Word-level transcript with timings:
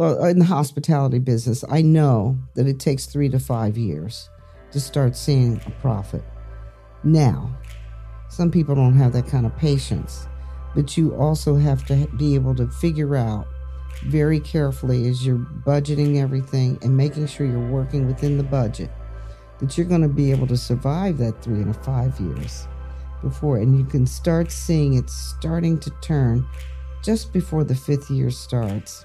In 0.00 0.38
the 0.38 0.46
hospitality 0.46 1.18
business, 1.18 1.62
I 1.68 1.82
know 1.82 2.38
that 2.54 2.66
it 2.66 2.80
takes 2.80 3.04
three 3.04 3.28
to 3.28 3.38
five 3.38 3.76
years 3.76 4.30
to 4.72 4.80
start 4.80 5.14
seeing 5.14 5.60
a 5.66 5.70
profit. 5.82 6.24
Now, 7.04 7.54
some 8.30 8.50
people 8.50 8.74
don't 8.74 8.96
have 8.96 9.12
that 9.12 9.26
kind 9.26 9.44
of 9.44 9.54
patience, 9.58 10.26
but 10.74 10.96
you 10.96 11.14
also 11.16 11.54
have 11.56 11.84
to 11.86 12.06
be 12.16 12.34
able 12.34 12.54
to 12.54 12.68
figure 12.68 13.14
out 13.14 13.46
very 14.06 14.40
carefully 14.40 15.06
as 15.06 15.26
you're 15.26 15.36
budgeting 15.36 16.16
everything 16.16 16.78
and 16.80 16.96
making 16.96 17.26
sure 17.26 17.46
you're 17.46 17.70
working 17.70 18.06
within 18.06 18.38
the 18.38 18.44
budget 18.44 18.90
that 19.58 19.76
you're 19.76 19.86
going 19.86 20.00
to 20.00 20.08
be 20.08 20.30
able 20.30 20.46
to 20.46 20.56
survive 20.56 21.18
that 21.18 21.42
three 21.42 21.60
and 21.60 21.74
a 21.76 21.78
five 21.80 22.18
years 22.20 22.66
before 23.20 23.58
and 23.58 23.76
you 23.76 23.84
can 23.84 24.06
start 24.06 24.50
seeing 24.50 24.94
it 24.94 25.10
starting 25.10 25.78
to 25.78 25.90
turn 26.00 26.46
just 27.02 27.32
before 27.32 27.64
the 27.64 27.74
fifth 27.74 28.10
year 28.10 28.30
starts 28.30 29.04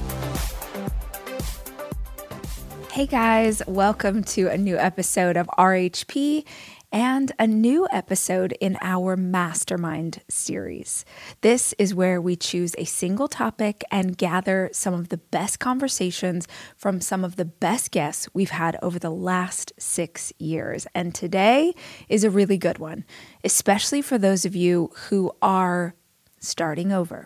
Hey 2.91 3.05
guys, 3.05 3.61
welcome 3.67 4.21
to 4.25 4.49
a 4.49 4.57
new 4.57 4.77
episode 4.77 5.37
of 5.37 5.47
RHP 5.57 6.43
and 6.91 7.31
a 7.39 7.47
new 7.47 7.87
episode 7.89 8.51
in 8.59 8.77
our 8.81 9.15
Mastermind 9.15 10.21
series. 10.27 11.05
This 11.39 11.73
is 11.79 11.95
where 11.95 12.19
we 12.19 12.35
choose 12.35 12.75
a 12.77 12.83
single 12.83 13.29
topic 13.29 13.85
and 13.91 14.17
gather 14.17 14.69
some 14.73 14.93
of 14.93 15.07
the 15.07 15.19
best 15.19 15.57
conversations 15.57 16.49
from 16.75 16.99
some 16.99 17.23
of 17.23 17.37
the 17.37 17.45
best 17.45 17.91
guests 17.91 18.27
we've 18.33 18.49
had 18.49 18.77
over 18.81 18.99
the 18.99 19.09
last 19.09 19.71
six 19.77 20.33
years. 20.37 20.85
And 20.93 21.15
today 21.15 21.73
is 22.09 22.25
a 22.25 22.29
really 22.29 22.57
good 22.57 22.77
one, 22.77 23.05
especially 23.45 24.01
for 24.01 24.17
those 24.17 24.43
of 24.43 24.53
you 24.53 24.91
who 25.07 25.31
are 25.41 25.95
starting 26.41 26.91
over. 26.91 27.25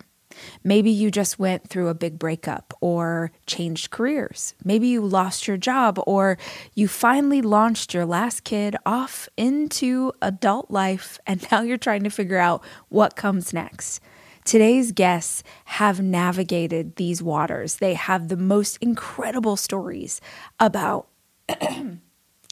Maybe 0.63 0.89
you 0.89 1.11
just 1.11 1.39
went 1.39 1.69
through 1.69 1.87
a 1.87 1.93
big 1.93 2.19
breakup 2.19 2.73
or 2.81 3.31
changed 3.45 3.91
careers. 3.91 4.53
Maybe 4.63 4.87
you 4.87 5.01
lost 5.01 5.47
your 5.47 5.57
job 5.57 5.99
or 6.05 6.37
you 6.73 6.87
finally 6.87 7.41
launched 7.41 7.93
your 7.93 8.05
last 8.05 8.43
kid 8.43 8.75
off 8.85 9.29
into 9.37 10.11
adult 10.21 10.71
life 10.71 11.19
and 11.27 11.45
now 11.51 11.61
you're 11.61 11.77
trying 11.77 12.03
to 12.03 12.09
figure 12.09 12.37
out 12.37 12.63
what 12.89 13.15
comes 13.15 13.53
next. 13.53 14.01
Today's 14.45 14.91
guests 14.91 15.41
have 15.65 15.99
navigated 15.99 16.97
these 16.97 17.23
waters. 17.23 17.77
They 17.77 17.95
have 17.95 18.27
the 18.27 18.37
most 18.37 18.77
incredible 18.79 19.55
stories 19.55 20.21
about 20.59 21.07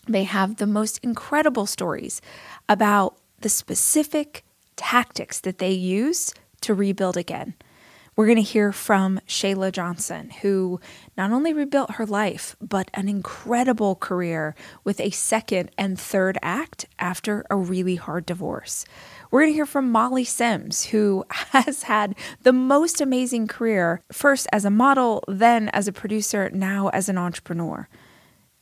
they 0.07 0.23
have 0.23 0.57
the 0.57 0.67
most 0.67 0.99
incredible 1.03 1.65
stories 1.65 2.19
about 2.67 3.17
the 3.41 3.49
specific 3.49 4.43
tactics 4.75 5.39
that 5.41 5.59
they 5.59 5.71
use 5.71 6.33
to 6.61 6.73
rebuild 6.73 7.15
again. 7.15 7.53
We're 8.15 8.27
going 8.27 8.35
to 8.35 8.43
hear 8.43 8.71
from 8.71 9.19
Sheila 9.25 9.71
Johnson, 9.71 10.29
who 10.41 10.79
not 11.17 11.31
only 11.31 11.51
rebuilt 11.51 11.95
her 11.95 12.05
life, 12.05 12.55
but 12.61 12.91
an 12.93 13.09
incredible 13.09 13.95
career 13.95 14.53
with 14.83 14.99
a 14.99 15.09
second 15.09 15.71
and 15.79 15.99
third 15.99 16.37
act 16.43 16.85
after 16.99 17.43
a 17.49 17.55
really 17.55 17.95
hard 17.95 18.27
divorce. 18.27 18.85
We're 19.31 19.41
going 19.41 19.51
to 19.53 19.55
hear 19.55 19.65
from 19.65 19.91
Molly 19.91 20.25
Sims, 20.25 20.85
who 20.85 21.25
has 21.29 21.83
had 21.83 22.13
the 22.43 22.53
most 22.53 23.01
amazing 23.01 23.47
career, 23.47 24.01
first 24.11 24.45
as 24.51 24.63
a 24.63 24.69
model, 24.69 25.23
then 25.27 25.69
as 25.69 25.87
a 25.87 25.93
producer, 25.93 26.51
now 26.53 26.89
as 26.89 27.09
an 27.09 27.17
entrepreneur. 27.17 27.87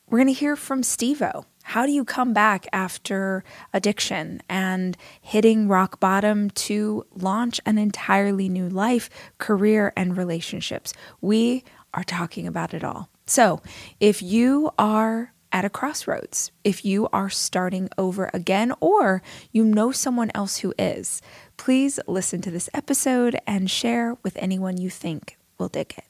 We're 0.09 0.19
going 0.19 0.27
to 0.27 0.33
hear 0.33 0.55
from 0.55 0.81
Steve-O, 0.81 1.45
how 1.71 1.85
do 1.85 1.93
you 1.93 2.03
come 2.03 2.33
back 2.33 2.67
after 2.73 3.45
addiction 3.73 4.41
and 4.49 4.97
hitting 5.21 5.69
rock 5.69 6.01
bottom 6.01 6.49
to 6.49 7.05
launch 7.15 7.61
an 7.65 7.77
entirely 7.77 8.49
new 8.49 8.67
life, 8.67 9.09
career, 9.37 9.93
and 9.95 10.17
relationships? 10.17 10.93
We 11.21 11.63
are 11.93 12.03
talking 12.03 12.45
about 12.45 12.73
it 12.73 12.83
all. 12.83 13.07
So, 13.25 13.61
if 14.01 14.21
you 14.21 14.71
are 14.77 15.31
at 15.53 15.63
a 15.63 15.69
crossroads, 15.69 16.51
if 16.65 16.83
you 16.83 17.07
are 17.13 17.29
starting 17.29 17.87
over 17.97 18.29
again, 18.33 18.73
or 18.81 19.21
you 19.53 19.63
know 19.63 19.93
someone 19.93 20.31
else 20.35 20.57
who 20.57 20.73
is, 20.77 21.21
please 21.55 22.01
listen 22.05 22.41
to 22.41 22.51
this 22.51 22.69
episode 22.73 23.37
and 23.47 23.71
share 23.71 24.17
with 24.23 24.35
anyone 24.41 24.75
you 24.75 24.89
think 24.89 25.37
will 25.57 25.69
dig 25.69 25.93
it. 25.97 26.03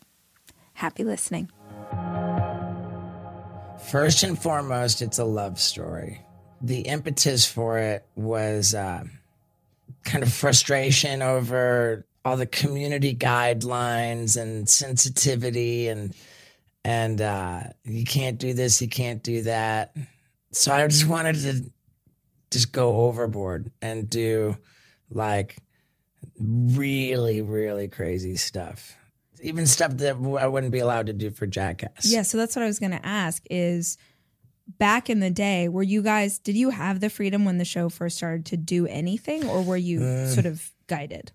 Happy 0.73 1.03
listening. 1.03 1.51
First 3.89 4.23
and 4.23 4.41
foremost, 4.41 5.01
it's 5.01 5.19
a 5.19 5.25
love 5.25 5.59
story. 5.59 6.21
The 6.61 6.81
impetus 6.81 7.45
for 7.45 7.77
it 7.79 8.05
was 8.15 8.73
uh, 8.73 9.03
kind 10.03 10.23
of 10.23 10.31
frustration 10.31 11.21
over 11.21 12.05
all 12.23 12.37
the 12.37 12.45
community 12.45 13.15
guidelines 13.15 14.39
and 14.39 14.69
sensitivity 14.69 15.87
and 15.87 16.13
and 16.83 17.21
uh, 17.21 17.61
you 17.83 18.05
can't 18.05 18.39
do 18.39 18.53
this, 18.53 18.81
you 18.81 18.87
can't 18.87 19.21
do 19.21 19.43
that. 19.43 19.95
So 20.51 20.73
I 20.73 20.87
just 20.87 21.07
wanted 21.07 21.35
to 21.35 21.71
just 22.49 22.71
go 22.71 22.95
overboard 23.05 23.71
and 23.81 24.09
do 24.09 24.57
like 25.09 25.57
Really, 26.43 27.41
really 27.41 27.87
crazy 27.87 28.35
stuff. 28.35 28.97
Even 29.41 29.65
stuff 29.65 29.97
that 29.97 30.15
I 30.39 30.47
wouldn't 30.47 30.71
be 30.71 30.79
allowed 30.79 31.07
to 31.07 31.13
do 31.13 31.31
for 31.31 31.47
Jackass. 31.47 32.05
Yeah, 32.05 32.21
so 32.21 32.37
that's 32.37 32.55
what 32.55 32.63
I 32.63 32.67
was 32.67 32.79
going 32.79 32.91
to 32.91 33.05
ask 33.05 33.43
is 33.49 33.97
back 34.77 35.09
in 35.09 35.19
the 35.19 35.29
day, 35.31 35.67
were 35.67 35.83
you 35.83 36.01
guys 36.01 36.39
did 36.39 36.55
you 36.55 36.69
have 36.69 36.99
the 36.99 37.09
freedom 37.09 37.43
when 37.45 37.57
the 37.57 37.65
show 37.65 37.89
first 37.89 38.17
started 38.17 38.45
to 38.47 38.57
do 38.57 38.87
anything 38.87 39.47
or 39.47 39.61
were 39.63 39.77
you 39.77 39.99
Mm. 39.99 40.33
sort 40.33 40.45
of 40.45 40.69
guided? 40.87 41.31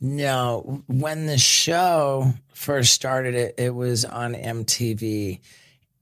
No, 0.00 0.82
when 0.86 1.26
the 1.26 1.38
show 1.38 2.32
first 2.52 2.92
started, 2.92 3.34
it, 3.34 3.54
it 3.58 3.74
was 3.74 4.04
on 4.04 4.34
MTV. 4.34 5.40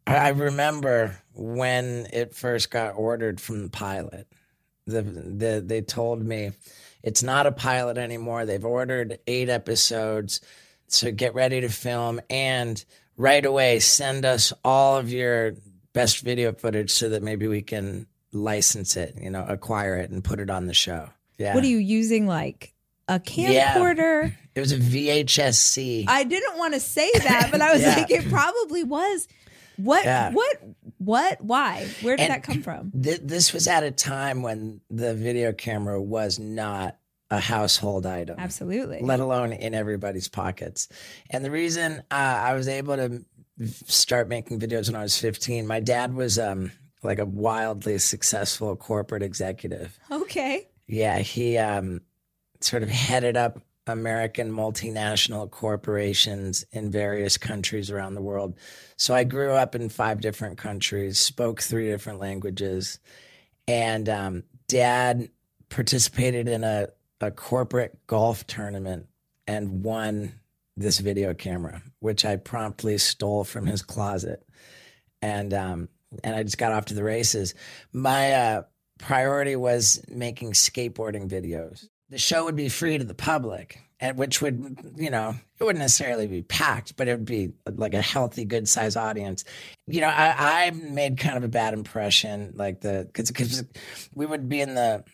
I, 0.06 0.16
I 0.16 0.28
remember 0.30 1.16
when 1.34 2.06
it 2.12 2.34
first 2.34 2.70
got 2.70 2.96
ordered 2.96 3.40
from 3.40 3.62
the 3.62 3.70
pilot. 3.70 4.26
The, 4.86 5.02
the 5.02 5.62
they 5.64 5.80
told 5.80 6.22
me 6.22 6.50
it's 7.02 7.22
not 7.22 7.46
a 7.46 7.52
pilot 7.52 7.96
anymore. 7.96 8.44
They've 8.44 8.64
ordered 8.64 9.18
eight 9.26 9.48
episodes, 9.48 10.40
so 10.94 11.10
get 11.10 11.34
ready 11.34 11.60
to 11.60 11.68
film 11.68 12.20
and 12.30 12.84
right 13.16 13.44
away 13.44 13.80
send 13.80 14.24
us 14.24 14.52
all 14.64 14.96
of 14.96 15.10
your 15.10 15.54
best 15.92 16.20
video 16.20 16.52
footage 16.52 16.90
so 16.90 17.08
that 17.10 17.22
maybe 17.22 17.46
we 17.46 17.62
can 17.62 18.06
license 18.32 18.96
it, 18.96 19.14
you 19.20 19.30
know, 19.30 19.44
acquire 19.48 19.96
it 19.96 20.10
and 20.10 20.24
put 20.24 20.40
it 20.40 20.50
on 20.50 20.66
the 20.66 20.74
show. 20.74 21.08
Yeah. 21.38 21.54
What 21.54 21.62
are 21.64 21.68
you 21.68 21.78
using 21.78 22.26
like 22.26 22.74
a 23.08 23.20
Yeah. 23.32 23.74
camcorder? 23.74 24.32
It 24.54 24.60
was 24.60 24.72
a 24.72 24.78
VHS-C. 24.78 26.06
I 26.08 26.24
didn't 26.24 26.56
want 26.58 26.74
to 26.74 26.80
say 26.80 27.10
that, 27.12 27.48
but 27.50 27.60
I 27.60 27.72
was 27.72 27.82
Yeah. 27.86 27.96
like 27.96 28.10
it 28.10 28.28
probably 28.28 28.84
was. 28.84 29.28
What 29.76 30.04
Yeah. 30.04 30.30
what 30.30 30.56
what 30.98 31.40
why? 31.42 31.86
Where 32.02 32.16
did 32.16 32.24
And- 32.24 32.32
that 32.32 32.42
come 32.44 32.62
from? 32.62 32.92
Th- 32.92 33.20
this 33.22 33.52
was 33.52 33.66
at 33.68 33.82
a 33.82 33.90
time 33.90 34.42
when 34.42 34.80
the 34.90 35.14
video 35.14 35.52
camera 35.52 36.00
was 36.00 36.38
not 36.38 36.96
a 37.34 37.40
household 37.40 38.06
item, 38.06 38.36
Absolutely. 38.38 39.00
let 39.00 39.20
alone 39.20 39.52
in 39.52 39.74
everybody's 39.74 40.28
pockets. 40.28 40.88
And 41.30 41.44
the 41.44 41.50
reason 41.50 42.02
uh, 42.10 42.14
I 42.14 42.54
was 42.54 42.68
able 42.68 42.96
to 42.96 43.24
start 43.86 44.28
making 44.28 44.60
videos 44.60 44.88
when 44.88 44.96
I 44.96 45.02
was 45.02 45.18
15, 45.18 45.66
my 45.66 45.80
dad 45.80 46.14
was 46.14 46.38
um, 46.38 46.70
like 47.02 47.18
a 47.18 47.24
wildly 47.24 47.98
successful 47.98 48.76
corporate 48.76 49.22
executive. 49.22 49.98
Okay. 50.10 50.68
Yeah, 50.86 51.18
he 51.18 51.58
um, 51.58 52.00
sort 52.60 52.82
of 52.82 52.88
headed 52.88 53.36
up 53.36 53.60
American 53.86 54.50
multinational 54.50 55.50
corporations 55.50 56.64
in 56.72 56.90
various 56.90 57.36
countries 57.36 57.90
around 57.90 58.14
the 58.14 58.22
world. 58.22 58.54
So 58.96 59.14
I 59.14 59.24
grew 59.24 59.52
up 59.52 59.74
in 59.74 59.88
five 59.88 60.20
different 60.20 60.56
countries, 60.56 61.18
spoke 61.18 61.60
three 61.60 61.90
different 61.90 62.20
languages, 62.20 62.98
and 63.68 64.08
um, 64.08 64.44
dad 64.68 65.28
participated 65.68 66.48
in 66.48 66.64
a, 66.64 66.88
a 67.20 67.30
corporate 67.30 67.98
golf 68.06 68.46
tournament 68.46 69.06
and 69.46 69.82
won 69.82 70.34
this 70.76 70.98
video 70.98 71.34
camera, 71.34 71.82
which 72.00 72.24
I 72.24 72.36
promptly 72.36 72.98
stole 72.98 73.44
from 73.44 73.66
his 73.66 73.82
closet. 73.82 74.42
And 75.22 75.54
um, 75.54 75.88
and 76.22 76.36
I 76.36 76.42
just 76.42 76.58
got 76.58 76.72
off 76.72 76.86
to 76.86 76.94
the 76.94 77.04
races. 77.04 77.54
My 77.92 78.32
uh, 78.32 78.62
priority 78.98 79.56
was 79.56 80.02
making 80.08 80.52
skateboarding 80.52 81.28
videos. 81.28 81.88
The 82.10 82.18
show 82.18 82.44
would 82.44 82.56
be 82.56 82.68
free 82.68 82.98
to 82.98 83.04
the 83.04 83.14
public, 83.14 83.80
and 83.98 84.18
which 84.18 84.42
would, 84.42 84.94
you 84.96 85.10
know, 85.10 85.34
it 85.58 85.64
wouldn't 85.64 85.80
necessarily 85.80 86.26
be 86.26 86.42
packed, 86.42 86.96
but 86.96 87.08
it 87.08 87.12
would 87.12 87.24
be 87.24 87.52
like 87.66 87.94
a 87.94 88.02
healthy, 88.02 88.44
good 88.44 88.68
size 88.68 88.96
audience. 88.96 89.44
You 89.86 90.02
know, 90.02 90.08
I, 90.08 90.66
I 90.66 90.70
made 90.70 91.18
kind 91.18 91.36
of 91.36 91.44
a 91.44 91.48
bad 91.48 91.74
impression, 91.74 92.52
like 92.54 92.82
the 92.82 93.04
because 93.06 93.30
because 93.30 93.64
we 94.14 94.26
would 94.26 94.48
be 94.48 94.60
in 94.60 94.74
the 94.74 95.04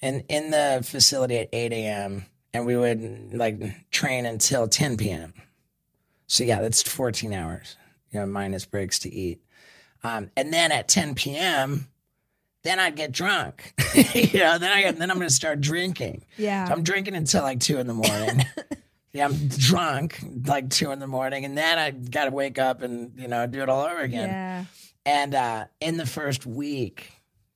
in 0.00 0.24
in 0.28 0.50
the 0.50 0.80
facility 0.84 1.38
at 1.38 1.48
eight 1.52 1.72
a.m. 1.72 2.26
and 2.52 2.66
we 2.66 2.76
would 2.76 3.34
like 3.34 3.90
train 3.90 4.26
until 4.26 4.68
ten 4.68 4.96
p.m. 4.96 5.34
So 6.26 6.44
yeah, 6.44 6.60
that's 6.60 6.82
fourteen 6.82 7.32
hours, 7.32 7.76
you 8.10 8.20
know, 8.20 8.26
minus 8.26 8.64
breaks 8.64 8.98
to 9.00 9.12
eat. 9.12 9.40
Um, 10.04 10.30
and 10.36 10.52
then 10.52 10.70
at 10.70 10.86
10 10.86 11.14
p.m., 11.14 11.88
then 12.62 12.78
I'd 12.78 12.94
get 12.94 13.10
drunk. 13.10 13.72
you 14.14 14.38
know, 14.40 14.58
then 14.58 14.70
I 14.70 14.82
get, 14.82 14.98
then 14.98 15.10
I'm 15.10 15.16
going 15.16 15.28
to 15.28 15.34
start 15.34 15.60
drinking. 15.60 16.24
Yeah. 16.36 16.66
So 16.66 16.74
I'm 16.74 16.82
drinking 16.82 17.14
until 17.14 17.42
like 17.42 17.60
two 17.60 17.78
in 17.78 17.86
the 17.86 17.94
morning. 17.94 18.44
yeah, 19.12 19.24
I'm 19.24 19.48
drunk 19.48 20.18
like 20.46 20.70
two 20.70 20.90
in 20.90 20.98
the 20.98 21.06
morning, 21.06 21.44
and 21.44 21.56
then 21.56 21.78
I 21.78 21.90
got 21.90 22.26
to 22.26 22.30
wake 22.30 22.58
up 22.58 22.82
and 22.82 23.12
you 23.16 23.28
know 23.28 23.46
do 23.46 23.62
it 23.62 23.68
all 23.68 23.84
over 23.84 24.00
again. 24.00 24.28
yeah. 24.28 24.64
And 25.06 25.34
uh, 25.34 25.64
in 25.80 25.96
the 25.98 26.06
first 26.06 26.46
week, 26.46 27.12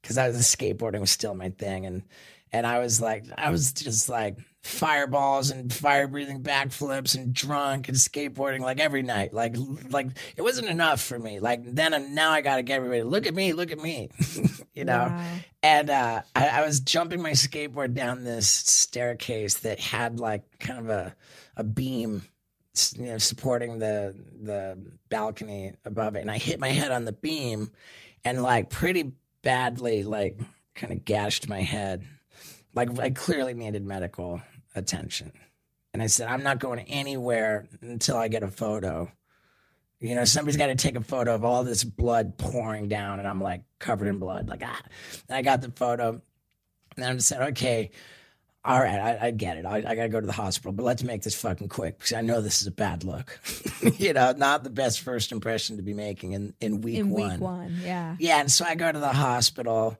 because 0.08 0.16
I 0.16 0.28
was 0.28 0.38
skateboarding 0.38 1.00
was 1.00 1.10
still 1.10 1.34
my 1.34 1.50
thing, 1.50 1.84
and 1.84 2.02
and 2.50 2.66
I 2.66 2.78
was 2.78 2.99
like, 2.99 3.25
I 3.37 3.50
was 3.50 3.75
just 3.75 4.08
like 4.08 4.38
fireballs 4.62 5.50
and 5.50 5.70
fire 5.70 6.08
breathing 6.08 6.43
backflips 6.43 7.14
and 7.14 7.34
drunk 7.34 7.88
and 7.88 7.96
skateboarding 7.96 8.60
like 8.60 8.81
every 8.81 9.02
night. 9.02 9.34
Like 9.34 9.55
like 9.90 10.06
it 10.34 10.40
wasn't 10.40 10.69
enough 10.69 11.02
for 11.02 11.19
me. 11.19 11.40
Like 11.40 11.60
then 11.62 11.93
and 11.93 12.14
now 12.14 12.31
I 12.31 12.40
got 12.40 12.56
to 12.56 12.62
get 12.62 12.76
everybody 12.76 13.02
look 13.02 13.26
at 13.26 13.34
me, 13.34 13.52
look 13.52 13.70
at 13.70 13.78
me, 13.78 14.08
you 14.75 14.87
know. 14.87 15.08
Wow. 15.10 15.34
And 15.62 15.90
uh, 15.90 16.22
I, 16.34 16.49
I 16.49 16.64
was 16.64 16.81
jumping 16.81 17.20
my 17.20 17.32
skateboard 17.32 17.93
down 17.93 18.25
this 18.25 18.49
staircase 18.49 19.58
that 19.58 19.78
had 19.78 20.20
like 20.20 20.58
kind 20.58 20.78
of 20.78 20.88
a 20.88 21.14
a 21.55 21.64
beam 21.64 22.22
you 22.96 23.06
know, 23.06 23.19
supporting 23.19 23.78
the 23.78 24.14
the 24.43 24.78
balcony 25.10 25.75
above 25.84 26.16
it, 26.16 26.20
and 26.20 26.31
I 26.31 26.38
hit 26.38 26.58
my 26.60 26.70
head 26.70 26.93
on 26.93 27.05
the 27.05 27.12
beam, 27.12 27.72
and 28.25 28.43
like 28.43 28.70
pretty 28.70 29.12
badly, 29.43 30.02
like 30.02 30.38
kind 30.75 30.93
of 30.93 31.05
gashed 31.05 31.49
my 31.49 31.61
head, 31.61 32.05
like 32.75 32.99
I 32.99 33.11
clearly 33.11 33.55
needed 33.55 33.85
medical 33.85 34.40
attention. 34.75 35.32
And 35.93 36.02
I 36.02 36.06
said, 36.06 36.29
I'm 36.29 36.43
not 36.43 36.58
going 36.58 36.81
anywhere 36.81 37.67
until 37.81 38.17
I 38.17 38.29
get 38.29 38.43
a 38.43 38.49
photo. 38.49 39.11
You 40.00 40.14
know, 40.14 40.25
somebody's 40.25 40.56
got 40.56 40.67
to 40.67 40.76
take 40.76 40.96
a 40.96 41.02
photo 41.02 41.35
of 41.35 41.44
all 41.44 41.64
this 41.64 41.82
blood 41.82 42.38
pouring 42.38 42.88
down, 42.88 43.19
and 43.19 43.26
I'm 43.26 43.40
like 43.40 43.62
covered 43.81 44.06
in 44.06 44.19
blood, 44.19 44.49
like 44.49 44.62
ah. 44.64 44.81
And 45.29 45.37
I 45.37 45.43
got 45.43 45.61
the 45.61 45.73
photo, 45.73 46.23
and 46.96 47.05
I 47.05 47.17
said, 47.19 47.43
okay, 47.50 47.91
all 48.64 48.78
right, 48.81 48.99
I, 48.99 49.28
I 49.28 49.31
get 49.31 49.56
it. 49.56 49.64
I, 49.64 49.76
I 49.76 49.94
got 49.94 50.02
to 50.02 50.08
go 50.08 50.20
to 50.20 50.26
the 50.26 50.32
hospital, 50.32 50.72
but 50.72 50.84
let's 50.84 51.02
make 51.02 51.22
this 51.22 51.34
fucking 51.40 51.69
quick 51.69 51.99
because 51.99 52.12
I 52.12 52.20
know 52.20 52.40
this 52.40 52.60
is 52.60 52.66
a 52.66 52.72
bad 52.72 53.05
look. 53.05 53.38
you 53.99 54.12
know, 54.12 54.32
not 54.37 54.64
the 54.64 54.70
best 54.70 55.00
first 55.00 55.32
impression 55.32 55.76
to 55.76 55.82
be 55.82 55.94
making 55.94 56.32
in, 56.32 56.55
in 56.60 56.81
week 56.81 56.99
In 56.99 57.10
one. 57.10 57.31
week 57.32 57.40
one. 57.40 57.78
Yeah. 57.82 58.16
Yeah, 58.19 58.40
and 58.40 58.50
so 58.50 58.64
I 58.64 58.75
go 58.75 58.90
to 58.90 58.99
the 58.99 59.08
hospital, 59.12 59.96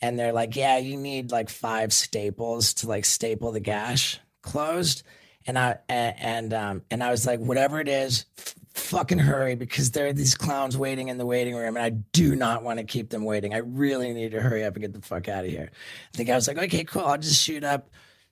and 0.00 0.18
they're 0.18 0.32
like, 0.32 0.56
"Yeah, 0.56 0.78
you 0.78 0.96
need 0.96 1.30
like 1.30 1.48
five 1.48 1.92
staples 1.92 2.74
to 2.74 2.88
like 2.88 3.04
staple 3.04 3.52
the 3.52 3.60
gash 3.60 4.18
closed." 4.42 5.04
And 5.46 5.58
I 5.58 5.78
and 5.88 6.16
and, 6.18 6.54
um, 6.54 6.82
and 6.90 7.02
I 7.02 7.10
was 7.12 7.24
like, 7.26 7.38
"Whatever 7.38 7.80
it 7.80 7.88
is, 7.88 8.26
fucking 8.74 9.18
hurry 9.18 9.54
because 9.54 9.90
there 9.90 10.06
are 10.06 10.12
these 10.12 10.34
clowns 10.34 10.76
waiting 10.76 11.08
in 11.08 11.18
the 11.18 11.26
waiting 11.26 11.54
room, 11.54 11.76
and 11.76 11.84
I 11.84 11.90
do 11.90 12.36
not 12.36 12.62
want 12.62 12.78
to 12.78 12.84
keep 12.84 13.10
them 13.10 13.24
waiting. 13.24 13.54
I 13.54 13.58
really 13.58 14.12
need 14.12 14.32
to 14.32 14.40
hurry 14.40 14.64
up 14.64 14.74
and 14.74 14.82
get 14.82 14.92
the 14.92 15.02
fuck 15.02 15.28
out 15.28 15.44
of 15.44 15.50
here." 15.50 15.70
I 16.12 16.16
think 16.16 16.30
I 16.30 16.34
was 16.34 16.48
like, 16.48 16.58
"Okay, 16.58 16.84
cool. 16.84 17.04
I'll 17.04 17.18
just 17.18 17.42
shoot 17.42 17.64
up. 17.64 17.90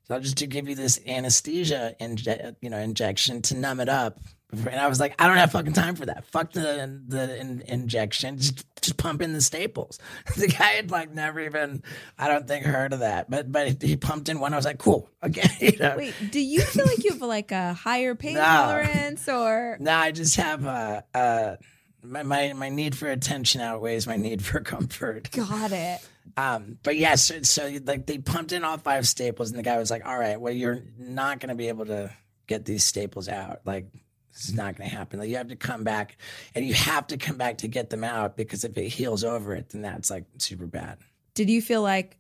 I'll 0.09 0.21
just 0.21 0.37
give 0.37 0.69
you 0.69 0.75
this 0.75 0.99
anesthesia, 1.07 1.95
inje- 2.01 2.57
you 2.61 2.71
know, 2.71 2.79
injection 2.79 3.43
to 3.43 3.57
numb 3.57 3.81
it 3.81 3.89
up." 3.89 4.19
And 4.53 4.81
I 4.81 4.89
was 4.89 4.99
like, 4.99 5.15
I 5.21 5.27
don't 5.27 5.37
have 5.37 5.53
fucking 5.53 5.73
time 5.75 5.95
for 5.95 6.07
that. 6.07 6.25
Fuck 6.27 6.53
the 6.53 7.01
the 7.07 7.41
in, 7.41 7.63
injection. 7.67 8.39
Just 8.39 8.67
just 8.81 8.97
pump 8.97 9.23
in 9.23 9.33
the 9.33 9.41
staples. 9.41 9.99
The 10.37 10.49
guy 10.49 10.71
had 10.73 10.91
like 10.91 11.13
never 11.13 11.41
even, 11.41 11.83
I 12.19 12.29
don't 12.29 12.49
think, 12.49 12.65
heard 12.65 12.93
of 12.93 13.01
that. 13.01 13.31
But 13.31 13.51
but 13.53 13.83
he 13.83 13.97
pumped 13.97 14.29
in 14.29 14.41
one. 14.41 14.53
I 14.53 14.57
was 14.57 14.65
like, 14.65 14.79
cool. 14.79 15.09
Okay. 15.23 15.49
You 15.73 15.79
know? 15.79 15.95
Wait, 15.99 16.15
do 16.31 16.41
you 16.41 16.63
feel 16.63 16.87
like 16.87 17.05
you 17.05 17.11
have 17.13 17.21
like 17.23 17.53
a 17.53 17.75
higher 17.75 18.15
pain 18.15 18.35
No. 18.35 18.41
tolerance 18.41 19.29
or 19.29 19.77
No, 19.81 19.93
I 19.95 20.11
just 20.13 20.37
have 20.37 20.65
a. 20.65 21.05
uh 21.15 21.57
my, 22.03 22.23
my 22.23 22.55
my 22.55 22.71
need 22.71 22.97
for 22.97 23.11
attention 23.11 23.61
outweighs 23.61 24.07
my 24.07 24.17
need 24.17 24.43
for 24.43 24.61
comfort. 24.61 25.31
got 25.33 25.71
it? 25.73 26.01
Um, 26.37 26.79
but 26.83 26.97
yes, 26.97 27.27
so, 27.27 27.43
so 27.43 27.71
like 27.85 28.07
they 28.07 28.17
pumped 28.17 28.53
in 28.53 28.65
all 28.65 28.79
five 28.79 29.07
staples, 29.07 29.51
and 29.51 29.59
the 29.59 29.63
guy 29.63 29.77
was 29.77 29.91
like, 29.91 30.07
"All 30.07 30.19
right, 30.19 30.41
well, 30.41 30.53
you're 30.55 30.83
not 30.99 31.41
going 31.41 31.51
to 31.51 31.55
be 31.55 31.69
able 31.69 31.85
to 31.87 32.11
get 32.47 32.65
these 32.65 32.85
staples 32.85 33.29
out. 33.29 33.61
Like, 33.67 33.87
this 34.33 34.47
is 34.49 34.55
not 34.55 34.77
going 34.77 34.89
to 34.89 34.97
happen. 34.97 35.19
Like, 35.19 35.29
you 35.29 35.37
have 35.37 35.49
to 35.49 35.57
come 35.57 35.85
back, 35.85 36.17
and 36.55 36.65
you 36.65 36.75
have 36.75 37.07
to 37.09 37.17
come 37.17 37.37
back 37.37 37.59
to 37.59 37.69
get 37.69 37.91
them 37.91 38.05
out 38.05 38.37
because 38.37 38.65
if 38.65 38.77
it 38.79 38.89
heals 38.89 39.25
over 39.25 39.55
it, 39.55 39.71
then 39.71 39.83
that's 39.83 40.11
like 40.11 40.25
super 40.39 40.67
bad. 40.67 40.99
Did 41.35 41.51
you 41.51 41.61
feel 41.63 41.83
like 41.83 42.17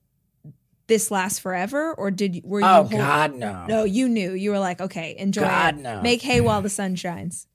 this 0.87 1.11
lasts 1.11 1.38
forever 1.38 1.95
or 1.95 2.11
did 2.11 2.35
you, 2.37 2.43
were 2.45 2.61
you 2.61 2.67
Oh 2.67 2.85
God, 2.85 3.35
no, 3.37 3.67
No, 3.67 3.85
you 3.85 4.09
knew. 4.09 4.33
You 4.33 4.50
were 4.50 4.59
like, 4.59 4.81
okay, 4.81 5.14
enjoy 5.19 5.43
God, 5.43 5.79
it. 5.79 5.83
no. 5.83 6.02
Make 6.02 6.21
hay 6.23 6.40
while 6.40 6.62
the 6.62 6.71
sun 6.71 6.97
shines. 6.97 7.47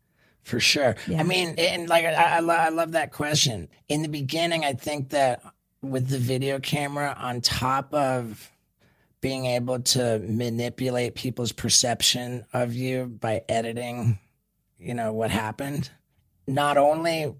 for 0.43 0.59
sure. 0.59 0.95
Yeah. 1.07 1.19
I 1.19 1.23
mean, 1.23 1.55
and 1.57 1.89
like 1.89 2.05
I, 2.05 2.13
I, 2.13 2.39
I 2.39 2.69
love 2.69 2.93
that 2.93 3.11
question. 3.11 3.67
In 3.89 4.03
the 4.03 4.07
beginning, 4.07 4.63
I 4.63 4.71
think 4.73 5.09
that 5.09 5.41
with 5.81 6.07
the 6.07 6.17
video 6.17 6.59
camera 6.59 7.13
on 7.19 7.41
top 7.41 7.93
of 7.93 8.49
being 9.21 9.45
able 9.47 9.79
to 9.81 10.19
manipulate 10.19 11.15
people's 11.15 11.51
perception 11.51 12.45
of 12.53 12.73
you 12.73 13.05
by 13.05 13.41
editing, 13.49 14.17
you 14.85 14.93
know, 14.93 15.11
what 15.13 15.31
happened, 15.31 15.89
not 16.47 16.77
only 16.77 17.33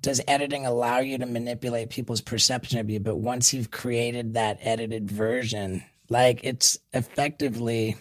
does 0.00 0.20
editing 0.26 0.64
allow 0.66 0.98
you 0.98 1.18
to 1.18 1.26
manipulate 1.26 1.90
people's 1.90 2.20
perception 2.20 2.78
of 2.78 2.88
you, 2.88 3.00
but 3.00 3.16
once 3.16 3.52
you've 3.52 3.70
created 3.70 4.34
that 4.34 4.58
edited 4.60 5.10
version, 5.10 5.82
Like 6.08 6.40
it's 6.44 6.78
effectively 6.92 7.96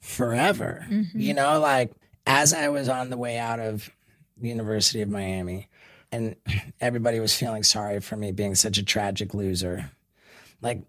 forever. 0.00 0.86
Mm-hmm. 0.88 1.18
You 1.18 1.34
know, 1.34 1.60
like 1.60 1.92
as 2.26 2.52
I 2.52 2.68
was 2.68 2.88
on 2.88 3.10
the 3.10 3.16
way 3.16 3.38
out 3.38 3.60
of 3.60 3.90
the 4.36 4.48
University 4.48 5.00
of 5.00 5.08
Miami 5.08 5.68
and 6.12 6.36
everybody 6.80 7.20
was 7.20 7.34
feeling 7.34 7.62
sorry 7.62 8.00
for 8.00 8.16
me 8.16 8.32
being 8.32 8.54
such 8.54 8.78
a 8.78 8.84
tragic 8.84 9.34
loser. 9.34 9.90
Like 10.60 10.82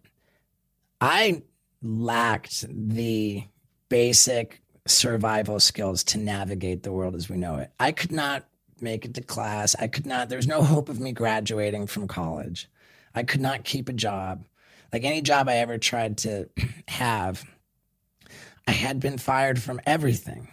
I 0.99 1.43
lacked 1.81 2.65
the 2.69 3.43
basic 3.87 4.61
survival 4.89 5.59
skills 5.59 6.03
to 6.05 6.17
navigate 6.17 6.83
the 6.83 6.91
world 6.91 7.15
as 7.15 7.29
we 7.29 7.37
know 7.37 7.57
it. 7.57 7.71
I 7.79 7.91
could 7.91 8.11
not 8.11 8.45
make 8.81 9.05
it 9.05 9.13
to 9.15 9.21
class. 9.21 9.75
I 9.79 9.87
could 9.87 10.05
not, 10.05 10.29
there 10.29 10.37
was 10.37 10.47
no 10.47 10.63
hope 10.63 10.89
of 10.89 10.99
me 10.99 11.11
graduating 11.11 11.87
from 11.87 12.07
college. 12.07 12.69
I 13.13 13.23
could 13.23 13.41
not 13.41 13.63
keep 13.63 13.89
a 13.89 13.93
job. 13.93 14.45
Like 14.91 15.03
any 15.03 15.21
job 15.21 15.49
I 15.49 15.57
ever 15.57 15.77
tried 15.77 16.17
to 16.19 16.49
have, 16.87 17.43
I 18.67 18.71
had 18.71 18.99
been 18.99 19.17
fired 19.17 19.61
from 19.61 19.81
everything. 19.85 20.47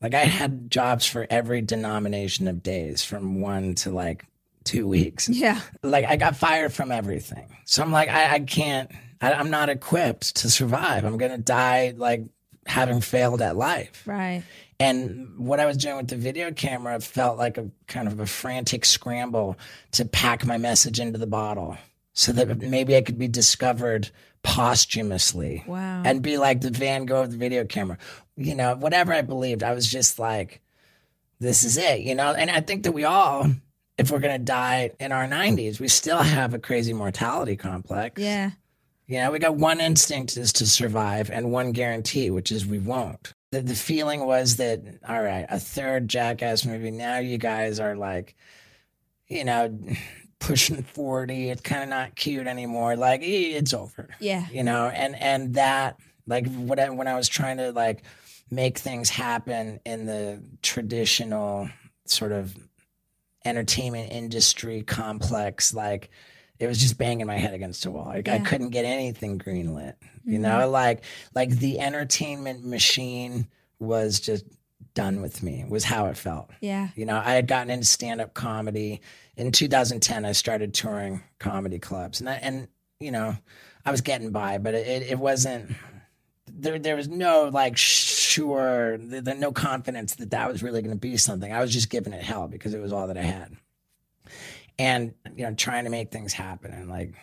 Like 0.00 0.14
I 0.14 0.24
had 0.24 0.70
jobs 0.70 1.06
for 1.06 1.26
every 1.28 1.60
denomination 1.60 2.48
of 2.48 2.62
days 2.62 3.04
from 3.04 3.40
one 3.40 3.74
to 3.76 3.90
like 3.90 4.24
two 4.64 4.88
weeks. 4.88 5.28
Yeah. 5.28 5.60
Like 5.82 6.04
I 6.06 6.16
got 6.16 6.36
fired 6.36 6.72
from 6.72 6.90
everything. 6.90 7.56
So 7.66 7.82
I'm 7.82 7.92
like, 7.92 8.08
I, 8.08 8.34
I 8.34 8.40
can't, 8.40 8.90
I, 9.20 9.32
I'm 9.34 9.50
not 9.50 9.68
equipped 9.68 10.36
to 10.36 10.50
survive. 10.50 11.04
I'm 11.04 11.18
going 11.18 11.32
to 11.32 11.38
die 11.38 11.94
like 11.96 12.22
having 12.70 13.00
failed 13.00 13.42
at 13.42 13.56
life. 13.56 14.02
Right. 14.06 14.42
And 14.78 15.38
what 15.38 15.60
I 15.60 15.66
was 15.66 15.76
doing 15.76 15.96
with 15.98 16.08
the 16.08 16.16
video 16.16 16.50
camera 16.52 16.98
felt 17.00 17.36
like 17.36 17.58
a 17.58 17.68
kind 17.86 18.08
of 18.08 18.18
a 18.20 18.26
frantic 18.26 18.84
scramble 18.86 19.58
to 19.92 20.04
pack 20.06 20.46
my 20.46 20.56
message 20.56 20.98
into 20.98 21.18
the 21.18 21.26
bottle 21.26 21.76
so 22.14 22.32
that 22.32 22.58
maybe 22.62 22.96
I 22.96 23.02
could 23.02 23.18
be 23.18 23.28
discovered 23.28 24.10
posthumously 24.42 25.64
Wow. 25.66 26.02
and 26.04 26.22
be 26.22 26.38
like 26.38 26.60
the 26.60 26.70
Van 26.70 27.04
Gogh 27.04 27.22
of 27.22 27.30
the 27.32 27.36
video 27.36 27.64
camera. 27.64 27.98
You 28.36 28.54
know, 28.54 28.74
whatever 28.76 29.12
I 29.12 29.22
believed, 29.22 29.62
I 29.62 29.74
was 29.74 29.86
just 29.86 30.18
like, 30.18 30.60
this 31.40 31.64
is 31.64 31.76
it, 31.76 32.00
you 32.00 32.14
know? 32.14 32.32
And 32.32 32.50
I 32.50 32.60
think 32.60 32.84
that 32.84 32.92
we 32.92 33.04
all, 33.04 33.46
if 33.98 34.10
we're 34.10 34.18
going 34.20 34.38
to 34.38 34.44
die 34.44 34.92
in 34.98 35.12
our 35.12 35.26
90s, 35.26 35.78
we 35.80 35.88
still 35.88 36.18
have 36.22 36.54
a 36.54 36.58
crazy 36.58 36.92
mortality 36.94 37.56
complex. 37.56 38.20
yeah. 38.22 38.50
You 39.10 39.16
know, 39.16 39.32
we 39.32 39.40
got 39.40 39.56
one 39.56 39.80
instinct 39.80 40.36
is 40.36 40.52
to 40.52 40.66
survive 40.68 41.32
and 41.32 41.50
one 41.50 41.72
guarantee, 41.72 42.30
which 42.30 42.52
is 42.52 42.64
we 42.64 42.78
won't. 42.78 43.34
The, 43.50 43.60
the 43.60 43.74
feeling 43.74 44.24
was 44.24 44.54
that, 44.58 44.84
all 45.06 45.20
right, 45.20 45.46
a 45.48 45.58
third 45.58 46.06
Jackass 46.06 46.64
movie. 46.64 46.92
Now 46.92 47.18
you 47.18 47.36
guys 47.36 47.80
are 47.80 47.96
like, 47.96 48.36
you 49.26 49.44
know, 49.44 49.76
pushing 50.38 50.84
40. 50.84 51.50
It's 51.50 51.60
kind 51.60 51.82
of 51.82 51.88
not 51.88 52.14
cute 52.14 52.46
anymore. 52.46 52.94
Like, 52.94 53.22
it's 53.24 53.74
over. 53.74 54.10
Yeah. 54.20 54.46
You 54.52 54.62
know, 54.62 54.86
and, 54.86 55.16
and 55.16 55.54
that, 55.54 55.98
like, 56.28 56.46
what 56.46 56.78
I, 56.78 56.90
when 56.90 57.08
I 57.08 57.16
was 57.16 57.28
trying 57.28 57.56
to, 57.56 57.72
like, 57.72 58.04
make 58.48 58.78
things 58.78 59.10
happen 59.10 59.80
in 59.84 60.06
the 60.06 60.40
traditional 60.62 61.68
sort 62.06 62.30
of 62.30 62.56
entertainment 63.44 64.12
industry 64.12 64.84
complex, 64.84 65.74
like, 65.74 66.10
it 66.60 66.66
was 66.66 66.78
just 66.78 66.98
banging 66.98 67.26
my 67.26 67.38
head 67.38 67.54
against 67.54 67.82
the 67.82 67.90
wall. 67.90 68.04
Like 68.04 68.28
I 68.28 68.38
couldn't 68.38 68.68
get 68.68 68.84
anything 68.84 69.38
greenlit. 69.38 69.94
You 70.24 70.38
know, 70.38 70.60
mm-hmm. 70.60 70.70
like 70.70 71.02
like 71.34 71.50
the 71.50 71.80
entertainment 71.80 72.64
machine 72.64 73.48
was 73.78 74.20
just 74.20 74.44
done 74.92 75.22
with 75.22 75.42
me. 75.42 75.64
Was 75.66 75.84
how 75.84 76.06
it 76.06 76.18
felt. 76.18 76.50
Yeah. 76.60 76.88
You 76.94 77.06
know, 77.06 77.16
I 77.16 77.32
had 77.32 77.48
gotten 77.48 77.70
into 77.70 77.86
stand 77.86 78.20
up 78.20 78.34
comedy 78.34 79.00
in 79.38 79.52
2010. 79.52 80.26
I 80.26 80.32
started 80.32 80.74
touring 80.74 81.22
comedy 81.38 81.78
clubs, 81.78 82.20
and 82.20 82.28
I, 82.28 82.34
and 82.34 82.68
you 83.00 83.10
know, 83.10 83.34
I 83.86 83.90
was 83.90 84.02
getting 84.02 84.30
by, 84.30 84.58
but 84.58 84.74
it 84.74 85.10
it 85.10 85.18
wasn't. 85.18 85.74
There, 86.52 86.78
there 86.78 86.96
was 86.96 87.08
no 87.08 87.48
like 87.50 87.78
sure, 87.78 88.98
there, 88.98 89.22
there 89.22 89.34
no 89.36 89.52
confidence 89.52 90.16
that 90.16 90.32
that 90.32 90.52
was 90.52 90.62
really 90.62 90.82
going 90.82 90.94
to 90.94 91.00
be 91.00 91.16
something. 91.16 91.50
I 91.50 91.60
was 91.60 91.72
just 91.72 91.88
giving 91.88 92.12
it 92.12 92.22
hell 92.22 92.48
because 92.48 92.74
it 92.74 92.82
was 92.82 92.92
all 92.92 93.06
that 93.06 93.16
I 93.16 93.22
had 93.22 93.56
and 94.80 95.12
you 95.36 95.44
know 95.44 95.54
trying 95.54 95.84
to 95.84 95.90
make 95.90 96.10
things 96.10 96.32
happen 96.32 96.72
and 96.72 96.88
like 96.88 97.14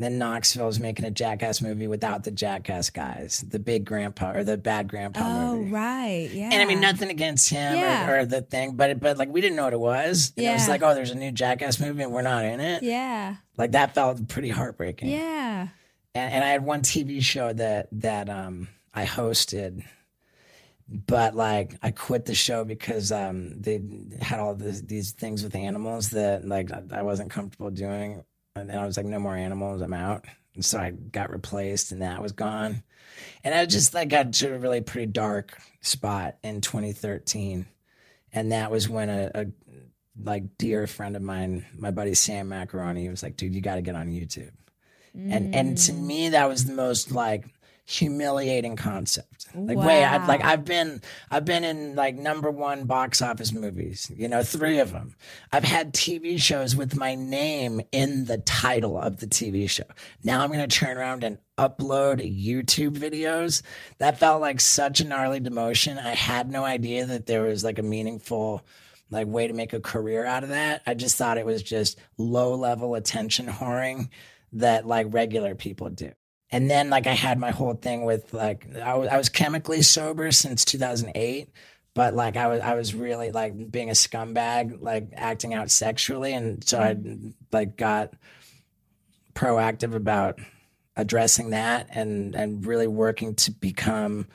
then 0.00 0.16
Knoxville 0.16 0.66
was 0.66 0.78
making 0.78 1.04
a 1.06 1.10
Jackass 1.10 1.60
movie 1.60 1.88
without 1.88 2.22
the 2.22 2.30
Jackass 2.30 2.88
guys, 2.90 3.44
the 3.48 3.58
big 3.58 3.84
grandpa 3.84 4.30
or 4.30 4.44
the 4.44 4.56
bad 4.56 4.86
grandpa 4.86 5.18
Oh, 5.24 5.56
movie. 5.56 5.72
right. 5.72 6.30
Yeah. 6.32 6.50
And 6.52 6.62
I 6.62 6.66
mean, 6.66 6.78
nothing 6.80 7.10
against 7.10 7.50
him 7.50 7.74
Yeah. 7.76 8.08
or, 8.08 8.20
or 8.20 8.24
the 8.24 8.42
thing, 8.42 8.76
but 8.76 9.00
but 9.00 9.18
like 9.18 9.28
we 9.28 9.40
didn't 9.40 9.56
know 9.56 9.64
what 9.64 9.72
it 9.72 9.80
was. 9.80 10.32
And 10.36 10.46
It 10.46 10.52
was 10.52 10.68
like, 10.68 10.84
oh, 10.84 10.94
there's 10.94 11.10
a 11.10 11.16
new 11.16 11.32
Jackass 11.32 11.80
movie 11.80 12.04
and 12.04 12.12
we're 12.12 12.22
not 12.22 12.44
in 12.44 12.60
it. 12.60 12.84
Yeah. 12.84 13.36
Like 13.56 13.72
that 13.72 13.92
felt 13.96 14.28
pretty 14.28 14.50
heartbreaking. 14.50 15.08
Yeah. 15.10 15.66
And, 16.14 16.32
and 16.32 16.44
I 16.44 16.48
had 16.50 16.64
one 16.64 16.82
TV 16.82 17.20
show 17.20 17.52
that 17.54 17.88
that 17.90 18.30
um 18.30 18.68
I 18.94 19.04
hosted, 19.04 19.82
but 20.88 21.36
like 21.36 21.74
I 21.82 21.90
quit 21.90 22.24
the 22.24 22.34
show 22.34 22.64
because 22.64 23.12
um 23.12 23.60
they 23.60 23.80
had 24.20 24.40
all 24.40 24.54
this, 24.54 24.80
these 24.80 25.12
things 25.12 25.42
with 25.42 25.54
animals 25.54 26.10
that 26.10 26.46
like 26.46 26.70
I 26.92 27.02
wasn't 27.02 27.30
comfortable 27.30 27.70
doing, 27.70 28.24
and 28.56 28.70
then 28.70 28.78
I 28.78 28.86
was 28.86 28.96
like, 28.96 29.06
no 29.06 29.18
more 29.18 29.36
animals, 29.36 29.82
I'm 29.82 29.92
out. 29.92 30.24
And 30.54 30.64
so 30.64 30.78
I 30.78 30.90
got 30.90 31.30
replaced, 31.30 31.92
and 31.92 32.02
that 32.02 32.22
was 32.22 32.32
gone. 32.32 32.82
And 33.44 33.54
I 33.54 33.66
just 33.66 33.94
like 33.94 34.08
got 34.08 34.32
to 34.34 34.54
a 34.54 34.58
really 34.58 34.80
pretty 34.80 35.06
dark 35.06 35.58
spot 35.80 36.36
in 36.42 36.60
2013, 36.60 37.66
and 38.32 38.52
that 38.52 38.70
was 38.70 38.88
when 38.88 39.10
a, 39.10 39.30
a 39.34 39.46
like 40.20 40.56
dear 40.58 40.86
friend 40.86 41.16
of 41.16 41.22
mine, 41.22 41.66
my 41.76 41.90
buddy 41.90 42.14
Sam 42.14 42.48
Macaroni, 42.48 43.08
was 43.08 43.22
like, 43.22 43.36
dude, 43.36 43.54
you 43.54 43.60
got 43.60 43.76
to 43.76 43.82
get 43.82 43.94
on 43.94 44.08
YouTube. 44.08 44.52
And 45.14 45.54
and 45.54 45.76
to 45.78 45.92
me 45.92 46.28
that 46.30 46.48
was 46.48 46.64
the 46.64 46.74
most 46.74 47.10
like 47.10 47.46
humiliating 47.88 48.76
concept. 48.76 49.46
Like 49.54 49.78
wait, 49.78 50.04
I, 50.04 50.26
like 50.26 50.44
I've 50.44 50.66
been 50.66 51.00
I've 51.30 51.46
been 51.46 51.64
in 51.64 51.94
like 51.96 52.16
number 52.16 52.50
1 52.50 52.84
box 52.84 53.22
office 53.22 53.50
movies, 53.50 54.12
you 54.14 54.28
know, 54.28 54.42
3 54.42 54.78
of 54.80 54.92
them. 54.92 55.16
I've 55.50 55.64
had 55.64 55.94
TV 55.94 56.38
shows 56.38 56.76
with 56.76 56.96
my 56.96 57.14
name 57.14 57.80
in 57.90 58.26
the 58.26 58.38
title 58.38 58.98
of 58.98 59.20
the 59.20 59.26
TV 59.26 59.70
show. 59.70 59.84
Now 60.22 60.42
I'm 60.42 60.52
going 60.52 60.68
to 60.68 60.78
turn 60.78 60.98
around 60.98 61.24
and 61.24 61.38
upload 61.56 62.20
YouTube 62.20 62.98
videos. 62.98 63.62
That 63.96 64.18
felt 64.18 64.42
like 64.42 64.60
such 64.60 65.00
a 65.00 65.06
gnarly 65.06 65.40
demotion. 65.40 65.98
I 65.98 66.14
had 66.14 66.50
no 66.50 66.64
idea 66.64 67.06
that 67.06 67.24
there 67.24 67.44
was 67.44 67.64
like 67.64 67.78
a 67.78 67.82
meaningful 67.82 68.66
like 69.10 69.26
way 69.26 69.48
to 69.48 69.54
make 69.54 69.72
a 69.72 69.80
career 69.80 70.26
out 70.26 70.42
of 70.42 70.50
that. 70.50 70.82
I 70.86 70.92
just 70.92 71.16
thought 71.16 71.38
it 71.38 71.46
was 71.46 71.62
just 71.62 71.98
low 72.18 72.54
level 72.54 72.94
attention 72.96 73.46
whoring 73.46 74.10
that 74.52 74.86
like 74.86 75.06
regular 75.08 75.54
people 75.54 75.88
do. 75.88 76.12
And 76.50 76.70
then 76.70 76.88
like 76.90 77.06
I 77.06 77.12
had 77.12 77.38
my 77.38 77.50
whole 77.50 77.74
thing 77.74 78.04
with 78.04 78.32
like 78.32 78.66
I 78.76 78.94
was, 78.94 79.08
I 79.08 79.18
was 79.18 79.28
chemically 79.28 79.82
sober 79.82 80.32
since 80.32 80.64
2008, 80.64 81.50
but 81.94 82.14
like 82.14 82.36
I 82.36 82.46
was 82.46 82.60
I 82.60 82.74
was 82.74 82.94
really 82.94 83.30
like 83.30 83.70
being 83.70 83.90
a 83.90 83.94
scumbag, 83.94 84.80
like 84.80 85.08
acting 85.14 85.52
out 85.52 85.70
sexually, 85.70 86.32
and 86.32 86.64
so 86.64 86.80
I 86.80 86.96
like 87.52 87.76
got 87.76 88.14
proactive 89.34 89.94
about 89.94 90.38
addressing 90.96 91.50
that 91.50 91.88
and 91.90 92.34
and 92.34 92.66
really 92.66 92.86
working 92.86 93.34
to 93.34 93.50
become 93.50 94.26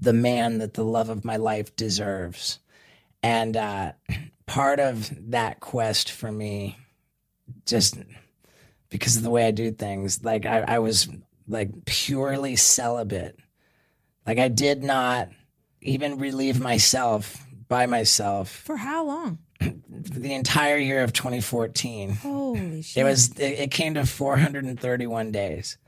the 0.00 0.12
man 0.12 0.58
that 0.58 0.74
the 0.74 0.84
love 0.84 1.08
of 1.08 1.24
my 1.24 1.36
life 1.36 1.76
deserves. 1.76 2.58
And 3.22 3.56
uh, 3.56 3.92
part 4.46 4.80
of 4.80 5.30
that 5.30 5.60
quest 5.60 6.10
for 6.10 6.32
me, 6.32 6.76
just 7.66 7.96
because 8.90 9.16
of 9.16 9.22
the 9.22 9.30
way 9.30 9.46
I 9.46 9.52
do 9.52 9.70
things, 9.70 10.24
like 10.24 10.44
I, 10.44 10.60
I 10.66 10.78
was 10.80 11.08
like 11.46 11.84
purely 11.84 12.56
celibate. 12.56 13.38
Like 14.26 14.38
I 14.38 14.48
did 14.48 14.82
not 14.82 15.28
even 15.80 16.18
relieve 16.18 16.60
myself 16.60 17.46
by 17.68 17.86
myself 17.86 18.50
For 18.50 18.76
how 18.76 19.04
long? 19.06 19.38
the 19.60 20.34
entire 20.34 20.76
year 20.76 21.02
of 21.02 21.12
2014. 21.12 22.10
Holy 22.10 22.82
shit. 22.82 23.00
It 23.00 23.04
was 23.04 23.30
it, 23.38 23.60
it 23.60 23.70
came 23.70 23.94
to 23.94 24.04
431 24.06 25.32
days. 25.32 25.78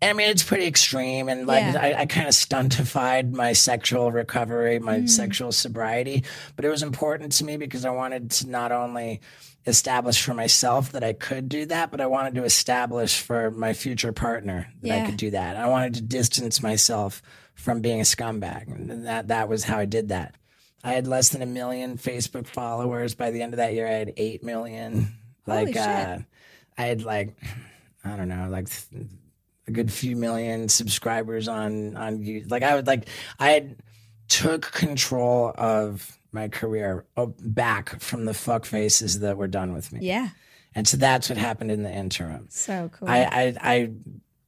And 0.00 0.10
I 0.10 0.12
mean 0.12 0.28
it's 0.30 0.42
pretty 0.42 0.66
extreme 0.66 1.28
and 1.28 1.46
like 1.46 1.62
Yeah. 1.62 1.80
I, 1.80 2.00
I 2.02 2.06
kind 2.06 2.28
of 2.28 2.34
stuntified 2.34 3.32
my 3.32 3.52
sexual 3.52 4.12
recovery, 4.12 4.78
my 4.78 5.06
sexual 5.06 5.52
sobriety. 5.52 6.24
But 6.56 6.64
it 6.64 6.68
was 6.68 6.82
important 6.82 7.32
to 7.32 7.44
me 7.44 7.56
because 7.56 7.84
I 7.84 7.90
wanted 7.90 8.30
to 8.32 8.48
not 8.48 8.72
only 8.72 9.20
establish 9.66 10.22
for 10.22 10.34
myself 10.34 10.92
that 10.92 11.04
I 11.04 11.12
could 11.12 11.48
do 11.48 11.66
that, 11.66 11.90
but 11.90 12.00
I 12.00 12.06
wanted 12.06 12.34
to 12.36 12.44
establish 12.44 13.20
for 13.20 13.50
my 13.50 13.72
future 13.74 14.12
partner 14.12 14.72
that 14.82 15.02
I 15.02 15.06
could 15.06 15.16
do 15.18 15.30
that. 15.32 15.56
I 15.56 15.66
wanted 15.68 15.94
to 15.94 16.02
distance 16.02 16.62
myself 16.62 17.20
from 17.54 17.80
being 17.80 18.00
a 18.00 18.04
scumbag. 18.04 18.68
And 18.68 19.06
that 19.06 19.28
that 19.28 19.48
was 19.48 19.64
how 19.64 19.78
I 19.78 19.84
did 19.84 20.08
that. 20.08 20.36
I 20.84 20.92
had 20.92 21.08
less 21.08 21.30
than 21.30 21.42
a 21.42 21.46
million 21.46 21.98
Facebook 21.98 22.46
followers. 22.46 23.14
By 23.16 23.32
the 23.32 23.42
end 23.42 23.52
of 23.52 23.56
that 23.58 23.74
year, 23.74 23.86
I 23.86 23.90
had 23.92 24.12
eight 24.16 24.42
million. 24.44 25.12
Like, 25.44 25.76
uh, 25.76 26.18
I 26.78 26.82
had 26.82 27.02
like, 27.02 27.36
I 28.04 28.16
don't 28.16 28.28
know, 28.28 28.48
like 28.48 28.68
th- 28.70 29.06
a 29.68 29.70
good 29.70 29.92
few 29.92 30.16
million 30.16 30.68
subscribers 30.68 31.46
on 31.46 31.96
on 31.96 32.22
you. 32.22 32.44
Like, 32.48 32.62
I 32.62 32.74
would 32.74 32.86
like, 32.86 33.08
I 33.38 33.50
had 33.50 33.76
took 34.28 34.72
control 34.72 35.52
of 35.56 36.18
my 36.32 36.48
career 36.48 37.06
uh, 37.16 37.26
back 37.40 38.00
from 38.00 38.24
the 38.24 38.34
fuck 38.34 38.64
faces 38.64 39.20
that 39.20 39.36
were 39.36 39.48
done 39.48 39.72
with 39.72 39.92
me. 39.92 40.00
yeah. 40.02 40.28
And 40.74 40.86
so 40.86 40.96
that's 40.96 41.28
what 41.28 41.38
happened 41.38 41.70
in 41.70 41.82
the 41.82 41.90
interim. 41.90 42.46
So 42.50 42.90
cool. 42.92 43.08
I, 43.08 43.22
I, 43.22 43.56
I 43.60 43.92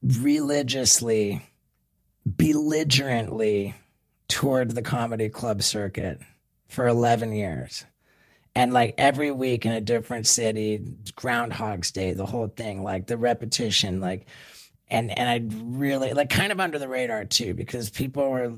religiously 0.01 1.41
belligerently 2.25 3.75
toured 4.27 4.71
the 4.71 4.83
comedy 4.83 5.29
club 5.29 5.63
circuit 5.63 6.21
for 6.67 6.87
11 6.87 7.33
years. 7.33 7.85
And 8.55 8.71
like 8.71 8.95
every 8.97 9.31
week 9.31 9.65
in 9.65 9.71
a 9.71 9.81
different 9.81 10.27
city, 10.27 10.79
Groundhog's 11.15 11.91
Day, 11.91 12.13
the 12.13 12.27
whole 12.27 12.47
thing, 12.47 12.83
like 12.83 13.07
the 13.07 13.17
repetition, 13.17 13.99
like, 13.99 14.27
and 14.91 15.17
and 15.17 15.29
I 15.29 15.41
really 15.63 16.13
like 16.13 16.29
kind 16.29 16.51
of 16.51 16.59
under 16.59 16.77
the 16.77 16.87
radar 16.87 17.23
too 17.25 17.53
because 17.53 17.89
people 17.89 18.29
were, 18.29 18.53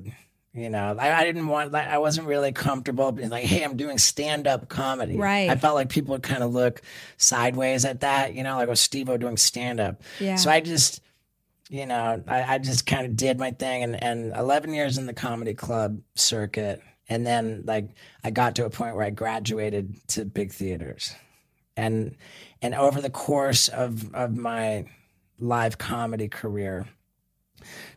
you 0.53 0.69
know, 0.69 0.95
I, 0.99 1.19
I 1.19 1.23
didn't 1.23 1.47
want 1.47 1.71
like 1.71 1.87
I 1.87 1.99
wasn't 1.99 2.27
really 2.27 2.51
comfortable 2.51 3.11
being 3.11 3.29
like, 3.29 3.45
hey, 3.45 3.63
I'm 3.63 3.77
doing 3.77 3.99
stand 3.99 4.47
up 4.47 4.67
comedy. 4.67 5.15
Right. 5.15 5.49
I 5.49 5.55
felt 5.55 5.75
like 5.75 5.89
people 5.89 6.13
would 6.13 6.23
kind 6.23 6.43
of 6.43 6.51
look 6.51 6.81
sideways 7.17 7.85
at 7.85 8.01
that, 8.01 8.33
you 8.33 8.43
know, 8.43 8.55
like 8.55 8.67
oh, 8.67 8.71
was 8.71 8.79
Steve 8.79 9.09
O 9.09 9.17
doing 9.17 9.37
stand 9.37 9.79
up. 9.79 10.01
Yeah. 10.19 10.35
So 10.35 10.49
I 10.49 10.59
just 10.59 11.01
you 11.69 11.85
know, 11.85 12.21
I, 12.27 12.55
I 12.55 12.57
just 12.57 12.85
kind 12.85 13.05
of 13.05 13.15
did 13.15 13.39
my 13.39 13.51
thing 13.51 13.83
and, 13.83 14.03
and 14.03 14.33
11 14.35 14.73
years 14.73 14.97
in 14.97 15.05
the 15.05 15.13
comedy 15.13 15.53
club 15.53 16.01
circuit. 16.15 16.81
And 17.09 17.25
then 17.25 17.63
like 17.65 17.89
I 18.23 18.31
got 18.31 18.55
to 18.55 18.65
a 18.65 18.69
point 18.69 18.95
where 18.95 19.05
I 19.05 19.11
graduated 19.11 20.07
to 20.09 20.25
big 20.25 20.51
theaters. 20.51 21.15
And 21.77 22.15
and 22.61 22.75
over 22.75 23.01
the 23.01 23.09
course 23.09 23.67
of, 23.67 24.13
of 24.13 24.35
my 24.35 24.85
live 25.43 25.77
comedy 25.77 26.27
career, 26.27 26.88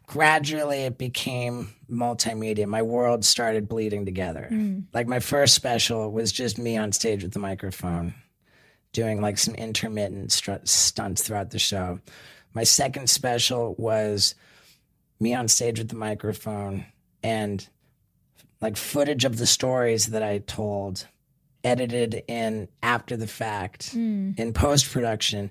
gradually 0.07 0.85
it 0.85 0.99
became 0.99 1.73
multimedia. 1.91 2.67
My 2.67 2.83
world 2.83 3.25
started 3.25 3.69
bleeding 3.69 4.05
together. 4.05 4.49
Mm. 4.50 4.85
Like 4.93 5.07
my 5.07 5.21
first 5.21 5.55
special 5.55 6.11
was 6.11 6.33
just 6.33 6.59
me 6.59 6.76
on 6.76 6.93
stage 6.93 7.23
with 7.23 7.33
the 7.33 7.38
microphone 7.38 8.15
doing 8.93 9.21
like 9.21 9.38
some 9.38 9.55
intermittent 9.55 10.33
stunts 10.33 11.23
throughout 11.23 11.50
the 11.50 11.59
show. 11.59 12.00
My 12.55 12.65
second 12.65 13.11
special 13.11 13.75
was 13.76 14.35
me 15.21 15.35
on 15.35 15.49
stage 15.49 15.79
with 15.79 15.88
the 15.88 15.97
microphone 15.97 16.87
and 17.23 17.67
like 18.61 18.76
footage 18.76 19.25
of 19.25 19.37
the 19.37 19.47
stories 19.47 20.07
that 20.07 20.23
I 20.23 20.38
told, 20.38 21.07
edited 21.62 22.23
in 22.26 22.69
after 22.83 23.17
the 23.17 23.26
fact, 23.26 23.95
mm. 23.95 24.38
in 24.38 24.53
post 24.55 24.91
production, 24.91 25.50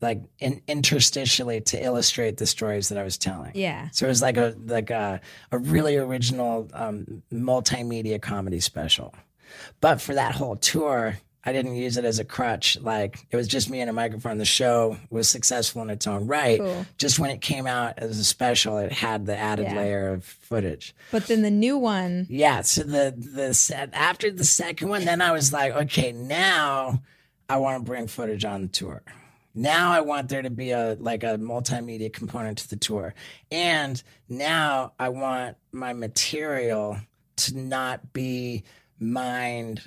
like 0.00 0.22
in 0.38 0.60
interstitially 0.68 1.64
to 1.66 1.82
illustrate 1.82 2.36
the 2.36 2.46
stories 2.46 2.88
that 2.88 2.98
I 2.98 3.02
was 3.04 3.16
telling. 3.18 3.52
Yeah. 3.54 3.88
So 3.92 4.06
it 4.06 4.08
was 4.08 4.22
like 4.22 4.36
a 4.36 4.54
like 4.66 4.90
a, 4.90 5.20
a 5.52 5.58
really 5.58 5.96
original 5.96 6.68
um, 6.74 7.22
multimedia 7.32 8.20
comedy 8.20 8.60
special. 8.60 9.14
But 9.80 10.00
for 10.00 10.14
that 10.14 10.34
whole 10.34 10.56
tour, 10.56 11.18
I 11.46 11.52
didn't 11.52 11.76
use 11.76 11.96
it 11.96 12.04
as 12.04 12.18
a 12.18 12.24
crutch. 12.24 12.78
Like 12.80 13.26
it 13.30 13.36
was 13.36 13.46
just 13.48 13.70
me 13.70 13.80
and 13.80 13.88
a 13.90 13.92
microphone. 13.92 14.38
The 14.38 14.44
show 14.44 14.96
was 15.10 15.28
successful 15.28 15.82
in 15.82 15.90
its 15.90 16.06
own 16.06 16.26
right. 16.26 16.58
Cool. 16.58 16.86
Just 16.98 17.18
when 17.18 17.30
it 17.30 17.40
came 17.40 17.66
out 17.66 17.94
as 17.98 18.18
a 18.18 18.24
special, 18.24 18.78
it 18.78 18.92
had 18.92 19.26
the 19.26 19.36
added 19.36 19.66
Yeah. 19.66 19.76
layer 19.76 20.08
of 20.08 20.24
footage. 20.24 20.94
But 21.12 21.26
then 21.26 21.42
the 21.42 21.50
new 21.50 21.78
one, 21.78 22.26
Yeah. 22.28 22.62
So 22.62 22.82
the 22.82 23.14
the 23.16 23.54
set 23.54 23.90
after 23.92 24.30
the 24.30 24.44
second 24.44 24.88
one, 24.88 25.04
then 25.04 25.20
I 25.22 25.32
was 25.32 25.52
like, 25.52 25.72
okay, 25.74 26.12
now 26.12 27.02
I 27.48 27.58
want 27.58 27.78
to 27.84 27.84
bring 27.90 28.06
footage 28.06 28.44
on 28.44 28.62
the 28.62 28.68
tour. 28.68 29.02
Now 29.54 29.92
I 29.92 30.00
want 30.00 30.28
there 30.28 30.42
to 30.42 30.50
be 30.50 30.72
a 30.72 30.96
like 30.98 31.22
a 31.22 31.38
multimedia 31.38 32.12
component 32.12 32.58
to 32.58 32.68
the 32.68 32.76
tour. 32.76 33.14
And 33.52 34.02
now 34.28 34.92
I 34.98 35.10
want 35.10 35.56
my 35.70 35.92
material 35.92 36.98
to 37.36 37.56
not 37.58 38.12
be 38.12 38.64
mined 38.98 39.82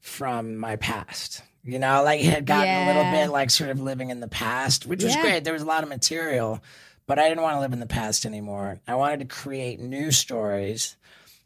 from 0.00 0.56
my 0.56 0.76
past. 0.76 1.42
You 1.62 1.78
know, 1.78 2.02
like 2.02 2.20
it 2.20 2.26
had 2.32 2.46
gotten 2.46 2.74
a 2.74 2.86
little 2.86 3.10
bit 3.12 3.28
like 3.30 3.50
sort 3.50 3.68
of 3.70 3.80
living 3.80 4.08
in 4.08 4.20
the 4.20 4.28
past, 4.28 4.86
which 4.86 5.04
was 5.04 5.14
Yeah. 5.14 5.22
great. 5.22 5.44
There 5.44 5.52
was 5.52 5.62
a 5.62 5.66
lot 5.66 5.82
of 5.82 5.90
material, 5.90 6.60
but 7.06 7.18
I 7.18 7.28
didn't 7.28 7.42
want 7.42 7.56
to 7.56 7.60
live 7.60 7.74
in 7.74 7.80
the 7.80 7.86
past 7.86 8.24
anymore. 8.24 8.80
I 8.88 8.94
wanted 8.94 9.20
to 9.20 9.26
create 9.26 9.78
new 9.80 10.10
stories 10.10 10.96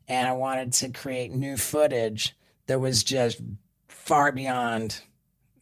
and 0.06 0.28
I 0.28 0.32
wanted 0.32 0.72
to 0.74 0.90
create 0.90 1.32
new 1.32 1.56
footage 1.56 2.36
that 2.66 2.78
was 2.78 3.02
just 3.02 3.40
far 3.88 4.30
beyond 4.30 5.00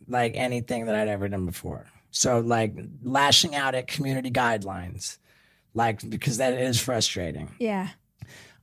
like 0.06 0.32
anything 0.34 0.84
that 0.86 0.94
I'd 0.94 1.08
ever 1.08 1.28
done 1.28 1.46
before. 1.46 1.86
So 2.12 2.38
like 2.40 2.74
lashing 3.02 3.54
out 3.56 3.74
at 3.74 3.88
community 3.88 4.30
guidelines, 4.30 5.18
like 5.74 6.08
because 6.08 6.36
that 6.36 6.52
is 6.52 6.80
frustrating. 6.80 7.50
yeah. 7.58 7.88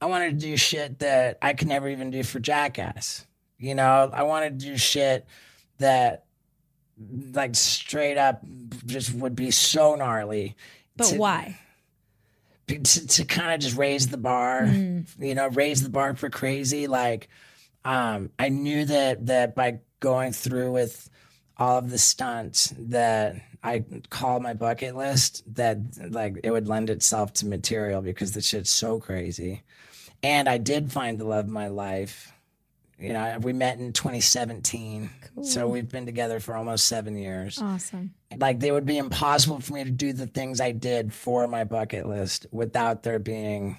I 0.01 0.05
wanted 0.05 0.39
to 0.39 0.45
do 0.45 0.55
shit 0.55 0.99
that 0.99 1.37
I 1.41 1.51
could 1.51 1.67
never 1.67 1.89
even 1.89 2.09
do 2.09 2.23
for 2.23 2.39
Jackass. 2.39 3.27
You 3.57 3.75
know, 3.75 4.09
I 4.13 4.23
wanted 4.23 4.57
to 4.57 4.65
do 4.67 4.77
shit 4.77 5.25
that 5.79 6.23
like 7.33 7.53
straight 7.55 8.17
up 8.17 8.41
just 8.85 9.13
would 9.13 9.35
be 9.35 9.51
so 9.51 9.95
gnarly. 9.95 10.55
But 10.95 11.07
to- 11.07 11.17
why? 11.17 11.59
to, 12.67 13.07
to 13.07 13.25
kind 13.25 13.51
of 13.51 13.59
just 13.59 13.75
raise 13.75 14.07
the 14.07 14.17
bar, 14.17 14.65
you 14.67 15.35
know, 15.35 15.47
raise 15.49 15.81
the 15.83 15.89
bar 15.89 16.15
for 16.15 16.29
crazy. 16.29 16.87
Like, 16.87 17.27
um, 17.83 18.29
I 18.37 18.49
knew 18.49 18.85
that 18.85 19.25
that 19.25 19.55
by 19.55 19.79
going 19.99 20.33
through 20.33 20.71
with 20.71 21.09
all 21.59 21.77
of 21.77 21.89
the 21.91 21.97
stunts 21.97 22.73
that 22.77 23.35
I 23.61 23.83
call 24.09 24.39
my 24.39 24.53
bucket 24.53 24.95
list, 24.95 25.43
that 25.55 25.77
like 26.09 26.39
it 26.43 26.51
would 26.51 26.67
lend 26.67 26.89
itself 26.89 27.33
to 27.33 27.45
material 27.45 28.01
because 28.01 28.31
the 28.31 28.41
shit's 28.41 28.71
so 28.71 28.99
crazy. 28.99 29.63
And 30.23 30.47
I 30.49 30.57
did 30.57 30.91
find 30.91 31.17
the 31.19 31.25
love 31.25 31.45
of 31.45 31.51
my 31.51 31.67
life. 31.67 32.31
You 32.97 33.13
know, 33.13 33.37
we 33.41 33.53
met 33.53 33.79
in 33.79 33.93
2017, 33.93 35.09
so 35.43 35.67
we've 35.69 35.87
been 35.87 36.05
together 36.05 36.41
for 36.41 36.53
almost 36.55 36.85
seven 36.85 37.17
years 37.17 37.57
Awesome. 37.61 38.13
like 38.35 38.59
they 38.59 38.71
would 38.71 38.85
be 38.85 38.97
impossible 38.97 39.61
for 39.61 39.73
me 39.73 39.85
to 39.85 39.89
do 39.91 40.11
the 40.11 40.27
things 40.27 40.59
I 40.59 40.73
did 40.73 41.13
for 41.13 41.47
my 41.47 41.63
bucket 41.63 42.07
list 42.07 42.45
without 42.51 43.03
there 43.03 43.19
being 43.19 43.77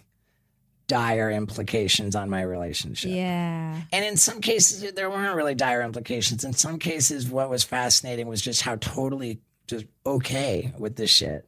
dire 0.90 1.30
implications 1.30 2.16
on 2.16 2.28
my 2.28 2.42
relationship. 2.42 3.12
Yeah. 3.12 3.80
And 3.92 4.04
in 4.04 4.16
some 4.16 4.40
cases 4.40 4.92
there 4.92 5.08
weren't 5.08 5.36
really 5.36 5.54
dire 5.54 5.82
implications. 5.82 6.42
In 6.42 6.52
some 6.52 6.80
cases 6.80 7.28
what 7.28 7.48
was 7.48 7.62
fascinating 7.62 8.26
was 8.26 8.42
just 8.42 8.62
how 8.62 8.74
totally 8.76 9.40
just 9.68 9.86
okay 10.04 10.74
with 10.78 10.96
this 10.96 11.10
shit. 11.10 11.46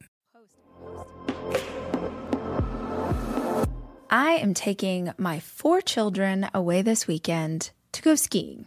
I 4.09 4.33
am 4.35 4.55
taking 4.55 5.13
my 5.19 5.41
four 5.41 5.81
children 5.81 6.49
away 6.55 6.83
this 6.83 7.09
weekend 7.09 7.73
to 7.93 8.03
go 8.03 8.15
skiing. 8.15 8.67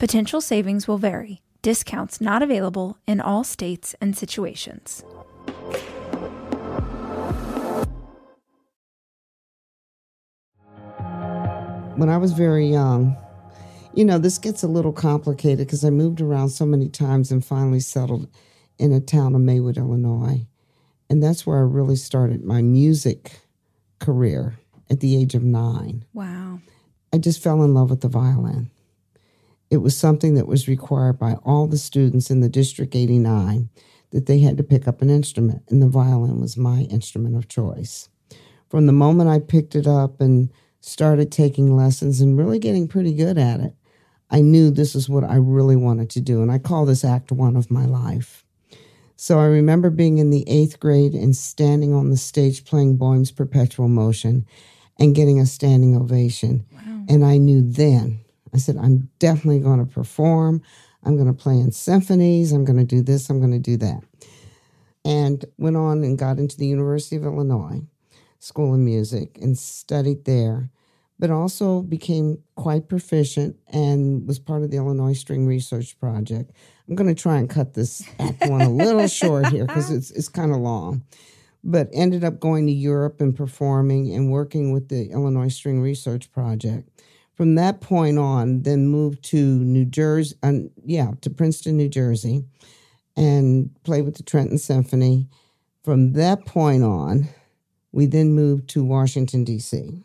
Potential 0.00 0.40
savings 0.40 0.88
will 0.88 0.96
vary. 0.96 1.42
Discounts 1.60 2.22
not 2.22 2.42
available 2.42 2.96
in 3.06 3.20
all 3.20 3.44
states 3.44 3.94
and 4.00 4.16
situations. 4.16 5.04
When 11.96 12.08
I 12.08 12.16
was 12.16 12.32
very 12.32 12.66
young, 12.66 13.14
you 13.92 14.06
know, 14.06 14.16
this 14.16 14.38
gets 14.38 14.62
a 14.62 14.68
little 14.68 14.94
complicated 14.94 15.66
because 15.66 15.84
I 15.84 15.90
moved 15.90 16.22
around 16.22 16.48
so 16.48 16.64
many 16.64 16.88
times 16.88 17.30
and 17.30 17.44
finally 17.44 17.80
settled 17.80 18.26
in 18.78 18.94
a 18.94 19.00
town 19.00 19.34
of 19.34 19.42
Maywood, 19.42 19.76
Illinois. 19.76 20.46
And 21.10 21.22
that's 21.22 21.46
where 21.46 21.58
I 21.58 21.60
really 21.60 21.96
started 21.96 22.42
my 22.42 22.62
music 22.62 23.32
career 23.98 24.54
at 24.88 25.00
the 25.00 25.14
age 25.20 25.34
of 25.34 25.42
nine. 25.42 26.06
Wow. 26.14 26.60
I 27.12 27.18
just 27.18 27.42
fell 27.42 27.62
in 27.62 27.74
love 27.74 27.90
with 27.90 28.00
the 28.00 28.08
violin. 28.08 28.70
It 29.70 29.78
was 29.78 29.96
something 29.96 30.34
that 30.34 30.48
was 30.48 30.68
required 30.68 31.18
by 31.18 31.34
all 31.44 31.66
the 31.66 31.78
students 31.78 32.30
in 32.30 32.40
the 32.40 32.48
District 32.48 32.94
89 32.94 33.70
that 34.10 34.26
they 34.26 34.40
had 34.40 34.56
to 34.56 34.64
pick 34.64 34.88
up 34.88 35.00
an 35.00 35.10
instrument, 35.10 35.62
and 35.68 35.80
the 35.80 35.88
violin 35.88 36.40
was 36.40 36.56
my 36.56 36.80
instrument 36.90 37.36
of 37.36 37.48
choice. 37.48 38.08
From 38.68 38.86
the 38.86 38.92
moment 38.92 39.30
I 39.30 39.38
picked 39.38 39.76
it 39.76 39.86
up 39.86 40.20
and 40.20 40.50
started 40.80 41.30
taking 41.30 41.76
lessons 41.76 42.20
and 42.20 42.36
really 42.36 42.58
getting 42.58 42.88
pretty 42.88 43.14
good 43.14 43.38
at 43.38 43.60
it, 43.60 43.74
I 44.30 44.40
knew 44.40 44.70
this 44.70 44.94
is 44.94 45.08
what 45.08 45.24
I 45.24 45.36
really 45.36 45.76
wanted 45.76 46.10
to 46.10 46.20
do. 46.20 46.42
And 46.42 46.50
I 46.50 46.58
call 46.58 46.86
this 46.86 47.04
act 47.04 47.32
one 47.32 47.56
of 47.56 47.70
my 47.70 47.84
life. 47.84 48.44
So 49.16 49.38
I 49.38 49.46
remember 49.46 49.90
being 49.90 50.18
in 50.18 50.30
the 50.30 50.48
eighth 50.48 50.80
grade 50.80 51.12
and 51.14 51.36
standing 51.36 51.92
on 51.92 52.10
the 52.10 52.16
stage 52.16 52.64
playing 52.64 52.96
Boehm's 52.96 53.30
Perpetual 53.30 53.88
Motion 53.88 54.46
and 54.98 55.14
getting 55.14 55.40
a 55.40 55.46
standing 55.46 55.96
ovation. 55.96 56.64
Wow. 56.72 57.04
And 57.08 57.24
I 57.24 57.36
knew 57.38 57.60
then, 57.60 58.20
I 58.54 58.58
said, 58.58 58.76
I'm 58.76 59.08
definitely 59.18 59.60
going 59.60 59.84
to 59.84 59.92
perform. 59.92 60.62
I'm 61.04 61.16
going 61.16 61.28
to 61.28 61.32
play 61.32 61.54
in 61.54 61.72
symphonies. 61.72 62.52
I'm 62.52 62.64
going 62.64 62.78
to 62.78 62.84
do 62.84 63.02
this. 63.02 63.30
I'm 63.30 63.38
going 63.38 63.52
to 63.52 63.58
do 63.58 63.76
that. 63.78 64.00
And 65.04 65.44
went 65.56 65.76
on 65.76 66.04
and 66.04 66.18
got 66.18 66.38
into 66.38 66.56
the 66.56 66.66
University 66.66 67.16
of 67.16 67.24
Illinois 67.24 67.82
School 68.38 68.74
of 68.74 68.80
Music 68.80 69.38
and 69.40 69.56
studied 69.56 70.24
there 70.24 70.70
but 71.20 71.30
also 71.30 71.82
became 71.82 72.38
quite 72.56 72.88
proficient 72.88 73.54
and 73.68 74.26
was 74.26 74.38
part 74.38 74.62
of 74.62 74.70
the 74.70 74.78
Illinois 74.78 75.12
String 75.12 75.46
Research 75.46 75.96
Project. 76.00 76.50
I'm 76.88 76.94
going 76.94 77.14
to 77.14 77.22
try 77.22 77.36
and 77.36 77.48
cut 77.48 77.74
this 77.74 78.02
act 78.18 78.48
one 78.48 78.62
a 78.62 78.70
little 78.70 79.06
short 79.20 79.48
here 79.48 79.66
because 79.66 79.90
it's 79.90 80.10
it's 80.10 80.30
kind 80.30 80.50
of 80.50 80.56
long. 80.56 81.04
But 81.62 81.90
ended 81.92 82.24
up 82.24 82.40
going 82.40 82.66
to 82.66 82.72
Europe 82.72 83.20
and 83.20 83.36
performing 83.36 84.14
and 84.14 84.30
working 84.30 84.72
with 84.72 84.88
the 84.88 85.10
Illinois 85.10 85.48
String 85.48 85.82
Research 85.82 86.32
Project. 86.32 86.88
From 87.40 87.54
that 87.54 87.80
point 87.80 88.18
on, 88.18 88.64
then 88.64 88.88
moved 88.88 89.24
to 89.30 89.36
New 89.36 89.86
Jersey, 89.86 90.36
uh, 90.42 90.52
yeah, 90.84 91.12
to 91.22 91.30
Princeton, 91.30 91.78
New 91.78 91.88
Jersey, 91.88 92.44
and 93.16 93.70
played 93.82 94.04
with 94.04 94.16
the 94.16 94.22
Trenton 94.22 94.58
Symphony. 94.58 95.26
From 95.82 96.12
that 96.12 96.44
point 96.44 96.84
on, 96.84 97.28
we 97.92 98.04
then 98.04 98.34
moved 98.34 98.68
to 98.70 98.84
Washington, 98.84 99.44
D.C 99.44 100.04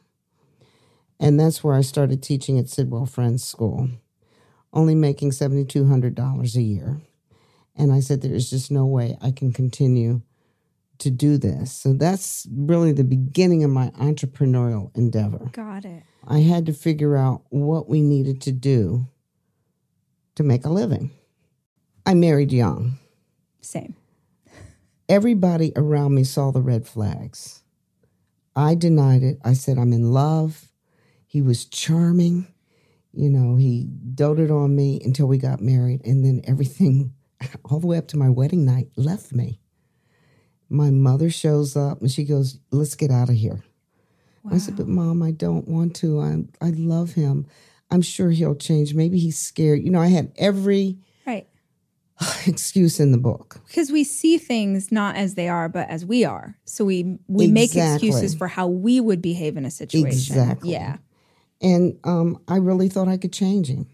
and 1.20 1.40
that's 1.40 1.64
where 1.64 1.76
I 1.76 1.82
started 1.82 2.22
teaching 2.22 2.60
at 2.60 2.70
Sidwell 2.70 3.06
Friends 3.06 3.44
School, 3.44 3.90
only 4.74 4.96
making 4.96 5.32
$7,200 5.32 6.56
a 6.56 6.62
year. 6.62 7.02
And 7.76 7.92
I 7.92 8.00
said, 8.00 8.22
there's 8.22 8.50
just 8.50 8.72
no 8.72 8.86
way 8.86 9.18
I 9.22 9.32
can 9.32 9.52
continue 9.52 10.22
to 11.00 11.10
do 11.10 11.38
this. 11.38 11.72
So 11.72 11.94
that's 11.94 12.48
really 12.52 12.92
the 12.92 13.04
beginning 13.04 13.64
of 13.64 13.72
my 13.72 13.90
entrepreneurial 13.92 14.96
endeavor. 14.96 15.50
Got 15.52 15.86
it. 15.86 16.04
I 16.28 16.40
had 16.40 16.66
to 16.66 16.74
figure 16.74 17.16
out 17.16 17.44
what 17.50 17.88
we 17.88 18.02
needed 18.02 18.42
to 18.44 18.52
do 18.52 19.08
to 20.36 20.44
make 20.44 20.66
a 20.66 20.70
living. 20.70 21.12
I 22.06 22.14
married 22.14 22.52
young. 22.52 23.00
Same. 23.62 23.96
Everybody 25.08 25.72
around 25.76 26.16
me 26.16 26.24
saw 26.24 26.52
the 26.52 26.62
red 26.62 26.88
flags. 26.88 27.62
I 28.56 28.76
denied 28.76 29.24
it. 29.24 29.40
I 29.44 29.54
said, 29.54 29.78
I'm 29.78 29.94
in 29.94 30.12
love. 30.12 30.72
He 31.26 31.42
was 31.42 31.66
charming. 31.66 32.48
You 33.12 33.30
know, 33.30 33.56
he 33.56 33.88
doted 34.14 34.52
on 34.52 34.76
me 34.76 35.02
until 35.04 35.28
we 35.28 35.38
got 35.38 35.62
married. 35.62 36.06
And 36.06 36.24
then 36.24 36.42
everything, 36.46 37.14
all 37.66 37.80
the 37.80 37.88
way 37.88 37.98
up 37.98 38.08
to 38.10 38.18
my 38.18 38.30
wedding 38.30 38.66
night, 38.66 38.90
left 38.96 39.34
me. 39.34 39.60
My 40.70 40.90
mother 40.90 41.30
shows 41.30 41.76
up 41.76 42.02
and 42.02 42.12
she 42.12 42.24
goes, 42.24 42.60
Let's 42.72 42.96
get 42.96 43.12
out 43.12 43.30
of 43.30 43.36
here. 43.36 43.64
Wow. 44.44 44.56
I 44.56 44.58
said, 44.58 44.76
But 44.76 44.88
mom, 44.88 45.22
I 45.22 45.32
don't 45.32 45.68
want 45.68 45.96
to. 45.98 46.20
I, 46.20 46.44
I 46.62 46.70
love 46.72 47.14
him. 47.14 47.48
I'm 47.92 48.02
sure 48.02 48.32
he'll 48.32 48.56
change. 48.56 48.94
Maybe 48.94 49.20
he's 49.20 49.38
scared. 49.38 49.84
You 49.84 49.92
know, 49.92 50.02
I 50.02 50.08
had 50.08 50.32
every 50.38 50.98
right 51.26 51.48
excuse 52.48 53.00
in 53.00 53.12
the 53.12 53.18
book 53.18 53.62
because 53.68 53.92
we 53.92 54.04
see 54.04 54.38
things 54.38 54.92
not 54.92 55.16
as 55.16 55.36
they 55.36 55.50
are 55.50 55.68
but 55.68 55.90
as 55.90 56.06
we 56.06 56.24
are 56.24 56.58
so 56.64 56.86
we 56.86 57.18
we 57.28 57.46
exactly. 57.46 57.52
make 57.52 57.94
excuses 57.94 58.34
for 58.34 58.48
how 58.48 58.68
we 58.68 59.02
would 59.02 59.22
behave 59.22 59.58
in 59.58 59.66
a 59.66 59.72
situation 59.72 60.18
exactly 60.18 60.72
yeah 60.72 60.98
and 61.62 61.98
um, 62.04 62.40
I 62.48 62.58
really 62.58 62.90
thought 62.90 63.08
I 63.08 63.18
could 63.18 63.34
change 63.34 63.70
him. 63.70 63.88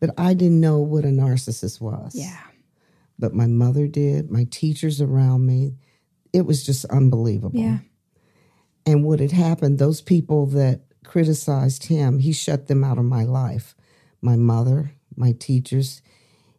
But 0.00 0.10
I 0.18 0.34
didn't 0.34 0.60
know 0.60 0.80
what 0.80 1.04
a 1.04 1.08
narcissist 1.08 1.80
was. 1.80 2.14
Yeah. 2.14 2.36
But 3.18 3.34
my 3.34 3.46
mother 3.46 3.86
did, 3.86 4.30
my 4.30 4.46
teachers 4.50 5.00
around 5.00 5.46
me. 5.46 5.76
It 6.32 6.46
was 6.46 6.64
just 6.64 6.84
unbelievable. 6.86 7.58
Yeah. 7.58 7.78
And 8.86 9.04
what 9.04 9.20
had 9.20 9.32
happened, 9.32 9.78
those 9.78 10.00
people 10.00 10.46
that 10.46 10.82
criticized 11.04 11.84
him, 11.84 12.18
he 12.18 12.32
shut 12.32 12.66
them 12.66 12.82
out 12.82 12.98
of 12.98 13.04
my 13.04 13.24
life. 13.24 13.74
My 14.20 14.36
mother, 14.36 14.92
my 15.16 15.32
teachers, 15.32 16.02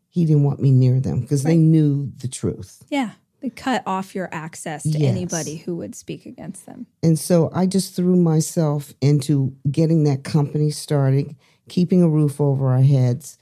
he 0.10 0.26
didn't 0.26 0.44
want 0.44 0.62
me 0.62 0.72
near 0.72 1.00
them 1.02 1.22
because 1.22 1.44
right. 1.44 1.52
they 1.52 1.58
knew 1.58 2.12
the 2.18 2.30
truth. 2.30 2.84
Yeah 2.90 3.12
They 3.46 3.52
cut 3.52 3.84
off 3.86 4.16
your 4.16 4.28
access 4.32 4.82
to 4.82 4.90
yes. 4.90 5.12
anybody 5.12 5.58
who 5.58 5.76
would 5.76 5.94
speak 5.94 6.26
against 6.26 6.66
them. 6.66 6.88
And 7.04 7.20
so 7.20 7.52
I 7.54 7.68
just 7.68 7.96
threw 7.96 8.16
myself 8.16 8.94
into 9.02 9.56
getting 9.70 10.04
that 10.06 10.24
company 10.24 10.72
started, 10.72 11.36
keeping 11.70 12.02
a 12.02 12.10
roof 12.10 12.42
over 12.42 12.70
our 12.70 12.82
heads, 12.82 13.38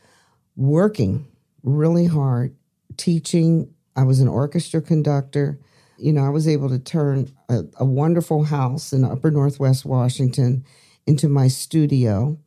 working 0.57 1.25
really 1.63 2.07
hard, 2.07 2.53
teaching. 2.97 3.73
I 3.95 4.03
was 4.03 4.19
an 4.19 4.27
orchestra 4.27 4.81
conductor. 4.81 5.59
You 5.97 6.13
know, 6.13 6.25
I 6.25 6.29
was 6.29 6.47
able 6.47 6.69
to 6.69 6.79
turn 6.79 7.31
a, 7.49 7.63
a 7.77 7.85
wonderful 7.85 8.43
house 8.43 8.93
in 8.93 9.03
upper 9.03 9.31
Northwest 9.31 9.85
Washington 9.85 10.65
into 11.05 11.29
my 11.29 11.47
studio 11.47 12.37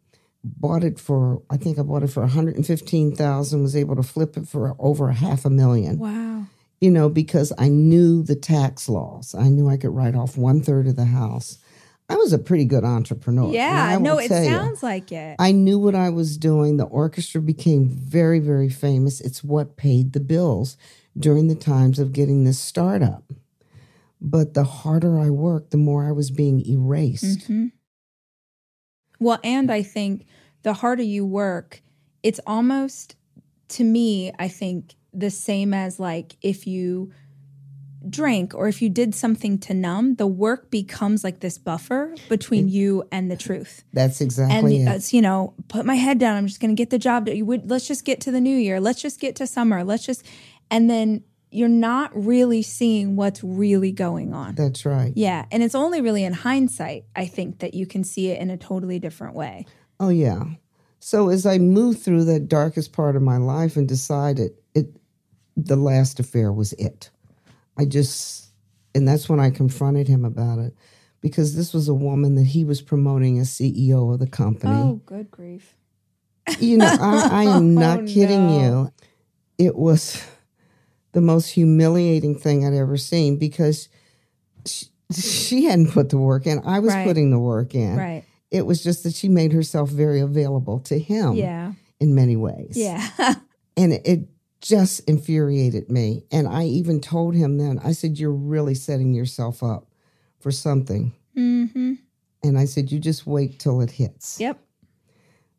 bought 0.44 0.84
it 0.84 0.96
for 1.00 1.42
I 1.50 1.56
think 1.56 1.76
I 1.76 1.82
bought 1.82 2.04
it 2.04 2.10
for 2.10 2.20
115,000 2.20 3.62
was 3.62 3.74
able 3.74 3.96
to 3.96 4.02
flip 4.04 4.36
it 4.36 4.46
for 4.46 4.76
over 4.78 5.08
a 5.08 5.14
half 5.14 5.44
a 5.44 5.50
million. 5.50 5.98
Wow 5.98 6.46
you 6.80 6.90
know, 6.90 7.08
because 7.08 7.52
I 7.58 7.68
knew 7.68 8.22
the 8.22 8.36
tax 8.36 8.88
laws. 8.88 9.34
I 9.34 9.48
knew 9.48 9.68
I 9.68 9.76
could 9.76 9.94
write 9.94 10.14
off 10.14 10.36
one 10.36 10.60
third 10.60 10.86
of 10.86 10.96
the 10.96 11.06
house. 11.06 11.58
I 12.08 12.16
was 12.16 12.32
a 12.32 12.38
pretty 12.38 12.64
good 12.64 12.84
entrepreneur. 12.84 13.52
Yeah, 13.52 13.98
no, 13.98 14.18
it 14.18 14.28
sounds 14.28 14.82
you, 14.82 14.88
like 14.88 15.10
it. 15.10 15.36
I 15.38 15.52
knew 15.52 15.78
what 15.78 15.94
I 15.94 16.10
was 16.10 16.38
doing. 16.38 16.76
The 16.76 16.84
orchestra 16.84 17.40
became 17.40 17.88
very, 17.88 18.38
very 18.38 18.68
famous. 18.68 19.20
It's 19.20 19.42
what 19.42 19.76
paid 19.76 20.12
the 20.12 20.20
bills 20.20 20.76
during 21.18 21.48
the 21.48 21.56
times 21.56 21.98
of 21.98 22.12
getting 22.12 22.44
this 22.44 22.60
startup. 22.60 23.32
But 24.20 24.54
the 24.54 24.64
harder 24.64 25.18
I 25.18 25.30
worked, 25.30 25.72
the 25.72 25.76
more 25.76 26.06
I 26.06 26.12
was 26.12 26.30
being 26.30 26.64
erased. 26.66 27.40
Mm-hmm. 27.40 27.66
Well, 29.18 29.38
and 29.42 29.70
I 29.70 29.82
think 29.82 30.26
the 30.62 30.74
harder 30.74 31.02
you 31.02 31.26
work, 31.26 31.82
it's 32.22 32.40
almost, 32.46 33.16
to 33.68 33.84
me, 33.84 34.32
I 34.38 34.48
think 34.48 34.94
the 35.12 35.30
same 35.30 35.72
as 35.74 35.98
like 35.98 36.36
if 36.42 36.66
you 36.66 37.12
drank 38.10 38.54
or 38.54 38.68
if 38.68 38.80
you 38.82 38.88
did 38.88 39.14
something 39.14 39.58
to 39.58 39.74
numb, 39.74 40.16
the 40.16 40.26
work 40.26 40.70
becomes 40.70 41.24
like 41.24 41.40
this 41.40 41.58
buffer 41.58 42.14
between 42.28 42.68
you 42.68 43.04
and 43.12 43.30
the 43.30 43.36
truth. 43.36 43.84
That's 43.92 44.20
And 44.20 44.26
exactly 44.26 44.82
it. 44.82 44.88
it's, 44.88 45.12
you 45.12 45.22
know, 45.22 45.54
put 45.68 45.84
my 45.86 45.94
head 45.96 46.18
down. 46.18 46.36
I'm 46.36 46.46
just 46.46 46.60
going 46.60 46.74
to 46.74 46.80
get 46.80 46.90
the 46.90 46.98
job. 46.98 47.26
done. 47.26 47.36
You 47.36 47.44
would 47.46 47.70
let's 47.70 47.86
just 47.88 48.04
get 48.04 48.20
to 48.22 48.30
the 48.30 48.40
new 48.40 48.56
year. 48.56 48.80
Let's 48.80 49.00
just 49.02 49.20
get 49.20 49.36
to 49.36 49.46
summer. 49.46 49.84
Let's 49.84 50.04
just, 50.04 50.24
and 50.70 50.88
then 50.90 51.24
you're 51.50 51.68
not 51.68 52.10
really 52.14 52.62
seeing 52.62 53.16
what's 53.16 53.42
really 53.42 53.92
going 53.92 54.34
on. 54.34 54.54
That's 54.56 54.84
right. 54.84 55.12
Yeah, 55.16 55.46
and 55.50 55.62
it's 55.62 55.74
only 55.74 56.00
really 56.00 56.24
in 56.24 56.32
hindsight, 56.32 57.04
I 57.14 57.26
think, 57.26 57.60
that 57.60 57.72
you 57.74 57.86
can 57.86 58.04
see 58.04 58.28
it 58.30 58.40
in 58.40 58.50
a 58.50 58.56
totally 58.56 58.98
different 58.98 59.34
way. 59.34 59.64
Oh 59.98 60.08
yeah. 60.10 60.42
So 60.98 61.28
as 61.30 61.46
I 61.46 61.58
moved 61.58 62.00
through 62.00 62.24
that 62.24 62.48
darkest 62.48 62.92
part 62.92 63.16
of 63.16 63.22
my 63.22 63.36
life 63.36 63.76
and 63.76 63.86
decided 63.88 64.52
it 64.74 64.88
the 65.56 65.76
last 65.76 66.20
affair 66.20 66.52
was 66.52 66.72
it. 66.74 67.10
I 67.76 67.84
just 67.84 68.50
and 68.94 69.06
that's 69.06 69.28
when 69.28 69.40
I 69.40 69.50
confronted 69.50 70.08
him 70.08 70.24
about 70.24 70.58
it 70.58 70.74
because 71.20 71.54
this 71.56 71.74
was 71.74 71.88
a 71.88 71.94
woman 71.94 72.34
that 72.36 72.44
he 72.46 72.64
was 72.64 72.80
promoting 72.80 73.38
as 73.38 73.50
CEO 73.50 74.12
of 74.12 74.18
the 74.20 74.26
company. 74.26 74.72
Oh, 74.74 75.00
good 75.04 75.30
grief. 75.30 75.74
You 76.58 76.78
know, 76.78 76.86
I, 77.00 77.28
I 77.30 77.44
am 77.56 77.76
oh, 77.76 77.80
not 77.80 78.00
Oh, 78.00 78.06
kidding 78.06 78.46
no. 78.46 78.60
you. 79.58 79.66
It 79.66 79.76
was 79.76 80.22
the 81.12 81.20
most 81.20 81.48
humiliating 81.50 82.38
thing 82.38 82.64
I'd 82.66 82.74
ever 82.74 82.96
seen 82.96 83.38
because 83.38 83.88
she, 84.66 84.86
she 85.12 85.64
hadn't 85.64 85.90
put 85.92 86.08
the 86.10 86.18
work 86.18 86.46
in. 86.46 86.60
I 86.64 86.78
was 86.78 86.94
Right. 86.94 87.06
putting 87.06 87.30
the 87.30 87.38
work 87.38 87.74
in. 87.74 87.96
Right. 87.96 88.24
It 88.50 88.64
was 88.64 88.82
just 88.82 89.02
that 89.02 89.14
she 89.14 89.28
made 89.28 89.52
herself 89.52 89.90
very 89.90 90.20
available 90.20 90.80
to 90.80 90.98
him 90.98 91.34
Yeah. 91.34 91.72
in 92.00 92.14
many 92.14 92.36
ways. 92.36 92.72
Yeah. 92.76 93.06
And 93.78 93.92
it, 93.92 94.02
it 94.06 94.20
just 94.66 95.08
infuriated 95.08 95.90
me. 95.90 96.24
And 96.32 96.48
I 96.48 96.64
even 96.64 97.00
told 97.00 97.36
him 97.36 97.56
then, 97.56 97.78
I 97.84 97.92
said, 97.92 98.18
You're 98.18 98.32
really 98.32 98.74
setting 98.74 99.14
yourself 99.14 99.62
up 99.62 99.86
for 100.40 100.50
something. 100.50 101.12
mm-hmm. 101.36 101.94
And 102.42 102.58
I 102.58 102.64
said, 102.64 102.90
You 102.90 102.98
just 102.98 103.26
wait 103.26 103.60
till 103.60 103.80
it 103.80 103.92
hits. 103.92 104.40
Yep. 104.40 104.58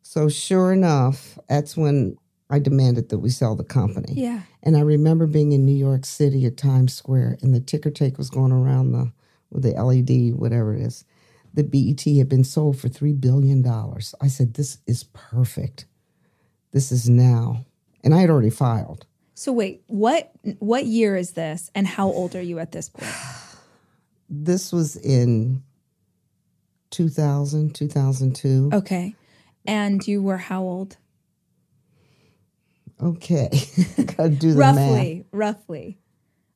So 0.01 0.27
sure 0.27 0.73
enough, 0.73 1.39
that's 1.47 1.77
when 1.77 2.17
I 2.49 2.59
demanded 2.59 3.09
that 3.09 3.19
we 3.19 3.29
sell 3.29 3.55
the 3.55 3.63
company. 3.63 4.13
Yeah. 4.13 4.41
And 4.63 4.75
I 4.75 4.81
remember 4.81 5.25
being 5.25 5.53
in 5.53 5.65
New 5.65 5.75
York 5.75 6.05
City 6.05 6.45
at 6.45 6.57
Times 6.57 6.93
Square, 6.93 7.37
and 7.41 7.53
the 7.53 7.59
ticker 7.61 7.91
tape 7.91 8.17
was 8.17 8.29
going 8.29 8.51
around 8.51 8.91
the 8.91 9.11
with 9.51 9.63
the 9.63 9.71
LED, 9.71 10.37
whatever 10.37 10.75
it 10.75 10.81
is. 10.81 11.05
The 11.53 11.63
BET 11.63 12.03
had 12.17 12.27
been 12.27 12.43
sold 12.43 12.77
for 12.77 12.89
three 12.89 13.13
billion 13.13 13.61
dollars. 13.61 14.13
I 14.19 14.27
said, 14.27 14.53
"This 14.55 14.79
is 14.85 15.05
perfect. 15.05 15.85
This 16.71 16.91
is 16.91 17.07
now." 17.07 17.65
And 18.03 18.13
I 18.13 18.19
had 18.19 18.29
already 18.29 18.49
filed. 18.49 19.05
So 19.33 19.51
wait, 19.51 19.83
what 19.87 20.31
what 20.59 20.85
year 20.85 21.15
is 21.15 21.31
this 21.31 21.69
and 21.75 21.85
how 21.85 22.07
old 22.07 22.35
are 22.35 22.41
you 22.41 22.59
at 22.59 22.71
this 22.71 22.89
point? 22.89 23.11
This 24.29 24.73
was 24.73 24.97
in 24.97 25.63
2000, 26.91 27.73
2002. 27.73 28.71
Okay. 28.73 29.15
And 29.65 30.05
you 30.05 30.21
were 30.21 30.37
how 30.37 30.63
old? 30.63 30.97
Okay, 33.01 33.49
gotta 34.17 34.29
do 34.29 34.53
the 34.53 34.59
math. 34.59 34.75
roughly, 34.75 35.25
roughly. 35.31 35.97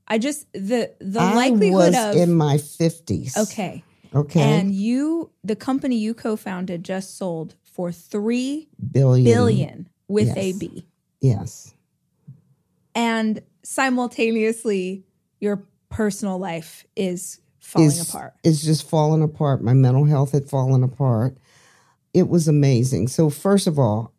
I 0.08 0.18
just 0.18 0.52
the 0.54 0.92
the 1.00 1.22
I 1.22 1.34
likelihood 1.34 1.94
was 1.94 1.96
of 1.96 2.16
in 2.16 2.34
my 2.34 2.58
fifties. 2.58 3.38
Okay. 3.38 3.84
Okay. 4.14 4.42
And 4.42 4.74
you 4.74 5.32
the 5.44 5.56
company 5.56 5.98
you 5.98 6.14
co-founded 6.14 6.84
just 6.84 7.18
sold 7.18 7.56
for 7.64 7.92
3 7.92 8.68
billion. 8.92 9.24
billion 9.24 9.90
with 10.08 10.36
a 10.36 10.48
Yes. 10.48 10.58
B. 10.58 10.86
Yes. 11.22 11.74
And 12.94 13.42
simultaneously 13.64 15.06
your 15.40 15.64
personal 15.90 16.40
life 16.40 16.86
is 16.96 17.40
falling 17.60 17.88
is, 17.88 18.10
apart. 18.10 18.34
It's 18.44 18.64
just 18.64 18.90
falling 18.90 19.24
apart. 19.24 19.64
My 19.64 19.74
mental 19.74 20.06
health 20.06 20.32
had 20.32 20.50
fallen 20.50 20.84
apart. 20.84 21.38
It 22.14 22.28
was 22.28 22.48
amazing. 22.48 23.08
So 23.08 23.30
first 23.30 23.68
of 23.68 23.80
all, 23.80 24.14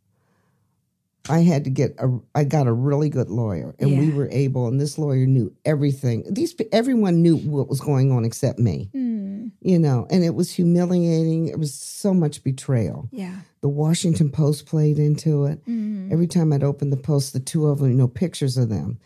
I 1.29 1.41
had 1.41 1.65
to 1.65 1.71
get 1.71 1.95
a. 1.99 2.19
I 2.35 2.43
got 2.45 2.67
a 2.67 2.73
really 2.73 3.09
good 3.09 3.31
lawyer, 3.31 3.77
and 3.79 3.97
we 3.97 4.11
were 4.11 4.29
able. 4.33 4.67
And 4.67 4.81
this 4.81 4.99
lawyer 4.99 5.25
knew 5.25 5.55
everything. 5.65 6.25
These 6.29 6.57
everyone 6.73 7.23
knew 7.23 7.37
what 7.37 7.69
was 7.69 7.81
going 7.81 8.11
on 8.11 8.25
except 8.25 8.59
me. 8.59 8.89
Hmm. 8.93 9.22
Hmm. 9.43 9.49
You 9.69 9.79
know, 9.79 10.07
and 10.11 10.23
it 10.25 10.35
was 10.35 10.51
humiliating. 10.53 11.49
It 11.49 11.59
was 11.59 11.75
so 11.75 12.13
much 12.15 12.43
betrayal. 12.45 13.09
Yeah. 13.11 13.37
The 13.61 13.69
Washington 13.69 14.31
Post 14.31 14.67
played 14.67 14.99
into 14.99 15.45
it. 15.47 15.65
Mm. 15.67 16.13
Every 16.13 16.27
time 16.27 16.53
I'd 16.53 16.63
open 16.65 16.91
the 16.91 16.97
Post, 16.97 17.33
the 17.33 17.41
two 17.41 17.67
of 17.69 17.79
them, 17.79 17.91
you 17.91 17.97
know, 17.97 18.09
pictures 18.09 18.57
of 18.57 18.69
them. 18.69 18.99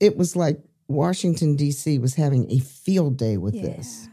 It 0.00 0.16
was 0.16 0.36
like 0.36 0.58
Washington 0.88 1.56
D.C. 1.56 1.98
was 1.98 2.14
having 2.14 2.50
a 2.50 2.58
field 2.58 3.16
day 3.16 3.36
with 3.36 3.54
Yeah. 3.54 3.62
this 3.76 4.08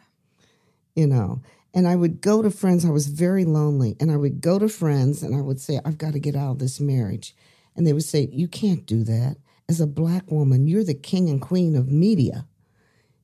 you 0.96 1.08
know. 1.08 1.42
And 1.74 1.88
I 1.88 1.96
would 1.96 2.20
go 2.20 2.42
to 2.42 2.50
friends, 2.50 2.84
I 2.84 2.90
was 2.90 3.08
very 3.08 3.46
lonely, 3.46 3.96
and 4.00 4.12
I 4.12 4.18
would 4.18 4.42
go 4.42 4.58
to 4.60 4.68
friends 4.68 5.22
and 5.22 5.36
I 5.36 5.40
would 5.42 5.60
say, 5.62 5.80
I've 5.86 6.00
got 6.00 6.14
to 6.14 6.20
get 6.20 6.36
out 6.36 6.52
of 6.54 6.60
this 6.60 6.80
marriage. 6.80 7.36
And 7.76 7.86
they 7.86 7.94
would 7.94 8.04
say, 8.04 8.28
You 8.32 8.48
can't 8.48 8.86
do 8.86 9.04
that. 9.04 9.38
As 9.70 9.80
a 9.80 9.88
black 9.88 10.30
woman, 10.32 10.66
you're 10.68 10.84
the 10.84 10.96
king 10.96 11.30
and 11.30 11.40
queen 11.40 11.76
of 11.76 11.88
media. 11.88 12.48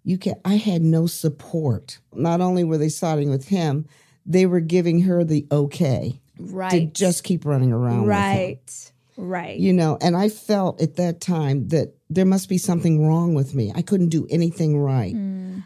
You 0.05 0.17
can 0.17 0.35
I 0.45 0.55
had 0.55 0.81
no 0.83 1.07
support. 1.07 1.97
Not 2.13 2.39
only 2.39 2.63
were 2.63 2.77
they 2.77 2.89
siding 2.89 3.29
with 3.29 3.47
him, 3.49 3.85
they 4.25 4.45
were 4.45 4.59
giving 4.61 5.01
her 5.01 5.23
the 5.25 5.45
okay 5.51 6.21
Right. 6.39 6.69
to 6.71 6.85
just 6.85 7.23
keep 7.23 7.43
running 7.45 7.71
around. 7.71 8.01
with 8.01 8.03
him 8.03 8.09
right. 8.09 8.91
Right. 9.17 9.57
you 9.57 9.71
know 9.71 9.97
and 10.01 10.17
i 10.17 10.27
felt 10.27 10.81
at 10.81 10.97
that 10.97 11.21
time 11.21 11.69
that 11.69 11.95
there 12.09 12.25
must 12.25 12.49
be 12.49 12.57
something 12.57 13.07
wrong 13.07 13.33
with 13.33 13.55
me 13.55 13.71
i 13.73 13.81
couldn't 13.81 14.09
do 14.09 14.27
anything 14.29 14.77
right 14.77 15.15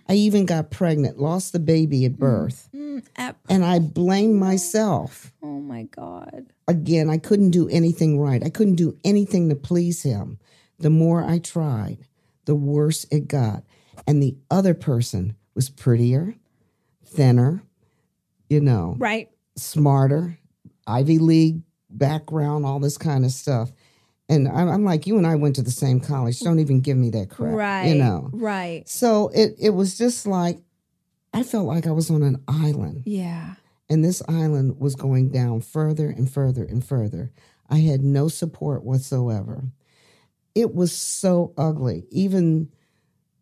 i 0.08 0.13
even 0.13 0.45
got 0.45 0.69
pregnant 0.69 1.17
lost 1.17 1.54
the 1.54 1.60
baby 1.60 2.06
at 2.06 2.19
birth 2.19 2.69
Mm, 2.75 3.04
ap- 3.17 3.39
and 3.49 3.65
i 3.65 3.80
blamed 3.80 4.36
myself 4.36 5.34
oh 5.41 5.60
my 5.60 5.84
god. 5.84 6.45
again 6.67 7.10
i 7.10 7.17
couldn't 7.17 7.49
do 7.49 7.67
anything 7.69 8.19
right 8.19 8.43
i 8.45 8.49
couldn't 8.52 8.75
do 8.75 8.95
anything 9.04 9.49
to 9.49 9.56
please 9.56 10.04
him 10.04 10.38
the 10.78 10.91
more 10.91 11.23
i 11.23 11.39
tried 11.39 11.97
the 12.45 12.54
worse 12.54 13.08
it 13.10 13.28
got 13.28 13.63
and 14.10 14.22
the 14.24 14.36
other 14.50 14.74
person 14.74 15.36
was 15.56 15.69
prettier 15.69 16.36
thinner 17.06 17.63
you 18.50 18.60
know 18.60 18.95
Right. 18.98 19.30
smarter, 19.56 20.38
Ivy 20.88 21.19
League 21.19 21.62
background, 21.89 22.65
all 22.65 22.80
this 22.80 22.98
kind 22.98 23.24
of 23.26 23.32
stuff. 23.32 23.72
And 24.28 24.48
I'm, 24.48 24.67
I'm 24.69 24.84
like, 24.86 25.08
you 25.08 25.17
and 25.17 25.26
I 25.26 25.36
went 25.36 25.56
to 25.56 25.62
the 25.63 25.72
same 25.72 26.00
college. 26.00 26.39
Don't 26.39 26.60
even 26.60 26.82
give 26.82 26.98
me 26.98 27.10
that 27.12 27.30
crap. 27.30 27.54
Right. 27.56 27.86
You 27.88 27.95
know. 27.95 28.30
Right. 28.32 28.88
So 28.88 29.30
it 29.34 29.56
it 29.60 29.72
was 29.72 29.98
just 29.98 30.26
like 30.28 30.60
I 31.34 31.43
felt 31.43 31.67
like 31.67 31.86
I 31.88 31.91
was 31.91 32.10
on 32.10 32.24
an 32.24 32.43
island. 32.48 33.04
Yeah. 33.06 33.56
And 33.89 34.04
this 34.04 34.22
island 34.28 34.80
was 34.80 34.95
going 34.95 35.30
down 35.30 35.62
further 35.62 36.10
and 36.10 36.32
further 36.32 36.63
and 36.63 36.84
further. 36.86 37.32
I 37.69 37.78
had 37.80 38.02
no 38.02 38.28
support 38.28 38.84
whatsoever. 38.84 39.63
It 40.56 40.74
was 40.76 40.91
so 40.91 41.54
ugly. 41.58 42.06
Even 42.12 42.72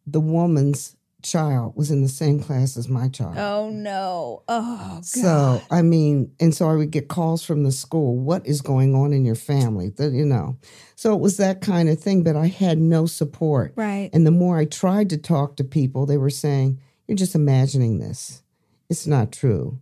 the 0.08 0.20
woman's 0.22 0.96
child 1.24 1.74
was 1.76 1.91
in 1.91 2.02
the 2.02 2.08
same 2.08 2.39
class 2.39 2.78
as 2.78 2.88
my 2.88 3.10
child. 3.10 3.38
Oh 3.38 3.70
no. 3.70 4.43
Oh 4.48 4.93
god. 4.96 5.06
So 5.06 5.62
I 5.70 5.82
mean, 5.82 6.32
and 6.39 6.56
so 6.56 6.70
I 6.70 6.76
would 6.76 6.91
get 6.91 7.08
calls 7.10 7.43
from 7.43 7.63
the 7.63 7.72
school. 7.72 8.17
What 8.17 8.46
is 8.48 8.62
going 8.62 8.96
on 8.96 9.12
in 9.13 9.26
your 9.26 9.36
family? 9.36 9.89
That 9.89 10.13
you 10.13 10.26
know. 10.26 10.58
So 10.96 11.13
it 11.13 11.20
was 11.20 11.38
that 11.38 11.62
kind 11.62 11.89
of 11.89 12.00
thing. 12.00 12.24
But 12.24 12.36
I 12.36 12.48
had 12.48 12.78
no 12.78 13.06
support. 13.06 13.74
right. 13.76 14.10
And 14.13 14.26
the 14.26 14.32
more 14.32 14.58
I 14.58 14.65
tried 14.65 15.10
to 15.10 15.17
talk 15.17 15.58
to 15.58 15.63
people, 15.63 16.06
they 16.06 16.17
were 16.17 16.30
saying, 16.30 16.80
"You're 17.08 17.17
just 17.17 17.36
imagining 17.36 18.00
this. 18.00 18.41
It's 18.89 19.06
not 19.08 19.32
true. 19.32 19.80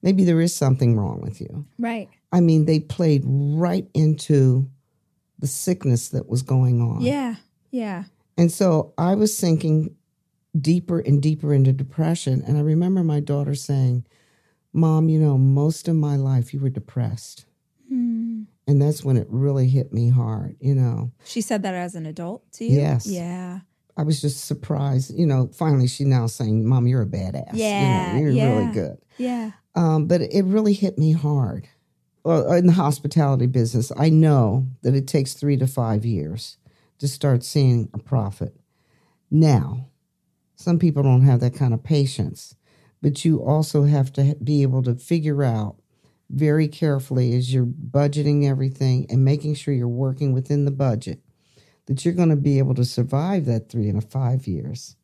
Maybe 0.00 0.24
there 0.24 0.40
is 0.40 0.54
something 0.54 0.96
wrong 0.96 1.20
with 1.20 1.40
you." 1.40 1.66
Right. 1.78 2.08
I 2.32 2.40
mean, 2.40 2.64
they 2.66 2.80
played 2.80 3.24
right 3.26 3.88
into 3.94 4.70
the 5.38 5.46
sickness 5.46 6.08
that 6.10 6.28
was 6.28 6.42
going 6.42 6.80
on. 6.80 7.00
Yeah. 7.02 7.36
Yeah. 7.70 8.04
And 8.38 8.50
so 8.52 8.94
I 8.96 9.16
was 9.16 9.36
sinking 9.36 9.96
deeper 10.58 11.00
and 11.00 11.20
deeper 11.20 11.52
into 11.52 11.72
depression. 11.72 12.42
And 12.46 12.56
I 12.56 12.60
remember 12.60 13.02
my 13.02 13.20
daughter 13.20 13.54
saying, 13.54 14.06
Mom, 14.72 15.08
you 15.08 15.18
know, 15.18 15.36
most 15.36 15.88
of 15.88 15.96
my 15.96 16.16
life 16.16 16.54
you 16.54 16.60
were 16.60 16.70
depressed. 16.70 17.46
Hmm. 17.88 18.42
And 18.66 18.80
that's 18.80 19.02
when 19.02 19.16
it 19.16 19.26
really 19.28 19.68
hit 19.68 19.92
me 19.92 20.10
hard. 20.10 20.56
You 20.60 20.74
know, 20.74 21.10
She 21.24 21.40
said 21.40 21.62
that 21.64 21.74
as 21.74 21.94
an 21.94 22.06
adult 22.06 22.50
to 22.52 22.64
you? 22.64 22.76
Yes. 22.78 23.06
Yeah. 23.06 23.60
I 23.96 24.02
was 24.04 24.20
just 24.20 24.44
surprised. 24.44 25.18
You 25.18 25.26
know, 25.26 25.50
finally 25.52 25.88
she 25.88 26.04
now 26.04 26.26
saying, 26.28 26.64
Mom, 26.64 26.86
you're 26.86 27.02
a 27.02 27.06
badass. 27.06 27.50
Yeah, 27.54 28.12
You 28.12 28.14
know, 28.14 28.20
you're 28.20 28.30
yeah. 28.30 28.56
really 28.58 28.72
good. 28.72 28.98
Yeah. 29.16 29.50
Um, 29.74 30.06
but 30.06 30.20
it 30.20 30.44
really 30.44 30.74
hit 30.74 30.96
me 30.98 31.12
hard. 31.12 31.66
Well, 32.24 32.52
in 32.52 32.66
the 32.66 32.72
hospitality 32.74 33.46
business, 33.46 33.90
I 33.96 34.10
know 34.10 34.68
that 34.82 34.94
it 34.94 35.08
takes 35.08 35.34
three 35.34 35.56
to 35.56 35.66
five 35.66 36.04
years 36.04 36.57
to 36.98 37.08
start 37.08 37.44
seeing 37.44 37.88
a 37.94 37.98
profit. 37.98 38.56
Now, 39.30 39.88
some 40.56 40.78
people 40.78 41.02
don't 41.02 41.22
have 41.22 41.40
that 41.40 41.54
kind 41.54 41.72
of 41.72 41.84
patience, 41.84 42.54
but 43.00 43.24
you 43.24 43.42
also 43.42 43.84
have 43.84 44.12
to 44.14 44.36
be 44.42 44.62
able 44.62 44.82
to 44.82 44.94
figure 44.94 45.44
out 45.44 45.76
very 46.30 46.68
carefully 46.68 47.34
as 47.36 47.52
you're 47.54 47.64
budgeting 47.64 48.48
everything 48.48 49.06
and 49.08 49.24
making 49.24 49.54
sure 49.54 49.72
you're 49.72 49.88
working 49.88 50.32
within 50.32 50.64
the 50.64 50.70
budget 50.70 51.20
that 51.86 52.04
you're 52.04 52.14
going 52.14 52.28
to 52.28 52.36
be 52.36 52.58
able 52.58 52.74
to 52.74 52.84
survive 52.84 53.46
that 53.46 53.70
three 53.70 53.88
and 53.88 54.02
a 54.02 54.06
five 54.06 54.46
years. 54.46 54.96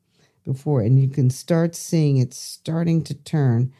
before, 0.44 0.82
and 0.82 1.00
you 1.00 1.08
can 1.08 1.30
start 1.30 1.74
seeing 1.74 2.18
it 2.18 2.34
starting 2.34 3.02
to 3.02 3.14
turn 3.14 3.72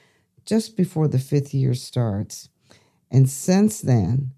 just 0.47 0.77
before 0.77 1.07
the 1.07 1.19
fifth 1.19 1.53
year 1.53 1.75
starts. 1.75 2.49
And 3.11 3.29
since 3.29 3.83
then, 3.83 4.33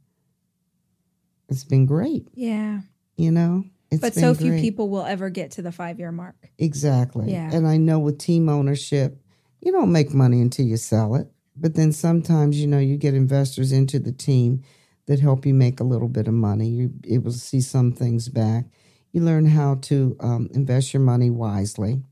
it's 1.48 1.64
been 1.64 1.86
great. 1.86 2.26
Yeah. 2.34 2.80
You 3.16 3.30
know, 3.30 3.64
it's 3.90 4.00
but 4.00 4.14
so 4.14 4.34
few 4.34 4.50
great. 4.50 4.60
people 4.60 4.88
will 4.88 5.04
ever 5.04 5.30
get 5.30 5.52
to 5.52 5.62
the 5.62 5.72
five 5.72 5.98
year 5.98 6.12
mark. 6.12 6.36
Exactly. 6.58 7.32
Yeah. 7.32 7.50
And 7.52 7.66
I 7.66 7.76
know 7.76 7.98
with 7.98 8.18
team 8.18 8.48
ownership, 8.48 9.20
you 9.60 9.72
don't 9.72 9.92
make 9.92 10.12
money 10.12 10.40
until 10.40 10.66
you 10.66 10.76
sell 10.76 11.14
it. 11.14 11.28
But 11.56 11.74
then 11.74 11.92
sometimes, 11.92 12.60
you 12.60 12.66
know, 12.66 12.78
you 12.78 12.96
get 12.96 13.14
investors 13.14 13.72
into 13.72 13.98
the 13.98 14.12
team 14.12 14.62
that 15.06 15.20
help 15.20 15.46
you 15.46 15.54
make 15.54 15.80
a 15.80 15.84
little 15.84 16.08
bit 16.08 16.28
of 16.28 16.34
money. 16.34 16.68
You're 16.68 16.90
able 17.08 17.32
to 17.32 17.38
see 17.38 17.60
some 17.60 17.92
things 17.92 18.28
back. 18.28 18.66
You 19.12 19.22
learn 19.22 19.46
how 19.46 19.76
to 19.82 20.16
um, 20.20 20.48
invest 20.52 20.92
your 20.92 21.00
money 21.00 21.30
wisely. 21.30 22.02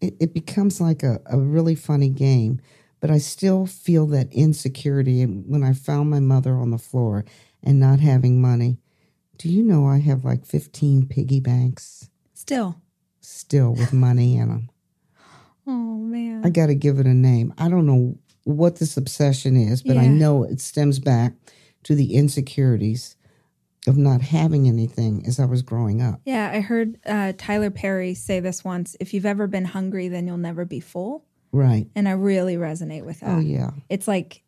It, 0.00 0.14
it 0.18 0.34
becomes 0.34 0.80
like 0.80 1.02
a, 1.02 1.20
a 1.26 1.38
really 1.38 1.74
funny 1.74 2.08
game. 2.08 2.60
But 2.98 3.10
I 3.10 3.18
still 3.18 3.66
feel 3.66 4.06
that 4.08 4.32
insecurity. 4.32 5.22
When 5.24 5.62
I 5.62 5.72
found 5.72 6.10
my 6.10 6.20
mother 6.20 6.56
on 6.56 6.70
the 6.70 6.78
floor 6.78 7.24
and 7.62 7.78
not 7.78 8.00
having 8.00 8.42
money, 8.42 8.78
do 9.40 9.48
you 9.48 9.62
know 9.62 9.86
I 9.86 10.00
have 10.00 10.22
like 10.22 10.44
15 10.44 11.06
piggy 11.06 11.40
banks? 11.40 12.10
Still. 12.34 12.76
still 13.22 13.72
with 13.72 13.92
money 13.92 14.36
in 14.36 14.48
them. 14.48 14.70
Oh 15.66 15.96
man. 15.98 16.42
I 16.44 16.50
got 16.50 16.66
to 16.66 16.74
give 16.74 16.98
it 16.98 17.06
a 17.06 17.14
name. 17.14 17.54
I 17.56 17.68
don't 17.68 17.86
know 17.86 18.18
what 18.44 18.76
this 18.76 18.96
obsession 18.96 19.56
is, 19.56 19.82
but 19.82 19.96
I 19.96 20.06
know 20.08 20.42
it 20.42 20.60
stems 20.60 20.98
back 20.98 21.34
to 21.84 21.94
the 21.94 22.14
insecurities 22.14 23.16
of 23.86 23.96
not 23.96 24.20
having 24.20 24.66
anything 24.66 25.24
as 25.26 25.38
I 25.38 25.44
was 25.44 25.62
growing 25.62 26.02
up. 26.02 26.20
yeah, 26.24 26.50
I 26.52 26.60
heard 26.60 26.98
uh, 27.06 27.34
Tyler 27.38 27.70
Perry 27.70 28.14
say 28.14 28.40
this 28.40 28.64
once. 28.64 28.96
If 28.98 29.14
you've 29.14 29.26
ever 29.26 29.46
been 29.46 29.66
hungry, 29.66 30.08
then 30.08 30.26
you'll 30.26 30.38
never 30.38 30.64
be 30.64 30.80
full. 30.80 31.24
Right. 31.52 31.86
And 31.94 32.08
I 32.08 32.12
really 32.12 32.56
resonate 32.56 33.04
with 33.04 33.20
that. 33.20 33.36
Oh 33.36 33.40
yeah. 33.40 33.70
It's 33.88 34.08
like 34.08 34.42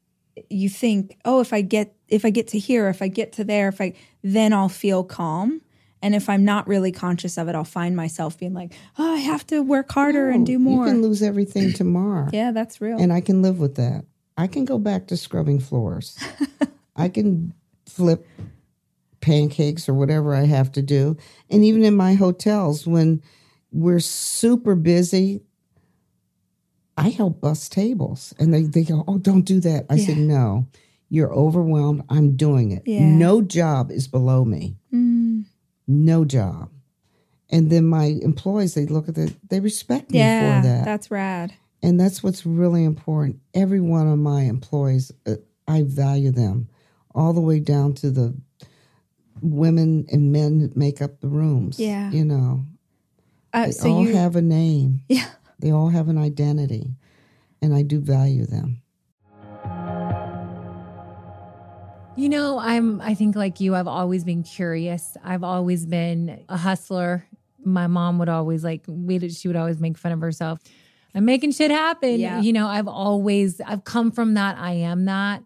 you 0.49 0.69
think, 0.69 1.19
oh, 1.25 1.41
if 1.41 1.53
I 1.53 1.61
get 1.61 1.95
if 2.09 2.25
I 2.25 2.31
get 2.31 2.49
to 2.49 2.59
here, 2.59 2.89
if 2.89 3.03
I 3.03 3.09
get 3.09 3.33
to 3.35 3.45
there, 3.45 3.69
if 3.69 3.81
I 3.81 3.95
then 4.23 4.53
I'll 4.53 4.69
feel 4.69 5.05
calm. 5.05 5.63
And 6.05 6.17
if 6.17 6.29
I'm 6.29 6.45
not 6.45 6.67
really 6.67 6.91
conscious 6.91 7.39
of 7.39 7.49
it, 7.49 7.55
I'll 7.55 7.63
find 7.63 7.95
myself 7.95 8.37
being 8.37 8.55
like, 8.55 8.73
oh, 8.99 9.15
I 9.15 9.19
have 9.19 9.47
to 9.49 9.63
work 9.63 9.93
harder 9.93 10.31
and 10.31 10.45
do 10.45 10.59
more. 10.59 10.87
You 10.87 10.93
can 10.93 11.03
lose 11.03 11.23
everything 11.23 11.73
tomorrow. 11.75 12.29
yeah, 12.33 12.51
that's 12.51 12.81
real. 12.81 12.99
And 13.01 13.13
I 13.13 13.21
can 13.21 13.41
live 13.41 13.61
with 13.61 13.77
that. 13.77 14.05
I 14.37 14.49
can 14.49 14.65
go 14.65 14.79
back 14.79 15.07
to 15.09 15.17
scrubbing 15.17 15.61
floors. 15.61 16.19
I 16.97 17.09
can 17.09 17.55
flip 17.87 18.27
pancakes 19.21 19.89
or 19.89 19.95
whatever 19.95 20.35
I 20.35 20.47
have 20.47 20.73
to 20.73 20.83
do. 20.83 21.17
And 21.49 21.65
even 21.65 21.85
in 21.85 21.95
my 21.95 22.15
hotels, 22.15 22.85
when 22.87 23.23
we're 23.71 24.01
super 24.01 24.75
busy, 24.75 25.41
I 26.97 27.09
help 27.09 27.41
bus 27.41 27.69
tables. 27.69 28.35
And 28.39 28.53
they, 28.53 28.63
they 28.63 28.85
go, 28.85 29.05
Oh, 29.09 29.19
don't 29.19 29.43
do 29.43 29.61
that. 29.61 29.87
I 29.89 29.97
said, 29.99 30.19
No, 30.19 30.67
you're 31.09 31.33
overwhelmed. 31.33 32.03
I'm 32.09 32.37
doing 32.37 32.71
it. 32.73 32.83
Yeah. 32.87 33.05
No 33.07 33.43
job 33.43 33.91
is 33.91 34.09
below 34.09 34.45
me. 34.45 34.77
Mm, 34.93 35.45
No 35.87 36.25
job. 36.25 36.71
And 37.51 37.71
then 37.71 37.85
my 37.87 38.05
employees, 38.23 38.75
they 38.75 38.87
look 38.87 39.09
at 39.09 39.19
it, 39.19 39.35
they 39.49 39.61
respect 39.61 40.11
me 40.11 40.19
yeah, 40.19 40.61
for 40.63 40.69
that. 40.69 40.85
that's 40.85 41.11
rad. 41.11 41.53
And 41.83 41.99
that's 42.01 42.23
what's 42.23 42.47
really 42.47 42.85
important. 42.85 43.41
Every 43.55 43.81
one 43.81 44.07
of 44.09 44.19
my 44.19 44.43
employees, 44.43 45.13
uh, 45.27 45.35
I 45.69 45.83
value 45.83 46.31
them 46.31 46.69
all 47.15 47.33
the 47.35 47.41
way 47.41 47.61
down 47.61 47.93
to 47.95 48.11
the 48.11 48.35
women 49.41 50.07
and 50.11 50.33
men 50.33 50.59
that 50.61 50.77
make 50.77 51.03
up 51.03 51.21
the 51.21 51.29
rooms. 51.29 51.79
Yeah. 51.79 52.11
You 52.11 52.25
know, 52.25 52.65
Uh, 53.53 53.67
they 53.67 53.73
so 53.73 53.91
all 53.93 54.07
you, 54.07 54.15
have 54.15 54.37
a 54.37 54.43
name, 54.43 55.03
yeah, 55.09 55.27
they 55.63 55.71
all 55.71 55.89
have 55.89 56.09
an 56.09 56.19
identity, 56.19 56.97
and 57.63 57.73
I 57.73 57.83
do 57.83 58.01
value 58.01 58.45
them. 58.45 58.83
You 62.17 62.29
know, 62.29 62.59
I'm 62.59 63.01
I 63.01 63.15
think 63.15 63.37
like 63.37 63.61
you, 63.61 63.75
I've 63.75 63.87
always 63.87 64.25
been 64.25 64.43
curious. 64.43 65.17
I've 65.25 65.45
always 65.45 65.87
been 65.87 66.45
a 66.49 66.57
hustler. 66.57 67.27
My 67.65 67.87
mom 67.87 68.19
would 68.19 68.29
always 68.29 68.65
like 68.65 68.83
we 68.87 69.29
she 69.31 69.49
would 69.49 69.57
always 69.57 69.79
make 69.81 69.97
fun 69.97 70.13
of 70.13 70.21
herself. 70.21 70.59
I'm 71.15 71.25
making 71.25 71.53
shit 71.53 71.71
happen. 71.71 72.19
Yeah. 72.19 72.41
You 72.41 72.53
know, 72.53 72.67
I've 72.67 72.89
always 72.89 73.61
I've 73.61 73.85
come 73.85 74.11
from 74.11 74.35
that. 74.35 74.59
I 74.59 74.73
am 74.73 75.05
that. 75.05 75.43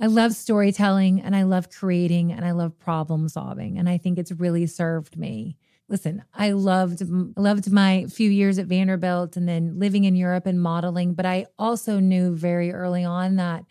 I 0.00 0.06
love 0.06 0.32
storytelling 0.32 1.20
and 1.20 1.36
I 1.36 1.42
love 1.42 1.70
creating 1.70 2.32
and 2.32 2.44
I 2.44 2.52
love 2.52 2.78
problem 2.78 3.28
solving 3.28 3.78
and 3.78 3.88
I 3.88 3.98
think 3.98 4.18
it's 4.18 4.32
really 4.32 4.66
served 4.66 5.16
me. 5.18 5.56
Listen, 5.88 6.22
I 6.34 6.50
loved 6.52 7.02
loved 7.36 7.72
my 7.72 8.06
few 8.10 8.30
years 8.30 8.58
at 8.58 8.66
Vanderbilt 8.66 9.36
and 9.36 9.48
then 9.48 9.78
living 9.78 10.04
in 10.04 10.16
Europe 10.16 10.44
and 10.46 10.60
modeling, 10.60 11.14
but 11.14 11.24
I 11.24 11.46
also 11.58 11.98
knew 11.98 12.34
very 12.34 12.72
early 12.72 13.04
on 13.04 13.36
that 13.36 13.64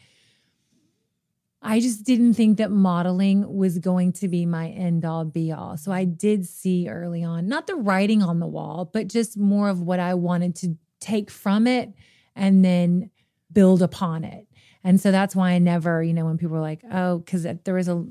I 1.62 1.80
just 1.80 2.04
didn't 2.06 2.36
think 2.36 2.58
that 2.58 2.72
modeling 2.72 3.58
was 3.58 3.78
going 3.80 4.14
to 4.14 4.28
be 4.28 4.46
my 4.46 4.70
end 4.70 5.06
all 5.06 5.26
be 5.26 5.52
all. 5.52 5.76
So 5.78 5.92
I 5.92 6.06
did 6.06 6.48
see 6.48 6.88
early 6.88 7.24
on, 7.24 7.48
not 7.48 7.68
the 7.68 7.76
writing 7.76 8.24
on 8.24 8.40
the 8.40 8.48
wall, 8.48 8.90
but 8.92 9.08
just 9.08 9.38
more 9.38 9.70
of 9.70 9.82
what 9.82 10.00
I 10.00 10.14
wanted 10.14 10.56
to 10.58 10.78
take 11.00 11.30
from 11.30 11.68
it 11.68 11.94
and 12.36 12.64
then 12.64 13.10
build 13.52 13.82
upon 13.82 14.24
it. 14.24 14.48
And 14.84 15.02
so 15.02 15.12
that's 15.12 15.36
why 15.36 15.52
I 15.52 15.60
never, 15.60 16.02
you 16.02 16.14
know, 16.14 16.26
when 16.26 16.38
people 16.38 16.56
were 16.56 16.62
like, 16.62 16.84
oh, 16.92 17.20
because 17.20 17.46
uh, 17.46 17.56
there 17.64 17.74
was 17.74 17.88
a, 17.88 18.06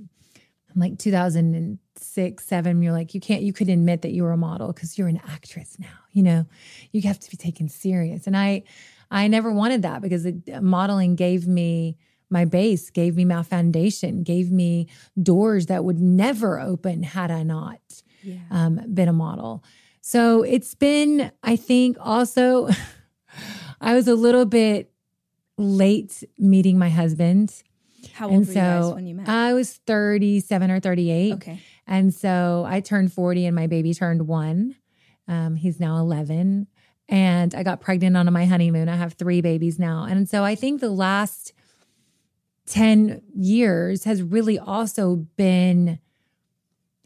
like 0.75 0.99
2006, 2.17 2.45
seven, 2.45 2.83
you're 2.83 2.93
like, 2.93 3.15
you 3.15 3.21
can't, 3.21 3.43
you 3.43 3.53
could 3.53 3.69
admit 3.69 4.03
that 4.03 4.13
you 4.13 4.23
were 4.23 4.33
a 4.33 4.37
model 4.37 4.73
because 4.73 4.97
you're 4.97 5.09
an 5.09 5.21
actress 5.29 5.77
now, 5.79 5.87
you 6.13 6.23
know, 6.23 6.47
you 6.93 7.03
have 7.03 7.21
to 7.21 7.31
be 7.31 7.37
taken 7.37 7.69
serious. 7.69 8.27
And 8.27 8.37
I, 8.37 8.65
I 9.11 9.29
never 9.29 9.53
wanted 9.53 9.83
that 9.83 10.03
because 10.03 10.27
it, 10.27 10.63
modeling 10.63 11.15
gave 11.15 11.47
me 11.47 11.97
my 12.29 12.45
base, 12.45 12.91
gave 12.91 13.17
me 13.17 13.25
my 13.25 13.43
foundation, 13.43 14.23
gave 14.23 14.51
me 14.51 14.89
doors 15.23 15.67
that 15.67 15.85
would 15.85 16.01
never 16.01 16.61
open 16.61 17.03
had 17.03 17.31
I 17.31 17.43
not 17.45 17.81
yeah. 18.23 18.39
um, 18.51 18.81
been 18.93 19.09
a 19.09 19.13
model. 19.13 19.63
So 20.01 20.43
it's 20.43 20.75
been, 20.75 21.31
I 21.43 21.57
think, 21.57 21.97
also, 22.01 22.69
I 23.81 23.95
was 23.95 24.09
a 24.09 24.15
little 24.15 24.47
bit 24.47 24.91
late 25.59 26.25
meeting 26.39 26.79
my 26.79 26.91
husband. 26.91 27.63
How 28.13 28.27
old 28.27 28.35
And 28.35 28.47
were 28.47 28.53
you 28.53 28.59
guys 28.59 28.85
so 28.85 28.95
when 28.95 29.07
you 29.07 29.15
met? 29.15 29.29
I 29.29 29.53
was 29.53 29.75
37 29.87 30.71
or 30.71 30.81
38. 30.81 31.33
okay. 31.35 31.61
And 31.87 32.13
so 32.13 32.65
I 32.67 32.81
turned 32.81 33.13
40 33.13 33.47
and 33.47 33.55
my 33.55 33.67
baby 33.67 33.95
turned 33.95 34.27
one. 34.27 34.77
Um, 35.29 35.55
he's 35.57 35.79
now 35.79 35.99
11. 35.99 36.67
And 37.09 37.55
I 37.55 37.63
got 37.63 37.81
pregnant 37.81 38.17
on 38.17 38.33
my 38.33 38.47
honeymoon. 38.47 38.89
I 38.89 38.97
have 38.97 39.13
three 39.13 39.41
babies 39.41 39.79
now. 39.79 40.05
And 40.05 40.29
so 40.29 40.45
I 40.45 40.55
think 40.55 40.81
the 40.81 40.91
last 40.91 41.53
10 42.67 43.23
years 43.35 44.05
has 44.05 44.23
really 44.23 44.59
also 44.59 45.17
been 45.37 46.01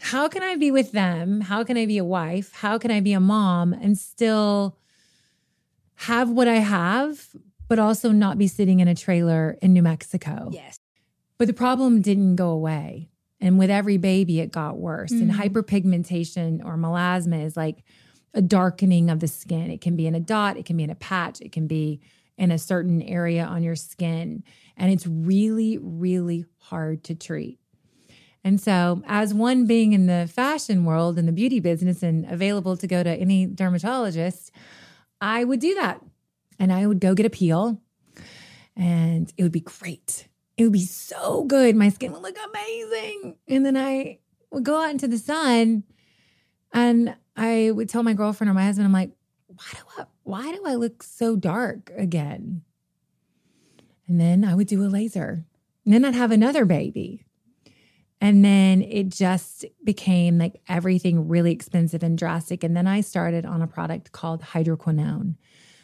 how 0.02 0.28
can 0.28 0.42
I 0.42 0.56
be 0.56 0.70
with 0.70 0.92
them? 0.92 1.42
How 1.42 1.62
can 1.62 1.76
I 1.76 1.84
be 1.84 1.98
a 1.98 2.04
wife? 2.04 2.54
How 2.54 2.78
can 2.78 2.90
I 2.90 3.00
be 3.00 3.12
a 3.12 3.20
mom 3.20 3.74
and 3.74 3.98
still 3.98 4.78
have 5.94 6.30
what 6.30 6.48
I 6.48 6.56
have, 6.56 7.28
but 7.68 7.78
also 7.78 8.10
not 8.10 8.38
be 8.38 8.46
sitting 8.46 8.80
in 8.80 8.88
a 8.88 8.94
trailer 8.94 9.58
in 9.60 9.74
New 9.74 9.82
Mexico? 9.82 10.48
Yes. 10.50 10.78
But 11.36 11.48
the 11.48 11.52
problem 11.52 12.00
didn't 12.00 12.36
go 12.36 12.48
away. 12.48 13.10
And 13.40 13.58
with 13.58 13.70
every 13.70 13.96
baby, 13.96 14.40
it 14.40 14.52
got 14.52 14.78
worse. 14.78 15.12
And 15.12 15.30
Mhm. 15.30 15.36
hyperpigmentation 15.36 16.64
or 16.64 16.76
melasma 16.76 17.44
is 17.44 17.56
like 17.56 17.82
a 18.34 18.42
darkening 18.42 19.10
of 19.10 19.20
the 19.20 19.28
skin. 19.28 19.70
It 19.70 19.80
can 19.80 19.96
be 19.96 20.06
in 20.06 20.14
a 20.14 20.20
dot, 20.20 20.56
it 20.56 20.64
can 20.66 20.76
be 20.76 20.84
in 20.84 20.90
a 20.90 20.94
patch, 20.94 21.40
it 21.40 21.50
can 21.52 21.66
be 21.66 22.00
in 22.36 22.50
a 22.50 22.58
certain 22.58 23.02
area 23.02 23.44
on 23.44 23.62
your 23.62 23.76
skin. 23.76 24.42
And 24.76 24.92
it's 24.92 25.06
really, 25.06 25.78
really 25.78 26.44
hard 26.58 27.02
to 27.04 27.14
treat. 27.14 27.58
And 28.42 28.58
so, 28.60 29.02
as 29.06 29.34
one 29.34 29.66
being 29.66 29.92
in 29.92 30.06
the 30.06 30.26
fashion 30.32 30.84
world 30.84 31.18
and 31.18 31.28
the 31.28 31.32
beauty 31.32 31.60
business 31.60 32.02
and 32.02 32.24
available 32.30 32.76
to 32.76 32.86
go 32.86 33.02
to 33.02 33.10
any 33.10 33.46
dermatologist, 33.46 34.50
I 35.20 35.44
would 35.44 35.60
do 35.60 35.74
that. 35.74 36.02
And 36.58 36.72
I 36.72 36.86
would 36.86 37.00
go 37.00 37.14
get 37.14 37.26
a 37.26 37.30
peel 37.30 37.80
and 38.76 39.30
it 39.36 39.42
would 39.42 39.52
be 39.52 39.60
great. 39.60 40.26
It 40.60 40.64
would 40.64 40.74
be 40.74 40.84
so 40.84 41.44
good. 41.44 41.74
My 41.74 41.88
skin 41.88 42.12
would 42.12 42.20
look 42.20 42.36
amazing. 42.50 43.36
And 43.48 43.64
then 43.64 43.78
I 43.78 44.18
would 44.50 44.62
go 44.62 44.82
out 44.82 44.90
into 44.90 45.08
the 45.08 45.16
sun 45.16 45.84
and 46.70 47.16
I 47.34 47.70
would 47.70 47.88
tell 47.88 48.02
my 48.02 48.12
girlfriend 48.12 48.50
or 48.50 48.52
my 48.52 48.64
husband, 48.64 48.84
I'm 48.84 48.92
like, 48.92 49.10
why 49.46 49.64
do 49.72 49.78
I 49.98 50.04
why 50.22 50.52
do 50.52 50.62
I 50.66 50.74
look 50.74 51.02
so 51.02 51.34
dark 51.34 51.90
again? 51.96 52.60
And 54.06 54.20
then 54.20 54.44
I 54.44 54.54
would 54.54 54.66
do 54.66 54.84
a 54.84 54.88
laser. 54.88 55.46
And 55.86 55.94
then 55.94 56.04
I'd 56.04 56.14
have 56.14 56.30
another 56.30 56.66
baby. 56.66 57.24
And 58.20 58.44
then 58.44 58.82
it 58.82 59.08
just 59.08 59.64
became 59.82 60.36
like 60.36 60.60
everything 60.68 61.26
really 61.26 61.52
expensive 61.52 62.02
and 62.02 62.18
drastic. 62.18 62.62
And 62.62 62.76
then 62.76 62.86
I 62.86 63.00
started 63.00 63.46
on 63.46 63.62
a 63.62 63.66
product 63.66 64.12
called 64.12 64.42
hydroquinone, 64.42 65.36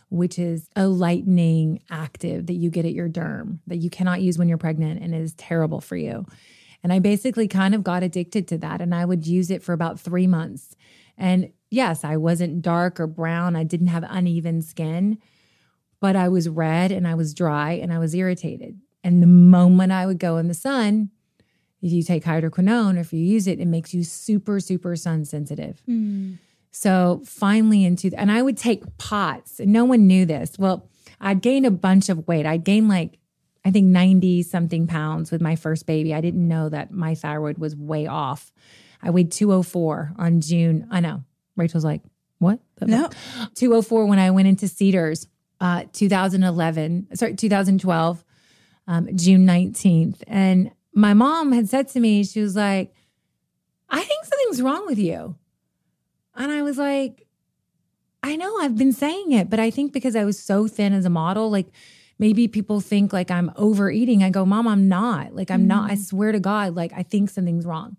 which 0.09 0.39
is 0.39 0.69
a 0.77 0.87
lightening 0.87 1.83
active 1.91 2.47
that 2.47 2.55
you 2.55 2.71
get 2.71 2.85
at 2.85 2.93
your 2.93 3.09
derm 3.09 3.59
that 3.67 3.77
you 3.77 3.91
cannot 3.91 4.23
use 4.23 4.39
when 4.39 4.49
you're 4.49 4.59
pregnant 4.59 5.03
and 5.03 5.15
is 5.15 5.35
terrible 5.35 5.81
for 5.81 5.97
you. 5.97 6.25
And 6.83 6.93
I 6.93 7.01
basically 7.01 7.49
kind 7.49 7.75
of 7.75 7.83
got 7.83 8.03
addicted 8.03 8.47
to 8.49 8.59
that. 8.59 8.81
And 8.81 8.95
I 8.95 9.05
would 9.05 9.27
use 9.27 9.51
it 9.51 9.63
for 9.63 9.73
about 9.73 9.99
three 9.99 10.27
months. 10.27 10.77
And 11.19 11.53
yes, 11.71 12.05
I 12.05 12.17
wasn't 12.17 12.63
dark 12.63 13.01
or 13.01 13.07
brown. 13.07 13.57
I 13.57 13.65
didn't 13.65 13.89
have 13.89 14.05
uneven 14.09 14.63
skin, 14.63 15.19
but 16.01 16.15
I 16.15 16.29
was 16.29 16.49
red 16.49 16.93
and 16.93 17.09
I 17.09 17.15
was 17.15 17.35
dry 17.35 17.73
and 17.73 17.93
I 17.93 17.99
was 17.99 18.15
irritated. 18.15 18.81
And 19.03 19.23
the 19.23 19.27
moment 19.27 19.93
I 19.93 20.07
would 20.07 20.19
go 20.19 20.37
in 20.37 20.49
the 20.49 20.55
sun, 20.55 21.11
if 21.83 21.93
you 21.93 22.03
take 22.03 22.25
hydroquinone 22.25 22.97
or 22.97 23.01
if 23.01 23.13
you 23.13 23.21
use 23.21 23.47
it, 23.47 23.61
it 23.61 23.67
makes 23.67 23.93
you 23.95 24.05
super, 24.05 24.61
super 24.61 24.97
sun 24.97 25.25
sensitive. 25.25 25.83
Mm. 25.89 26.39
So 26.79 27.23
finally, 27.25 27.87
into 27.87 28.11
and 28.15 28.31
I 28.31 28.43
would 28.43 28.59
take 28.59 28.99
pots, 28.99 29.61
no 29.61 29.87
one 29.87 30.07
knew 30.07 30.27
this. 30.27 30.59
Well, 30.59 30.91
I'd 31.19 31.41
gain 31.41 31.65
a 31.65 31.71
bunch 31.71 32.11
of 32.11 32.29
weight. 32.29 32.45
I'd 32.45 32.65
gain 32.65 32.87
like 32.87 33.19
I 33.65 33.71
think 33.71 33.87
ninety 33.87 34.43
something 34.43 34.87
pounds 34.87 35.31
with 35.31 35.41
my 35.41 35.57
first 35.57 35.87
baby. 35.87 36.13
I 36.13 36.21
didn't 36.21 36.47
know 36.47 36.69
that 36.69 36.91
my 36.91 37.15
thyroid 37.15 37.57
was 37.57 37.75
way 37.75 38.07
off. 38.07 38.53
I 39.03 39.09
weighed 39.09 39.33
two 39.33 39.53
hundred 39.53 39.63
four 39.63 40.13
on 40.19 40.43
June. 40.43 40.87
I 40.91 41.01
know. 41.01 41.25
Rachel's 41.57 41.83
like, 41.83 42.03
what? 42.41 42.61
No. 42.83 43.09
two 43.55 43.71
hundred 43.71 43.87
four 43.87 44.05
when 44.05 44.19
I 44.19 44.31
went 44.31 44.47
into 44.47 44.69
Cedars, 44.69 45.27
uh, 45.63 45.85
two 45.95 46.11
thousand 46.11 46.43
eleven. 46.43 47.09
Sorry, 47.15 47.35
two 47.37 47.49
thousand 47.49 47.81
twelve, 47.81 48.23
um, 48.87 49.09
June 49.17 49.47
nineteenth, 49.47 50.23
and 50.27 50.73
my 50.93 51.15
mom 51.15 51.53
had 51.53 51.71
said 51.71 51.89
to 51.89 52.01
me, 52.01 52.23
she 52.23 52.43
was 52.43 52.55
like, 52.55 52.93
"I 53.89 54.03
think 54.03 54.27
something's 54.27 54.61
wrong 54.61 54.85
with 54.85 54.99
you." 54.99 55.37
And 56.37 56.53
I 56.53 56.63
was 56.63 56.79
like, 56.79 57.27
I 58.23 58.37
know 58.37 58.59
I've 58.59 58.77
been 58.77 58.93
saying 58.93 59.33
it, 59.33 59.49
but 59.49 59.61
I 59.61 59.71
think 59.71 59.93
because 59.93 60.17
I 60.17 60.25
was 60.25 60.39
so 60.39 60.67
thin 60.69 60.93
as 60.93 61.05
a 61.05 61.11
model, 61.11 61.51
like 61.51 61.69
maybe 62.19 62.49
people 62.49 62.81
think 62.81 63.13
like 63.13 63.31
I'm 63.31 63.53
overeating. 63.57 64.23
I 64.23 64.31
go, 64.31 64.45
Mom, 64.45 64.67
I'm 64.67 64.89
not. 64.89 65.35
Like, 65.35 65.51
I'm 65.51 65.67
not. 65.67 65.91
I 65.91 65.95
mm-hmm. 65.95 66.03
swear 66.03 66.33
to 66.33 66.41
God, 66.41 66.75
like, 66.75 66.93
I 66.95 67.03
think 67.03 67.31
something's 67.31 67.67
wrong. 67.67 67.97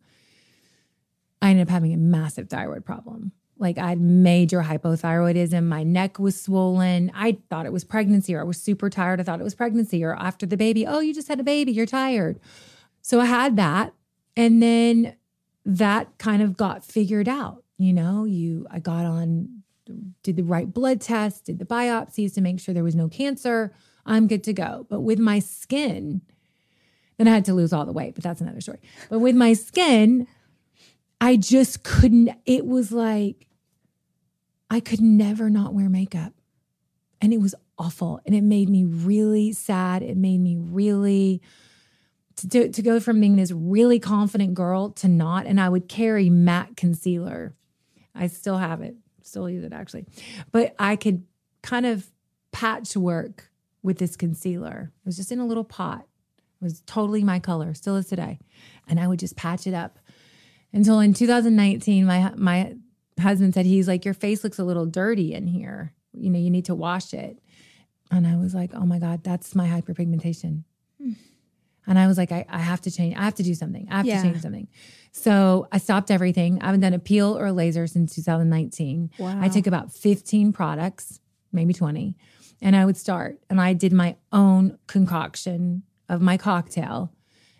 I 1.42 1.52
ended 1.52 1.68
up 1.68 1.72
having 1.72 1.94
a 1.94 1.98
massive 1.98 2.50
thyroid 2.50 2.86
problem. 2.86 3.32
Like, 3.60 3.78
I 3.78 3.90
had 3.90 4.02
major 4.02 4.62
hypothyroidism. 4.62 5.64
My 5.64 5.84
neck 5.84 6.20
was 6.20 6.40
swollen. 6.40 7.12
I 7.16 7.40
thought 7.50 7.66
it 7.66 7.74
was 7.74 7.84
pregnancy, 7.84 8.36
or 8.36 8.42
I 8.42 8.44
was 8.44 8.62
super 8.62 8.90
tired. 8.90 9.20
I 9.20 9.24
thought 9.24 9.40
it 9.40 9.44
was 9.44 9.56
pregnancy, 9.56 10.04
or 10.04 10.16
after 10.16 10.46
the 10.46 10.58
baby, 10.58 10.86
oh, 10.86 11.00
you 11.00 11.14
just 11.14 11.28
had 11.28 11.40
a 11.40 11.44
baby, 11.44 11.72
you're 11.72 11.86
tired. 11.86 12.40
So 13.02 13.20
I 13.20 13.26
had 13.26 13.56
that. 13.58 13.94
And 14.36 14.62
then 14.62 15.16
that 15.66 16.18
kind 16.18 16.42
of 16.42 16.56
got 16.56 16.84
figured 16.84 17.28
out 17.28 17.64
you 17.78 17.94
know 17.94 18.26
you 18.26 18.66
i 18.72 18.80
got 18.80 19.06
on 19.06 19.64
did 20.24 20.36
the 20.36 20.44
right 20.44 20.72
blood 20.74 21.00
test 21.00 21.46
did 21.46 21.60
the 21.60 21.66
biopsies 21.66 22.34
to 22.34 22.42
make 22.42 22.60
sure 22.60 22.74
there 22.74 22.84
was 22.84 22.96
no 22.96 23.08
cancer. 23.08 23.74
I'm 24.06 24.28
good 24.28 24.44
to 24.46 24.54
go. 24.54 24.86
But 24.90 25.02
with 25.02 25.20
my 25.20 25.40
skin 25.40 26.22
then 27.18 27.28
i 27.28 27.32
had 27.32 27.46
to 27.46 27.54
lose 27.54 27.74
all 27.74 27.86
the 27.86 27.94
weight 27.94 28.16
but 28.16 28.24
that's 28.24 28.42
another 28.42 28.62
story. 28.62 28.80
But 29.10 29.20
with 29.20 29.36
my 29.36 29.54
skin 29.54 30.28
i 31.20 31.36
just 31.36 31.84
couldn't 31.84 32.30
it 32.46 32.66
was 32.66 32.92
like 32.92 33.48
i 34.70 34.80
could 34.80 35.02
never 35.02 35.50
not 35.50 35.74
wear 35.74 35.90
makeup. 35.90 36.34
And 37.20 37.34
it 37.34 37.42
was 37.42 37.56
awful. 37.80 38.20
And 38.28 38.36
it 38.36 38.44
made 38.44 38.70
me 38.70 38.84
really 38.84 39.52
sad. 39.52 40.04
It 40.04 40.18
made 40.18 40.40
me 40.40 40.56
really 40.56 41.42
to, 42.38 42.70
to 42.70 42.82
go 42.84 43.00
from 43.00 43.20
being 43.20 43.36
this 43.36 43.52
really 43.52 44.00
confident 44.00 44.54
girl 44.54 44.92
to 44.92 45.08
not 45.08 45.48
and 45.48 45.60
i 45.60 45.68
would 45.68 45.90
carry 45.90 46.30
matte 46.30 46.78
concealer 46.78 47.56
I 48.18 48.28
still 48.28 48.58
have 48.58 48.82
it, 48.82 48.96
still 49.22 49.50
use 49.50 49.64
it 49.64 49.74
actually. 49.74 50.06
But 50.52 50.76
I 50.80 50.96
could 50.96 51.24
kind 51.62 51.86
of 51.86 52.10
patchwork 52.52 53.50
with 53.84 54.00
this 54.00 54.16
concealer. 54.16 54.92
It 55.04 55.06
was 55.06 55.18
just 55.18 55.32
in 55.32 55.40
a 55.40 55.46
little 55.46 55.64
pot. 55.64 56.06
It 56.62 56.64
was 56.64 56.82
totally 56.82 57.24
my 57.24 57.40
color, 57.40 57.74
still 57.74 57.96
is 57.96 58.08
today. 58.08 58.40
And 58.88 59.00
I 59.00 59.08
would 59.08 59.20
just 59.20 59.36
patch 59.36 59.68
it 59.68 59.74
up 59.74 60.00
until 60.74 61.00
in 61.00 61.14
2019, 61.14 62.06
my 62.06 62.32
my 62.36 62.76
husband 63.20 63.54
said 63.54 63.66
he's 63.66 63.88
like, 63.88 64.06
Your 64.06 64.14
face 64.14 64.44
looks 64.44 64.60
a 64.60 64.64
little 64.64 64.86
dirty 64.86 65.34
in 65.34 65.48
here. 65.48 65.94
You 66.14 66.30
know, 66.30 66.40
you 66.40 66.50
need 66.50 66.66
to 66.66 66.76
wash 66.76 67.14
it. 67.14 67.40
And 68.12 68.28
I 68.28 68.38
was 68.38 68.54
like, 68.54 68.72
Oh 68.74 68.86
my 68.86 69.00
God, 69.00 69.24
that's 69.24 69.56
my 69.56 69.68
hyperpigmentation. 69.68 70.64
Hmm. 71.02 71.14
And 71.88 71.98
I 71.98 72.06
was 72.08 72.18
like, 72.18 72.32
I, 72.34 72.46
I 72.50 72.60
have 72.60 72.82
to 72.82 72.92
change. 72.92 73.16
I 73.16 73.24
have 73.24 73.36
to 73.36 73.44
do 73.44 73.54
something. 73.56 73.88
I 73.90 73.98
have 73.98 74.06
Yeah. 74.06 74.18
to 74.22 74.28
change 74.30 74.42
something. 74.42 74.68
So 75.14 75.68
I 75.72 75.78
stopped 75.78 76.12
everything. 76.12 76.62
I 76.62 76.66
haven't 76.66 76.82
done 76.82 76.94
a 76.94 77.00
peel 77.00 77.38
or 77.38 77.46
a 77.48 77.54
laser 77.54 77.88
since 77.88 78.14
2019. 78.16 79.10
Wow. 79.18 79.40
I 79.42 79.48
took 79.48 79.66
about 79.66 79.92
15 79.94 80.52
products, 80.54 81.20
maybe 81.52 81.74
20, 81.74 82.16
and 82.62 82.76
I 82.76 82.86
would 82.86 82.98
start. 82.98 83.40
And 83.50 83.60
I 83.62 83.74
did 83.74 83.94
my 83.94 84.18
own 84.34 84.78
concoction 84.88 85.84
of 86.10 86.22
my 86.22 86.38
cocktail. 86.38 87.12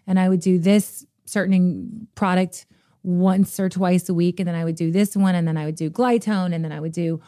And 0.06 0.20
I 0.20 0.30
would 0.30 0.42
do 0.42 0.60
this 0.60 1.06
certain 1.26 2.08
product 2.16 2.66
once 3.04 3.60
or 3.60 3.70
twice 3.70 4.08
a 4.10 4.14
week. 4.14 4.40
And 4.40 4.48
then 4.48 4.56
I 4.56 4.64
would 4.66 4.76
do 4.76 4.92
this 4.92 5.16
one. 5.16 5.36
And 5.36 5.48
then 5.48 5.58
I 5.58 5.66
would 5.66 5.76
do 5.76 5.90
Glytone. 5.90 6.54
And 6.54 6.64
then 6.64 6.72
I 6.72 6.80
would 6.80 6.92
do 6.94 7.22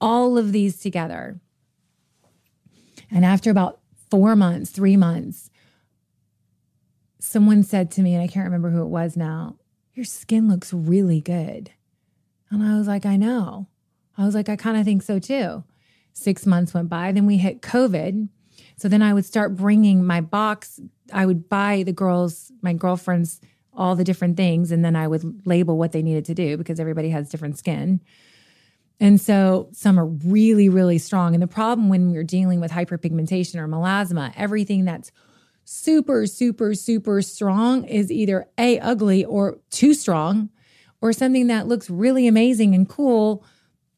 all 0.00 0.36
of 0.38 0.52
these 0.52 0.78
together. 0.80 1.40
And 3.10 3.24
after 3.24 3.50
about 3.50 3.80
four 4.10 4.36
months, 4.36 4.70
three 4.70 4.96
months, 4.96 5.50
someone 7.24 7.62
said 7.62 7.90
to 7.92 8.02
me, 8.02 8.14
and 8.14 8.22
I 8.22 8.26
can't 8.26 8.44
remember 8.44 8.70
who 8.70 8.82
it 8.82 8.88
was 8.88 9.16
now, 9.16 9.56
your 9.94 10.04
skin 10.04 10.48
looks 10.48 10.72
really 10.72 11.20
good. 11.20 11.70
And 12.50 12.62
I 12.62 12.76
was 12.76 12.86
like, 12.86 13.06
I 13.06 13.16
know. 13.16 13.68
I 14.18 14.24
was 14.24 14.34
like, 14.34 14.48
I 14.48 14.56
kind 14.56 14.76
of 14.76 14.84
think 14.84 15.02
so 15.02 15.18
too. 15.18 15.64
Six 16.12 16.46
months 16.46 16.74
went 16.74 16.88
by. 16.88 17.10
Then 17.12 17.26
we 17.26 17.38
hit 17.38 17.62
COVID. 17.62 18.28
So 18.76 18.88
then 18.88 19.02
I 19.02 19.14
would 19.14 19.24
start 19.24 19.56
bringing 19.56 20.04
my 20.04 20.20
box. 20.20 20.80
I 21.12 21.26
would 21.26 21.48
buy 21.48 21.82
the 21.84 21.92
girls, 21.92 22.52
my 22.60 22.72
girlfriends, 22.72 23.40
all 23.72 23.96
the 23.96 24.04
different 24.04 24.36
things. 24.36 24.70
And 24.70 24.84
then 24.84 24.94
I 24.94 25.08
would 25.08 25.46
label 25.46 25.78
what 25.78 25.92
they 25.92 26.02
needed 26.02 26.26
to 26.26 26.34
do 26.34 26.56
because 26.56 26.78
everybody 26.78 27.08
has 27.10 27.30
different 27.30 27.58
skin. 27.58 28.00
And 29.00 29.20
so 29.20 29.70
some 29.72 29.98
are 29.98 30.06
really, 30.06 30.68
really 30.68 30.98
strong. 30.98 31.34
And 31.34 31.42
the 31.42 31.48
problem 31.48 31.88
when 31.88 32.12
we're 32.12 32.22
dealing 32.22 32.60
with 32.60 32.70
hyperpigmentation 32.70 33.56
or 33.56 33.66
melasma, 33.66 34.32
everything 34.36 34.84
that's 34.84 35.10
super, 35.64 36.26
super, 36.26 36.74
super 36.74 37.22
strong 37.22 37.84
is 37.84 38.10
either 38.10 38.46
A, 38.58 38.78
ugly 38.80 39.24
or 39.24 39.58
too 39.70 39.94
strong, 39.94 40.50
or 41.00 41.12
something 41.12 41.48
that 41.48 41.66
looks 41.66 41.90
really 41.90 42.26
amazing 42.26 42.74
and 42.74 42.88
cool 42.88 43.44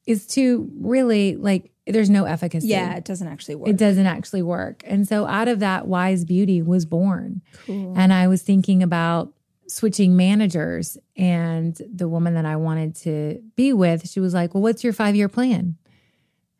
is 0.06 0.26
too 0.26 0.70
really 0.78 1.36
like 1.36 1.70
there's 1.86 2.10
no 2.10 2.24
efficacy. 2.24 2.68
Yeah, 2.68 2.96
it 2.96 3.04
doesn't 3.04 3.28
actually 3.28 3.54
work. 3.54 3.68
It 3.68 3.76
doesn't 3.76 4.06
actually 4.06 4.42
work. 4.42 4.82
And 4.84 5.06
so 5.06 5.24
out 5.26 5.46
of 5.46 5.60
that, 5.60 5.84
YSE 5.84 6.26
Beauty 6.26 6.60
was 6.60 6.84
born. 6.84 7.42
Cool. 7.64 7.94
And 7.96 8.12
I 8.12 8.26
was 8.26 8.42
thinking 8.42 8.82
about 8.82 9.32
switching 9.68 10.16
managers. 10.16 10.98
And 11.16 11.80
the 11.92 12.08
woman 12.08 12.34
that 12.34 12.44
I 12.44 12.56
wanted 12.56 12.96
to 12.96 13.40
be 13.54 13.72
with, 13.72 14.08
she 14.08 14.18
was 14.20 14.34
like, 14.34 14.54
Well, 14.54 14.62
what's 14.62 14.82
your 14.82 14.92
five 14.92 15.14
year 15.14 15.28
plan? 15.28 15.76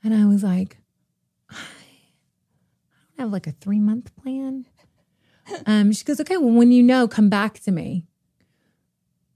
And 0.05 0.15
I 0.15 0.27
was 0.27 0.45
like, 0.45 0.77
I 1.51 1.57
don't 3.19 3.27
have 3.27 3.33
like 3.33 3.47
a 3.49 3.53
three 3.53 3.81
month 3.81 4.15
plan. 4.17 4.67
Um, 5.67 5.93
she 5.93 6.05
goes, 6.05 6.21
Okay, 6.21 6.37
well, 6.37 6.53
when 6.53 6.73
you 6.73 6.83
know, 6.83 7.09
come 7.09 7.29
back 7.29 7.61
to 7.61 7.73
me. 7.73 8.05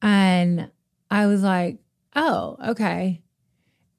And 0.02 0.70
I 1.10 1.26
was 1.26 1.42
like, 1.42 1.78
Oh, 2.16 2.56
okay. 2.68 3.22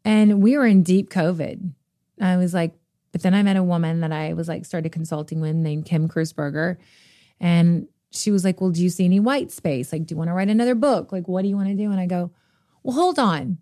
And 0.03 0.41
we 0.41 0.57
were 0.57 0.65
in 0.65 0.83
deep 0.83 1.09
COVID. 1.09 1.73
I 2.19 2.37
was 2.37 2.53
like, 2.53 2.73
but 3.11 3.21
then 3.21 3.33
I 3.33 3.43
met 3.43 3.57
a 3.57 3.63
woman 3.63 4.01
that 4.01 4.11
I 4.11 4.33
was 4.33 4.47
like 4.47 4.65
started 4.65 4.91
consulting 4.91 5.41
with 5.41 5.55
named 5.55 5.85
Kim 5.85 6.07
Krusberger. 6.07 6.77
And 7.39 7.87
she 8.11 8.31
was 8.31 8.43
like, 8.43 8.61
Well, 8.61 8.71
do 8.71 8.81
you 8.81 8.89
see 8.89 9.05
any 9.05 9.19
white 9.19 9.51
space? 9.51 9.91
Like, 9.91 10.05
do 10.05 10.13
you 10.13 10.17
want 10.17 10.29
to 10.29 10.33
write 10.33 10.49
another 10.49 10.75
book? 10.75 11.11
Like, 11.11 11.27
what 11.27 11.41
do 11.41 11.47
you 11.47 11.55
want 11.55 11.69
to 11.69 11.75
do? 11.75 11.91
And 11.91 11.99
I 11.99 12.05
go, 12.05 12.31
Well, 12.83 12.95
hold 12.95 13.19
on. 13.19 13.57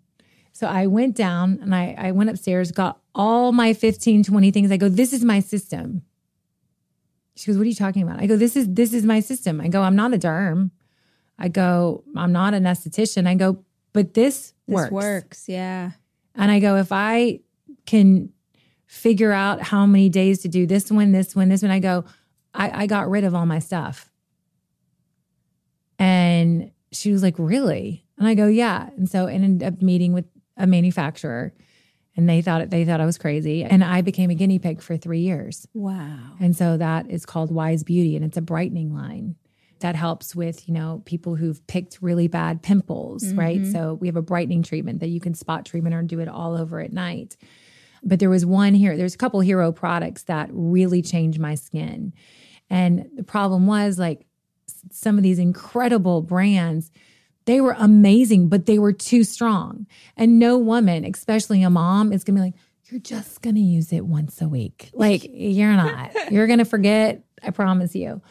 So 0.52 0.66
I 0.66 0.86
went 0.86 1.16
down 1.16 1.58
and 1.62 1.74
I, 1.74 1.94
I 1.96 2.12
went 2.12 2.30
upstairs, 2.30 2.72
got 2.72 3.00
all 3.14 3.52
my 3.52 3.72
15, 3.72 4.24
20 4.24 4.50
things. 4.50 4.70
I 4.70 4.76
go, 4.76 4.88
This 4.88 5.12
is 5.12 5.24
my 5.24 5.40
system. 5.40 6.02
She 7.36 7.46
goes, 7.46 7.56
What 7.56 7.64
are 7.64 7.68
you 7.68 7.74
talking 7.74 8.02
about? 8.02 8.20
I 8.20 8.26
go, 8.26 8.36
This 8.36 8.56
is 8.56 8.66
this 8.68 8.92
is 8.92 9.04
my 9.04 9.20
system. 9.20 9.60
I 9.60 9.68
go, 9.68 9.82
I'm 9.82 9.96
not 9.96 10.14
a 10.14 10.18
derm. 10.18 10.70
I 11.38 11.48
go, 11.48 12.04
I'm 12.16 12.32
not 12.32 12.52
an 12.52 12.64
esthetician. 12.64 13.26
I 13.26 13.34
go, 13.34 13.64
but 13.92 14.12
this, 14.14 14.52
this 14.66 14.74
works. 14.74 14.90
works. 14.90 15.48
Yeah. 15.48 15.92
And 16.34 16.50
I 16.50 16.60
go, 16.60 16.76
if 16.76 16.92
I 16.92 17.40
can 17.86 18.30
figure 18.86 19.32
out 19.32 19.62
how 19.62 19.86
many 19.86 20.08
days 20.10 20.40
to 20.40 20.48
do 20.48 20.66
this 20.66 20.90
one, 20.90 21.12
this 21.12 21.34
one, 21.34 21.48
this 21.48 21.62
one, 21.62 21.70
I 21.70 21.78
go, 21.78 22.04
I, 22.52 22.82
I 22.82 22.86
got 22.86 23.08
rid 23.08 23.24
of 23.24 23.34
all 23.34 23.46
my 23.46 23.58
stuff. 23.58 24.10
And 25.98 26.70
she 26.92 27.12
was 27.12 27.22
like, 27.22 27.36
Really? 27.38 28.04
And 28.18 28.28
I 28.28 28.34
go, 28.34 28.46
Yeah. 28.46 28.90
And 28.96 29.08
so 29.08 29.26
I 29.26 29.32
ended 29.32 29.66
up 29.66 29.80
meeting 29.80 30.12
with 30.12 30.26
a 30.56 30.66
manufacturer 30.66 31.54
and 32.16 32.28
they 32.28 32.42
thought 32.42 32.60
it 32.60 32.70
they 32.70 32.84
thought 32.84 33.00
I 33.00 33.06
was 33.06 33.18
crazy. 33.18 33.64
And 33.64 33.84
I 33.84 34.00
became 34.00 34.30
a 34.30 34.34
guinea 34.34 34.58
pig 34.58 34.82
for 34.82 34.96
three 34.96 35.20
years. 35.20 35.66
Wow. 35.74 36.18
And 36.40 36.56
so 36.56 36.76
that 36.76 37.10
is 37.10 37.24
called 37.24 37.50
YSE 37.50 37.84
Beauty, 37.84 38.16
and 38.16 38.24
it's 38.24 38.36
a 38.36 38.42
brightening 38.42 38.94
line 38.94 39.36
that 39.80 39.96
helps 39.96 40.36
with, 40.36 40.68
you 40.68 40.74
know, 40.74 41.02
people 41.06 41.36
who've 41.36 41.66
picked 41.66 41.98
really 42.02 42.28
bad 42.28 42.62
pimples, 42.62 43.32
right? 43.32 43.62
Mm-hmm. 43.62 43.72
So 43.72 43.94
we 43.94 44.08
have 44.08 44.16
a 44.16 44.22
brightening 44.22 44.62
treatment 44.62 45.00
that 45.00 45.08
you 45.08 45.20
can 45.20 45.34
spot 45.34 45.64
treatment 45.64 45.94
or 45.94 46.02
do 46.02 46.20
it 46.20 46.28
all 46.28 46.54
over 46.54 46.80
at 46.80 46.92
night. 46.92 47.36
But 48.02 48.18
there 48.18 48.28
was 48.30 48.44
one 48.44 48.74
here, 48.74 48.96
there's 48.96 49.14
a 49.14 49.18
couple 49.18 49.40
hero 49.40 49.72
products 49.72 50.24
that 50.24 50.50
really 50.52 51.00
changed 51.00 51.38
my 51.38 51.54
skin. 51.54 52.12
And 52.68 53.08
the 53.16 53.22
problem 53.22 53.66
was 53.66 53.98
like 53.98 54.26
some 54.90 55.16
of 55.16 55.22
these 55.22 55.38
incredible 55.38 56.22
brands, 56.22 56.90
They 57.50 57.60
were 57.60 57.74
amazing, 57.76 58.48
but 58.48 58.66
they 58.66 58.78
were 58.78 58.92
too 58.92 59.24
strong. 59.24 59.88
And 60.16 60.38
no 60.38 60.56
woman, 60.56 61.04
especially 61.04 61.64
a 61.64 61.68
mom, 61.68 62.12
is 62.12 62.22
going 62.22 62.36
to 62.36 62.42
be 62.42 62.44
like, 62.44 62.54
you're 62.84 63.00
just 63.00 63.42
going 63.42 63.56
to 63.56 63.60
use 63.60 63.92
it 63.92 64.06
once 64.06 64.40
a 64.40 64.46
week. 64.46 64.88
Like, 64.92 65.28
you're 65.28 65.72
not. 65.72 66.12
You're 66.30 66.46
going 66.46 66.60
to 66.60 66.64
forget. 66.64 67.24
I 67.42 67.50
promise 67.50 67.96
you. 67.96 68.22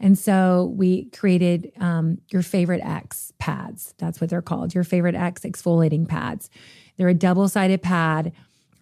And 0.00 0.18
so 0.18 0.72
we 0.74 1.10
created 1.10 1.70
um, 1.80 2.16
your 2.30 2.40
favorite 2.40 2.80
X 2.82 3.34
pads. 3.38 3.92
That's 3.98 4.22
what 4.22 4.30
they're 4.30 4.40
called. 4.40 4.74
Your 4.74 4.84
favorite 4.84 5.16
X 5.16 5.42
exfoliating 5.42 6.08
pads. 6.08 6.48
They're 6.96 7.10
a 7.10 7.14
double 7.14 7.50
sided 7.50 7.82
pad. 7.82 8.32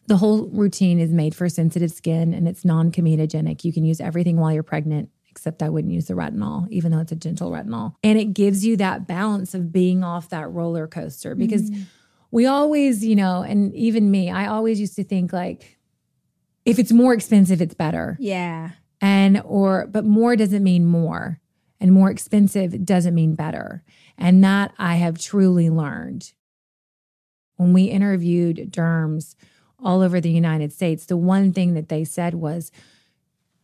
The 0.07 0.19
whole 0.19 0.47
routine 0.53 1.01
is 1.01 1.11
made 1.11 1.35
for 1.35 1.49
sensitive 1.49 1.91
skin 1.91 2.33
and 2.33 2.47
it's 2.47 2.65
non 2.65 2.93
comedogenic. 2.93 3.65
You 3.65 3.73
can 3.73 3.85
use 3.85 4.01
everything 4.01 4.37
while 4.37 4.53
you're 4.53 4.63
pregnant, 4.63 5.09
except 5.41 5.63
I 5.63 5.71
wouldn't 5.71 5.95
use 5.95 6.05
the 6.05 6.13
retinol, 6.13 6.69
even 6.69 6.93
though 6.93 6.99
it's 6.99 7.13
a 7.13 7.17
gentle 7.17 7.51
retinol. 7.51 7.95
And 8.05 8.19
it 8.19 8.35
gives 8.35 8.63
you 8.63 8.77
that 8.77 9.07
balance 9.07 9.55
of 9.55 9.73
being 9.73 10.05
off 10.05 10.29
that 10.29 10.53
roller 10.53 10.87
coaster 10.87 11.35
because 11.35 11.71
mm. 11.71 11.85
we 12.31 12.45
always, 12.45 13.03
you 13.03 13.17
know, 13.17 13.41
and 13.41 13.75
even 13.75 14.11
me, 14.11 14.31
I 14.31 14.49
always 14.49 14.79
used 14.79 14.97
to 14.97 15.05
think 15.05 15.33
like, 15.33 15.79
if 16.67 16.79
it's 16.79 16.93
more 16.93 17.15
expensive, 17.15 17.63
it's 17.63 17.73
better. 17.73 18.19
Yeah. 18.21 18.73
And, 19.01 19.41
or, 19.47 19.87
but 19.87 20.05
more 20.05 20.37
doesn't 20.37 20.63
mean 20.63 20.85
more, 20.85 21.41
and 21.81 21.91
more 21.91 22.11
expensive 22.11 22.85
doesn't 22.85 23.15
mean 23.15 23.35
better. 23.35 23.83
And 24.19 24.45
that 24.45 24.75
I 24.79 24.97
have 24.97 25.19
truly 25.19 25.71
learned. 25.71 26.35
When 27.57 27.73
we 27.73 27.85
interviewed 27.85 28.71
derms 28.71 29.37
all 29.83 30.03
over 30.03 30.21
the 30.21 30.31
United 30.31 30.71
States, 30.71 31.07
the 31.07 31.17
one 31.17 31.55
thing 31.55 31.73
that 31.73 31.89
they 31.89 32.05
said 32.05 32.35
was, 32.35 32.71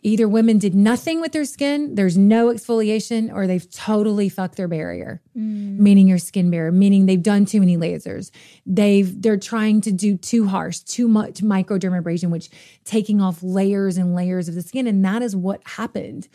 Either 0.03 0.29
women 0.29 0.59
did 0.59 0.75
nothing 0.75 1.21
with 1.21 1.33
their 1.33 1.45
skin, 1.45 1.95
there's 1.95 2.17
no 2.17 2.47
exfoliation, 2.47 3.33
or 3.33 3.47
they've 3.47 3.69
totally 3.71 4.29
fucked 4.29 4.57
their 4.57 4.69
barrier, 4.69 5.21
mm. 5.37 5.79
meaning 5.79 6.07
your 6.07 6.19
skin 6.19 6.51
barrier, 6.51 6.71
meaning 6.71 7.07
they've 7.07 7.23
done 7.23 7.45
too 7.45 7.59
many 7.59 7.77
lasers. 7.77 8.31
They've 8.65 9.21
they're 9.21 9.37
trying 9.37 9.81
to 9.83 9.93
do 9.93 10.17
too 10.17 10.47
harsh, 10.47 10.81
too 10.81 11.09
much 11.09 11.43
microdermabrasion, 11.43 12.31
which 12.31 12.51
taking 12.85 13.21
off 13.21 13.43
layers 13.43 13.97
and 13.97 14.15
layers 14.15 14.49
of 14.49 14.55
the 14.55 14.63
skin. 14.63 14.87
And 14.87 15.05
that 15.05 15.23
is 15.23 15.35
what 15.35 15.61
happened 15.65 16.29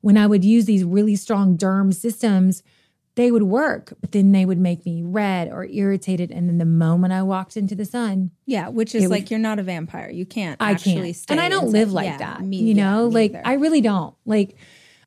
when 0.00 0.16
I 0.16 0.26
would 0.26 0.44
use 0.44 0.64
these 0.64 0.84
really 0.84 1.16
strong 1.16 1.58
derm 1.58 1.92
systems 1.92 2.62
they 3.16 3.30
would 3.30 3.42
work, 3.42 3.92
but 4.00 4.12
then 4.12 4.32
they 4.32 4.44
would 4.44 4.58
make 4.58 4.86
me 4.86 5.02
red 5.02 5.48
or 5.48 5.64
irritated. 5.64 6.30
And 6.30 6.48
then 6.48 6.58
the 6.58 6.64
moment 6.64 7.12
I 7.12 7.22
walked 7.22 7.56
into 7.56 7.74
the 7.74 7.84
sun, 7.84 8.30
yeah, 8.46 8.68
which 8.68 8.94
is 8.94 9.08
like 9.10 9.30
you're 9.30 9.40
not 9.40 9.58
a 9.58 9.62
vampire. 9.62 10.10
You 10.10 10.24
can't. 10.24 10.56
I 10.60 10.74
can't, 10.74 11.16
and 11.28 11.40
I 11.40 11.48
don't 11.48 11.70
live 11.70 11.92
like 11.92 12.06
yeah, 12.06 12.18
that. 12.18 12.42
Me, 12.42 12.58
you 12.58 12.74
know, 12.74 13.08
yeah, 13.08 13.14
like 13.14 13.30
either. 13.32 13.42
I 13.44 13.54
really 13.54 13.80
don't. 13.80 14.14
Like 14.24 14.56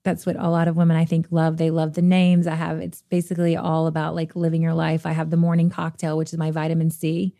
that's 0.04 0.26
what 0.26 0.36
a 0.36 0.50
lot 0.50 0.68
of 0.68 0.76
women 0.76 0.98
I 0.98 1.06
think 1.06 1.28
love. 1.32 1.58
They 1.58 1.72
love 1.72 1.94
the 1.94 2.02
names 2.02 2.46
I 2.46 2.56
have. 2.56 2.80
It's 2.80 3.02
basically 3.04 3.56
all 3.56 3.88
about 3.88 4.16
like 4.16 4.36
living 4.36 4.62
your 4.62 4.74
life. 4.74 5.06
I 5.06 5.14
have 5.14 5.30
the 5.30 5.38
morning 5.38 5.70
cocktail, 5.70 6.18
which 6.18 6.34
is 6.34 6.38
my 6.38 6.52
vitamin 6.52 6.92
C, 6.92 7.34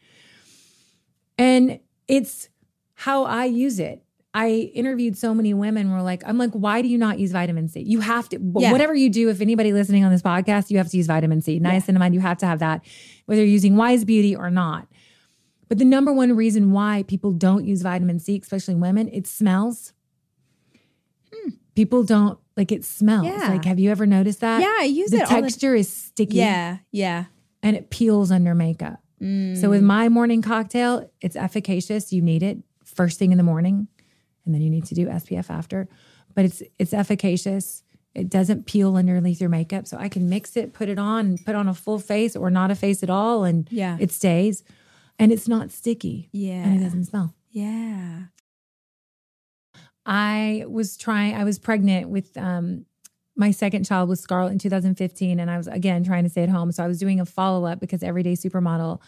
and 1.38 1.80
it's 2.08 2.50
how 2.96 3.26
I 3.26 3.46
use 3.46 3.80
it. 3.80 4.04
I 4.34 4.72
interviewed 4.74 5.16
so 5.16 5.36
many 5.36 5.54
women 5.54 5.92
were 5.92 6.02
like, 6.02 6.24
I'm 6.26 6.40
like, 6.40 6.52
why 6.52 6.82
do 6.82 6.88
you 6.88 6.98
not 6.98 7.20
use 7.20 7.32
vitamin 7.32 7.68
C? 7.68 7.82
You 7.82 8.00
have 8.00 8.28
to, 8.30 8.40
yeah. 8.58 8.72
whatever 8.72 8.96
you 8.96 9.10
do, 9.10 9.30
if 9.30 9.42
anybody 9.42 9.74
listening 9.74 10.04
on 10.04 10.12
this 10.12 10.24
podcast, 10.24 10.72
you 10.72 10.78
have 10.80 10.90
to 10.90 10.98
use 10.98 11.06
vitamin 11.06 11.42
C. 11.42 11.60
Niacinamide, 11.60 12.00
yeah. 12.00 12.14
you 12.14 12.20
have 12.20 12.40
to 12.40 12.48
have 12.48 12.60
that, 12.60 12.84
whether 13.26 13.42
you're 13.42 13.52
using 13.52 13.76
YSE 13.76 14.06
Beauty 14.06 14.36
or 14.36 14.50
not. 14.50 14.88
But 15.70 15.78
the 15.78 15.86
number 15.86 16.12
one 16.12 16.36
reason 16.36 16.72
why 16.72 17.04
people 17.08 17.32
don't 17.32 17.66
use 17.66 17.84
vitamin 17.84 18.20
C, 18.20 18.40
especially 18.42 18.76
women, 18.76 19.08
it 19.10 19.28
smells. 19.28 19.94
Hmm. 21.32 21.50
People 21.76 22.04
don't 22.04 22.40
like 22.58 22.72
it 22.72 22.84
smells. 22.84 23.28
Yeah. 23.28 23.50
Like, 23.50 23.66
have 23.66 23.80
you 23.80 23.92
ever 23.92 24.08
noticed 24.08 24.40
that? 24.42 24.62
Yeah, 24.62 24.76
I 24.80 24.86
use 24.86 25.12
the 25.12 25.18
it. 25.18 25.30
The 25.30 25.42
texture 25.42 25.76
is 25.76 25.92
sticky. 25.92 26.38
Yeah, 26.38 26.78
yeah. 26.92 27.26
And 27.62 27.76
it 27.76 27.92
peels 27.92 28.32
under 28.32 28.56
makeup. 28.56 29.00
Mm. 29.22 29.60
So 29.60 29.70
with 29.70 29.82
my 29.82 30.10
morning 30.10 30.42
cocktail, 30.42 31.10
it's 31.22 31.36
efficacious. 31.36 32.12
You 32.12 32.22
need 32.22 32.44
it 32.44 32.58
first 32.84 33.18
thing 33.18 33.32
in 33.32 33.38
the 33.38 33.44
morning 33.44 33.88
and 34.46 34.54
then 34.54 34.62
you 34.62 34.70
need 34.70 34.86
to 34.86 34.96
do 34.96 35.08
SPF 35.08 35.50
after. 35.50 35.88
But 36.36 36.46
it's 36.46 36.64
it's 36.80 36.94
efficacious. 36.94 37.84
It 38.16 38.30
doesn't 38.30 38.68
peel 38.68 38.96
underneath 38.96 39.42
your 39.42 39.50
makeup, 39.50 39.88
so 39.88 39.98
I 39.98 40.08
can 40.08 40.30
mix 40.30 40.56
it, 40.56 40.74
put 40.74 40.88
it 40.88 41.00
on, 41.00 41.38
put 41.40 41.56
on 41.56 41.68
a 41.68 41.74
full 41.74 42.00
face 42.00 42.36
or 42.36 42.52
not 42.52 42.70
a 42.70 42.76
face 42.76 43.02
at 43.02 43.10
all, 43.10 43.44
and 43.44 43.68
yeah, 43.72 43.98
it 44.00 44.12
stays, 44.12 44.64
and 45.18 45.32
it's 45.32 45.48
not 45.48 45.72
sticky. 45.72 46.30
Yeah, 46.32 46.64
and 46.64 46.80
it 46.80 46.84
doesn't 46.84 47.06
smell. 47.06 47.34
Yeah. 47.50 48.24
I 50.06 50.66
was 50.68 50.98
trying. 50.98 51.36
I 51.36 51.44
was 51.44 51.60
pregnant 51.60 52.10
with 52.10 52.36
um, 52.38 52.86
my 53.36 53.52
second 53.52 53.86
child 53.86 54.10
with 54.10 54.20
Scarlett 54.20 54.52
in 54.52 54.60
2015, 54.60 55.40
and 55.40 55.50
I 55.50 55.58
was 55.58 55.68
again 55.68 56.04
trying 56.04 56.24
to 56.24 56.30
stay 56.30 56.44
at 56.44 56.50
home. 56.50 56.72
So 56.72 56.84
I 56.84 56.88
was 56.88 57.00
doing 57.00 57.20
a 57.20 57.26
follow 57.26 57.66
up 57.66 57.80
because 57.80 58.04
Everyday 58.04 58.34
Supermodel 58.34 59.00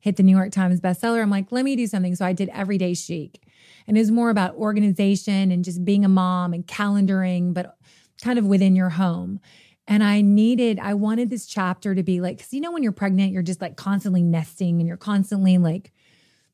hit 0.00 0.16
the 0.16 0.22
New 0.22 0.36
York 0.36 0.52
Times 0.52 0.80
bestseller. 0.80 1.22
I'm 1.22 1.30
like, 1.30 1.50
let 1.50 1.64
me 1.64 1.76
do 1.76 1.86
something. 1.86 2.14
So 2.14 2.24
I 2.24 2.32
did 2.32 2.50
Everyday 2.50 2.94
Chic. 2.94 3.42
And 3.86 3.96
was 3.96 4.10
more 4.10 4.30
about 4.30 4.54
organization 4.54 5.50
and 5.50 5.64
just 5.64 5.84
being 5.84 6.04
a 6.04 6.08
mom 6.08 6.52
and 6.52 6.66
calendaring, 6.66 7.52
but 7.52 7.76
kind 8.22 8.38
of 8.38 8.46
within 8.46 8.74
your 8.74 8.90
home. 8.90 9.40
And 9.86 10.02
I 10.02 10.22
needed, 10.22 10.78
I 10.78 10.94
wanted 10.94 11.28
this 11.28 11.46
chapter 11.46 11.94
to 11.94 12.02
be 12.02 12.20
like, 12.20 12.38
because 12.38 12.52
you 12.54 12.60
know, 12.60 12.72
when 12.72 12.82
you're 12.82 12.92
pregnant, 12.92 13.32
you're 13.32 13.42
just 13.42 13.60
like 13.60 13.76
constantly 13.76 14.22
nesting 14.22 14.80
and 14.80 14.88
you're 14.88 14.96
constantly 14.96 15.58
like 15.58 15.92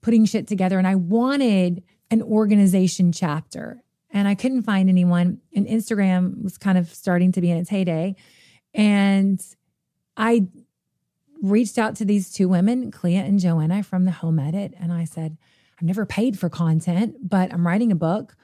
putting 0.00 0.24
shit 0.24 0.48
together. 0.48 0.78
And 0.78 0.86
I 0.86 0.96
wanted 0.96 1.84
an 2.10 2.22
organization 2.22 3.12
chapter. 3.12 3.82
And 4.10 4.26
I 4.26 4.34
couldn't 4.34 4.64
find 4.64 4.88
anyone. 4.88 5.40
And 5.54 5.66
Instagram 5.68 6.42
was 6.42 6.58
kind 6.58 6.76
of 6.76 6.92
starting 6.92 7.30
to 7.32 7.40
be 7.40 7.50
in 7.50 7.58
its 7.58 7.70
heyday. 7.70 8.16
And 8.74 9.40
I 10.16 10.48
reached 11.42 11.78
out 11.78 11.96
to 11.96 12.04
these 12.04 12.30
two 12.30 12.48
women, 12.48 12.90
Clea 12.90 13.16
and 13.16 13.38
Joanna 13.38 13.82
from 13.82 14.04
the 14.04 14.10
Home 14.10 14.38
Edit, 14.38 14.74
and 14.78 14.92
I 14.92 15.04
said, 15.04 15.38
I've 15.80 15.86
never 15.86 16.04
paid 16.04 16.38
for 16.38 16.50
content, 16.50 17.16
but 17.22 17.52
I'm 17.52 17.66
writing 17.66 17.90
a 17.90 17.96
book. 17.96 18.36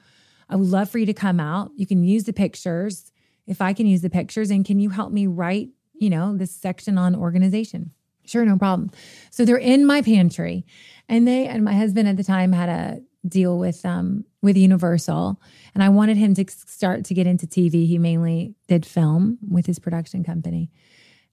I 0.49 0.55
would 0.55 0.67
love 0.67 0.89
for 0.89 0.97
you 0.97 1.05
to 1.05 1.13
come 1.13 1.39
out. 1.39 1.71
You 1.75 1.85
can 1.85 2.03
use 2.03 2.23
the 2.23 2.33
pictures 2.33 3.11
if 3.45 3.61
I 3.61 3.73
can 3.73 3.85
use 3.85 4.01
the 4.01 4.09
pictures, 4.09 4.49
and 4.49 4.65
can 4.65 4.79
you 4.79 4.89
help 4.89 5.11
me 5.11 5.27
write, 5.27 5.69
you 5.93 6.09
know, 6.09 6.35
this 6.35 6.51
section 6.51 6.97
on 6.97 7.15
organization? 7.15 7.91
Sure, 8.25 8.43
no 8.43 8.57
problem. 8.57 8.89
So 9.31 9.45
they're 9.45 9.57
in 9.57 9.85
my 9.85 10.01
pantry, 10.01 10.65
and 11.07 11.27
they 11.27 11.47
and 11.47 11.63
my 11.63 11.73
husband 11.73 12.09
at 12.09 12.17
the 12.17 12.23
time 12.23 12.51
had 12.51 12.69
a 12.69 13.01
deal 13.27 13.57
with 13.57 13.85
um 13.85 14.25
with 14.41 14.57
Universal, 14.57 15.39
and 15.73 15.83
I 15.83 15.89
wanted 15.89 16.17
him 16.17 16.33
to 16.35 16.45
start 16.49 17.05
to 17.05 17.13
get 17.13 17.27
into 17.27 17.47
TV. 17.47 17.85
He 17.87 17.99
mainly 17.99 18.55
did 18.67 18.85
film 18.85 19.37
with 19.47 19.65
his 19.65 19.79
production 19.79 20.23
company, 20.23 20.71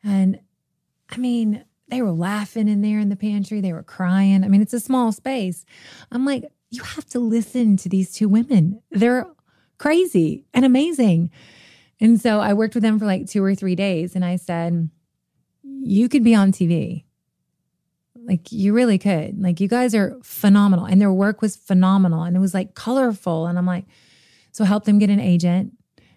and 0.05 0.39
I 1.11 1.17
mean, 1.17 1.65
they 1.89 2.03
were 2.03 2.13
laughing 2.13 2.69
in 2.69 2.83
there 2.83 2.99
in 2.99 3.09
the 3.09 3.17
pantry. 3.17 3.61
They 3.61 3.73
were 3.73 3.83
crying. 3.83 4.45
I 4.45 4.49
mean, 4.49 4.63
it's 4.63 4.73
a 4.73 4.81
small 4.81 5.13
space. 5.13 5.65
I'm 6.11 6.25
like, 6.25 6.45
you 6.71 6.83
have 6.83 7.07
to 7.11 7.19
listen 7.21 7.77
to 7.79 7.89
these 7.89 8.13
two 8.13 8.29
women. 8.29 8.81
They're 8.91 9.27
crazy 9.79 10.45
and 10.55 10.65
amazing. 10.65 11.31
And 12.01 12.21
so 12.21 12.41
I 12.41 12.55
worked 12.55 12.75
with 12.75 12.83
them 12.83 12.99
for 12.99 13.07
like 13.07 13.29
two 13.29 13.45
or 13.45 13.55
three 13.55 13.75
days 13.75 14.17
and 14.17 14.25
I 14.25 14.37
said, 14.37 14.91
you 15.63 16.09
could 16.09 16.25
be 16.25 16.35
on 16.35 16.53
TV. 16.53 17.05
Like 18.17 18.51
you 18.51 18.73
really 18.73 18.99
could. 18.99 19.41
Like 19.41 19.61
you 19.61 19.69
guys 19.69 19.95
are 19.95 20.19
phenomenal. 20.23 20.87
And 20.87 21.01
their 21.01 21.13
work 21.13 21.43
was 21.43 21.57
phenomenal. 21.57 22.23
And 22.23 22.37
it 22.37 22.41
was 22.41 22.55
like 22.55 22.75
colorful. 22.75 23.47
And 23.47 23.59
I'm 23.59 23.67
like, 23.67 23.85
so 24.51 24.65
help 24.65 24.85
them 24.85 24.99
get 24.99 25.11
an 25.11 25.21
agent 25.21 25.73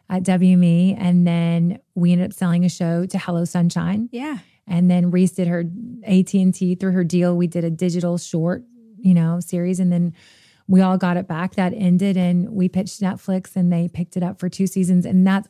at 0.09 0.24
WME. 0.24 0.95
And 0.97 1.28
then 1.28 1.80
we 1.95 2.13
ended 2.13 2.30
up 2.30 2.34
selling 2.34 2.63
a 2.63 2.70
show 2.70 3.05
to 3.05 3.18
Hello 3.18 3.43
Sunshine. 3.45 4.09
Yeah. 4.11 4.39
And 4.68 4.89
then 4.91 5.11
Reese 5.11 5.32
did 5.32 5.47
her 5.47 5.63
AT 6.05 6.34
and 6.34 6.53
T 6.53 6.76
through 6.76 6.91
her 6.91 7.03
deal. 7.03 7.36
We 7.36 7.47
did 7.47 7.63
a 7.63 7.70
digital 7.70 8.18
short, 8.18 8.63
you 8.99 9.13
know, 9.13 9.39
series, 9.39 9.80
and 9.80 9.91
then 9.91 10.13
we 10.68 10.82
all 10.82 10.97
got 10.97 11.18
it 11.18 11.28
back. 11.28 11.55
That 11.55 11.74
ended, 11.74 12.18
and 12.18 12.49
we 12.49 12.68
pitched 12.68 13.01
Netflix, 13.01 13.55
and 13.55 13.72
they 13.72 13.88
picked 13.88 14.18
it 14.18 14.24
up 14.24 14.39
for 14.39 14.49
two 14.49 14.68
seasons, 14.68 15.05
and 15.05 15.26
that's 15.26 15.47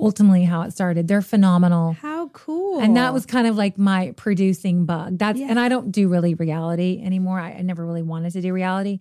ultimately 0.00 0.44
how 0.44 0.62
it 0.62 0.72
started. 0.72 1.06
They're 1.06 1.22
phenomenal. 1.22 1.92
How 1.92 2.28
cool! 2.28 2.80
And 2.80 2.96
that 2.96 3.12
was 3.12 3.26
kind 3.26 3.46
of 3.46 3.56
like 3.56 3.76
my 3.76 4.12
producing 4.16 4.86
bug. 4.86 5.18
That's 5.18 5.38
yeah. 5.38 5.48
and 5.50 5.60
I 5.60 5.68
don't 5.68 5.92
do 5.92 6.08
really 6.08 6.34
reality 6.34 7.02
anymore. 7.04 7.38
I, 7.38 7.52
I 7.52 7.62
never 7.62 7.84
really 7.84 8.02
wanted 8.02 8.32
to 8.32 8.40
do 8.40 8.52
reality, 8.52 9.00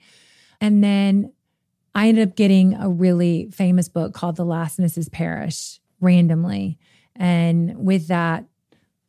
and 0.59 0.83
then 0.83 1.31
I 1.95 2.07
ended 2.07 2.27
up 2.27 2.35
getting 2.35 2.73
a 2.73 2.89
really 2.89 3.49
famous 3.51 3.87
book 3.87 4.13
called 4.13 4.35
The 4.35 4.45
Last 4.45 4.79
Mrs. 4.79 5.11
Parrish 5.11 5.79
randomly. 6.01 6.79
And 7.15 7.77
with 7.77 8.07
that, 8.07 8.45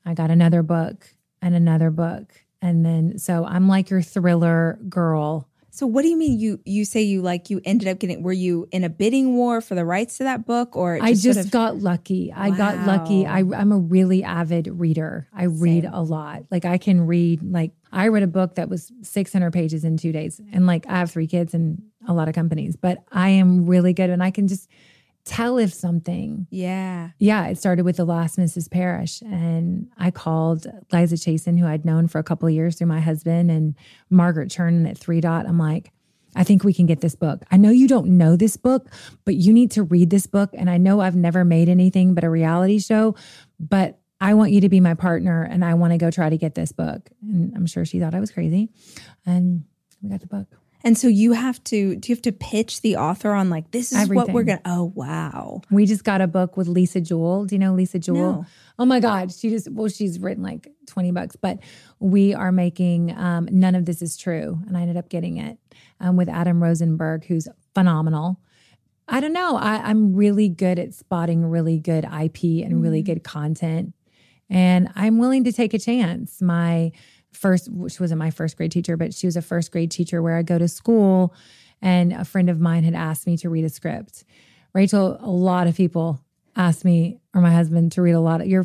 I 0.05 0.15
got 0.15 0.31
another 0.31 0.63
book 0.63 1.09
and 1.41 1.55
another 1.55 1.91
book. 1.91 2.33
And 2.63 2.85
then 2.85 3.19
so 3.19 3.45
I'm 3.45 3.69
like 3.69 3.91
your 3.91 4.03
thriller 4.03 4.79
girl. 4.89 5.49
So 5.71 5.87
what 5.87 6.03
do 6.03 6.09
you 6.09 6.17
mean 6.17 6.39
you 6.39 6.61
you 6.65 6.85
say 6.85 7.03
you 7.03 7.21
like 7.21 7.51
you 7.51 7.61
ended 7.65 7.89
up 7.89 7.99
getting 7.99 8.23
were 8.23 8.33
you 8.33 8.69
in 8.71 8.85
a 8.85 8.89
bidding 8.89 9.35
war 9.35 9.61
for 9.61 9.75
the 9.75 9.85
rights 9.85 10.19
to 10.19 10.25
that 10.25 10.47
book 10.47 10.77
or 10.77 10.97
just 10.99 11.05
I 11.05 11.13
just 11.15 11.25
sort 11.25 11.47
of, 11.47 11.51
got 11.51 11.77
lucky. 11.79 12.33
I 12.33 12.51
wow. 12.51 12.57
got 12.57 12.87
lucky. 12.87 13.27
I 13.27 13.41
I'm 13.41 13.73
a 13.73 13.79
really 13.79 14.23
avid 14.23 14.69
reader. 14.69 15.29
I 15.35 15.47
Same. 15.47 15.61
read 15.61 15.91
a 15.93 16.01
lot. 16.01 16.45
Like 16.51 16.65
I 16.65 16.79
can 16.79 17.07
read 17.07 17.43
like 17.43 17.73
I 17.93 18.07
read 18.09 18.23
a 18.23 18.29
book 18.29 18.55
that 18.55 18.69
was 18.69 18.93
600 19.03 19.53
pages 19.53 19.85
in 19.85 19.97
2 19.97 20.13
days 20.13 20.41
and 20.53 20.67
like 20.67 20.87
I 20.87 20.99
have 20.99 21.11
3 21.11 21.27
kids 21.27 21.55
and 21.55 21.83
a 22.07 22.15
lot 22.15 22.29
of 22.29 22.35
companies, 22.35 22.77
but 22.77 22.99
I 23.11 23.31
am 23.31 23.67
really 23.67 23.95
good 23.95 24.11
and 24.11 24.23
I 24.23 24.31
can 24.31 24.47
just 24.47 24.69
tell 25.25 25.59
if 25.59 25.72
something. 25.72 26.47
Yeah. 26.51 27.11
Yeah, 27.18 27.47
it 27.47 27.59
started 27.59 27.85
with 27.85 27.97
the 27.97 28.05
last 28.05 28.39
Mrs. 28.39 28.70
Parrish. 28.70 29.22
And 29.22 29.89
I 29.97 30.11
called 30.11 30.66
Liza 30.93 31.16
Chasin, 31.16 31.59
who 31.59 31.66
I'd 31.66 31.85
known 31.85 32.09
for 32.09 32.18
a 32.18 32.25
couple 32.25 32.47
of 32.47 32.55
years 32.55 32.77
through 32.77 32.89
my 32.89 33.01
husband, 33.01 33.51
and 33.51 33.75
Margaret 34.11 34.51
Chernin 34.51 34.89
at 34.89 34.99
Three 34.99 35.20
Dot. 35.20 35.47
I'm 35.47 35.59
like, 35.59 35.93
I 36.37 36.45
think 36.45 36.64
we 36.64 36.75
can 36.75 36.87
get 36.87 37.01
this 37.01 37.14
book. 37.14 37.43
I 37.51 37.57
know 37.57 37.70
you 37.70 37.89
don't 37.89 38.18
know 38.18 38.37
this 38.37 38.57
book, 38.57 38.91
but 39.25 39.37
you 39.37 39.53
need 39.53 39.70
to 39.72 39.83
read 39.83 40.11
this 40.11 40.27
book. 40.27 40.51
And 40.53 40.68
I 40.68 40.79
know 40.79 41.01
I've 41.01 41.16
never 41.16 41.45
made 41.45 41.68
anything 41.68 42.14
but 42.14 42.25
a 42.25 42.31
reality 42.31 42.79
show, 42.79 43.14
but 43.61 44.01
I 44.20 44.35
want 44.35 44.53
you 44.53 44.61
to 44.62 44.68
be 44.68 44.81
my 44.81 44.95
partner 44.95 45.43
and 45.43 45.64
I 45.64 45.75
want 45.75 45.93
to 45.93 45.99
go 45.99 46.11
try 46.11 46.29
to 46.29 46.39
get 46.39 46.55
this 46.55 46.72
book. 46.72 47.11
And 47.22 47.55
I'm 47.55 47.66
sure 47.66 47.85
she 47.85 48.01
thought 48.01 48.14
I 48.14 48.20
was 48.20 48.31
crazy. 48.31 48.70
And 49.25 49.64
we 50.03 50.11
got 50.11 50.20
the 50.20 50.27
book. 50.27 50.49
And 50.85 50.97
so 50.99 51.09
you 51.09 51.32
have 51.32 51.64
to 51.64 51.97
do 51.97 52.12
you 52.12 52.14
have 52.14 52.22
to 52.22 52.32
pitch 52.32 52.82
the 52.82 52.97
author 52.97 53.32
on 53.32 53.49
like 53.49 53.70
this 53.70 53.91
is 53.91 54.09
what 54.09 54.30
we're 54.30 54.45
gonna 54.45 54.61
oh 54.66 54.93
wow. 54.95 55.62
We 55.70 55.87
just 55.87 56.05
got 56.05 56.20
a 56.20 56.26
book 56.26 56.57
with 56.57 56.68
Lisa 56.68 57.01
Jewell. 57.01 57.47
Do 57.47 57.55
you 57.55 57.59
know 57.59 57.72
Lisa 57.72 57.99
Jewell? 57.99 58.32
No. 58.32 58.47
Oh 58.78 58.85
my 58.85 59.01
God. 59.01 59.32
She 59.32 59.51
just, 59.51 59.70
well, 59.70 59.89
she's 59.89 60.18
written 60.18 60.43
like 60.43 60.68
20 60.87 61.12
bucks, 61.12 61.37
but 61.37 61.61
we 62.01 62.35
are 62.35 62.51
making 62.51 63.16
um, 63.16 63.49
None 63.51 63.74
of 63.74 63.85
This 63.85 64.03
Is 64.03 64.16
True. 64.16 64.59
And 64.66 64.76
I 64.76 64.82
ended 64.82 64.97
up 64.97 65.09
getting 65.09 65.37
it 65.37 65.59
um, 66.01 66.16
with 66.16 66.28
Adam 66.28 66.62
Rosenberg, 66.62 67.24
who's 67.24 67.47
phenomenal. 67.74 68.41
I 69.07 69.20
don't 69.20 69.32
know. 69.32 69.57
I, 69.57 69.76
I'm 69.76 70.14
really 70.14 70.49
good 70.49 70.78
at 70.78 70.95
spotting 70.95 71.45
really 71.45 71.78
good 71.78 72.05
IP 72.05 72.64
and 72.64 72.82
really 72.82 73.03
good 73.03 73.22
content. 73.22 73.95
And 74.51 74.89
I'm 74.95 75.18
willing 75.18 75.45
to 75.45 75.53
take 75.53 75.72
a 75.72 75.78
chance. 75.78 76.43
My 76.43 76.93
first, 77.35 77.66
she 77.89 78.03
wasn't 78.03 78.18
my 78.18 78.30
first 78.30 78.57
grade 78.57 78.72
teacher, 78.72 78.97
but 78.97 79.12
she 79.14 79.26
was 79.26 79.37
a 79.37 79.43
first 79.43 79.70
grade 79.72 79.91
teacher 79.91 80.22
where 80.22 80.37
I 80.37 80.43
go 80.43 80.59
to 80.59 80.68
school. 80.68 81.35
And 81.82 82.12
a 82.12 82.24
friend 82.24 82.49
of 82.49 82.61
mine 82.61 82.85
had 82.85 82.95
asked 82.95 83.26
me 83.26 83.37
to 83.39 83.51
read 83.51 83.64
a 83.64 83.68
script. 83.68 84.24
Rachel, 84.72 85.18
a 85.20 85.30
lot 85.30 85.66
of 85.66 85.76
people 85.76 86.20
asked 86.57 86.85
me 86.85 87.18
or 87.35 87.41
my 87.41 87.53
husband 87.53 87.93
to 87.93 88.01
read 88.03 88.12
a 88.12 88.20
lot 88.20 88.41
of 88.41 88.47
your 88.47 88.64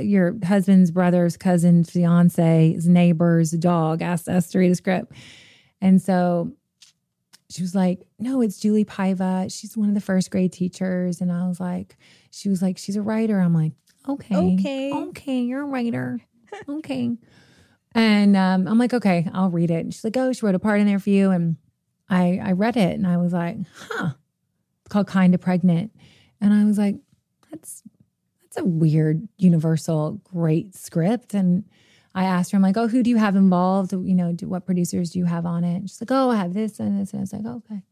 your 0.00 0.36
husband's 0.44 0.90
brother's 0.92 1.36
cousin's 1.36 1.90
fiance's 1.90 2.86
neighbor's 2.86 3.50
dog 3.50 4.00
asked 4.00 4.28
us 4.28 4.48
to 4.50 4.58
read 4.58 4.70
a 4.70 4.74
script. 4.76 5.12
And 5.80 6.00
so 6.00 6.52
she 7.50 7.62
was 7.62 7.74
like, 7.74 8.06
No, 8.18 8.40
it's 8.40 8.58
Julie 8.58 8.84
Paiva. 8.84 9.52
She's 9.52 9.76
one 9.76 9.88
of 9.88 9.94
the 9.94 10.00
first 10.00 10.30
grade 10.30 10.52
teachers. 10.52 11.20
And 11.20 11.30
I 11.32 11.46
was 11.48 11.60
like, 11.60 11.96
She 12.30 12.48
was 12.48 12.62
like, 12.62 12.78
She's 12.78 12.96
a 12.96 13.02
writer. 13.02 13.38
I'm 13.40 13.54
like, 13.54 13.72
Okay. 14.08 14.36
Okay. 14.36 14.92
Okay. 14.92 15.40
You're 15.40 15.62
a 15.62 15.66
writer. 15.66 16.20
okay. 16.68 17.10
And 17.96 18.36
um, 18.36 18.68
I'm 18.68 18.78
like, 18.78 18.94
Okay, 18.94 19.28
I'll 19.32 19.50
read 19.50 19.70
it. 19.70 19.84
And 19.84 19.92
she's 19.92 20.04
like, 20.04 20.16
Oh, 20.16 20.32
she 20.32 20.46
wrote 20.46 20.54
a 20.54 20.60
part 20.60 20.80
in 20.80 20.86
there 20.86 21.00
for 21.00 21.10
you. 21.10 21.30
And 21.30 21.56
I, 22.08 22.40
I 22.42 22.52
read 22.52 22.76
it 22.76 22.94
and 22.94 23.06
I 23.06 23.16
was 23.16 23.32
like, 23.32 23.56
Huh. 23.74 24.10
It's 24.84 24.92
called 24.92 25.08
Kind 25.08 25.34
of 25.34 25.40
Pregnant. 25.40 25.90
And 26.40 26.54
I 26.54 26.64
was 26.64 26.78
like, 26.78 26.96
That's 27.50 27.82
that's 28.56 28.58
a 28.58 28.64
weird, 28.64 29.28
universal, 29.36 30.20
great 30.24 30.74
script. 30.74 31.34
And 31.34 31.64
I 32.14 32.24
asked 32.24 32.52
her, 32.52 32.56
I'm 32.56 32.62
like, 32.62 32.78
oh, 32.78 32.88
who 32.88 33.02
do 33.02 33.10
you 33.10 33.18
have 33.18 33.36
involved? 33.36 33.92
You 33.92 34.14
know, 34.14 34.32
do, 34.32 34.48
what 34.48 34.64
producers 34.64 35.10
do 35.10 35.18
you 35.18 35.26
have 35.26 35.44
on 35.44 35.64
it? 35.64 35.76
And 35.76 35.90
she's 35.90 36.00
like, 36.00 36.10
oh, 36.10 36.30
I 36.30 36.36
have 36.36 36.54
this 36.54 36.80
and 36.80 36.98
this. 36.98 37.12
And 37.12 37.20
I 37.20 37.22
was 37.22 37.32
like, 37.32 37.44
okay. 37.44 37.82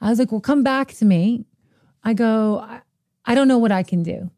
I 0.00 0.10
was 0.10 0.18
like, 0.18 0.30
well, 0.30 0.42
come 0.42 0.62
back 0.62 0.92
to 0.94 1.06
me. 1.06 1.46
I 2.04 2.12
go, 2.12 2.58
I, 2.60 2.82
I 3.24 3.34
don't 3.34 3.48
know 3.48 3.56
what 3.56 3.72
I 3.72 3.82
can 3.82 4.02
do, 4.02 4.30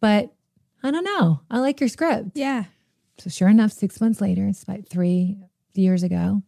but 0.00 0.34
I 0.82 0.90
don't 0.90 1.04
know. 1.04 1.40
I 1.48 1.60
like 1.60 1.78
your 1.78 1.88
script. 1.88 2.30
Yeah. 2.34 2.64
So 3.18 3.30
sure 3.30 3.48
enough, 3.48 3.72
six 3.72 4.00
months 4.00 4.20
later, 4.20 4.46
it's 4.46 4.62
about 4.62 4.88
three 4.88 5.38
years 5.74 6.02
ago, 6.02 6.42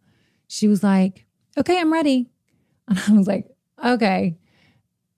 she 0.49 0.69
was 0.69 0.83
like, 0.83 1.27
okay, 1.57 1.79
I'm 1.81 1.93
ready. 1.93 2.31
And 2.89 2.99
I 3.07 3.13
was 3.13 3.27
like, 3.27 3.47
okay. 3.85 4.39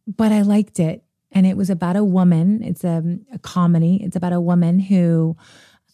But 0.06 0.32
I 0.32 0.42
liked 0.42 0.80
it. 0.80 1.04
And 1.30 1.46
it 1.46 1.56
was 1.56 1.70
about 1.70 1.94
a 1.94 2.02
woman. 2.02 2.64
It's 2.64 2.82
a, 2.82 3.18
a 3.32 3.38
comedy. 3.38 4.00
It's 4.02 4.16
about 4.16 4.32
a 4.32 4.40
woman 4.40 4.80
who 4.80 5.36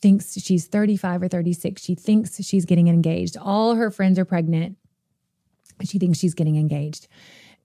thinks 0.00 0.40
she's 0.40 0.66
35 0.66 1.24
or 1.24 1.28
36. 1.28 1.82
She 1.82 1.94
thinks 1.94 2.42
she's 2.42 2.64
getting 2.64 2.88
engaged. 2.88 3.36
All 3.36 3.74
her 3.74 3.90
friends 3.90 4.18
are 4.18 4.24
pregnant. 4.24 4.78
She 5.84 5.98
thinks 5.98 6.18
she's 6.18 6.32
getting 6.32 6.56
engaged. 6.56 7.08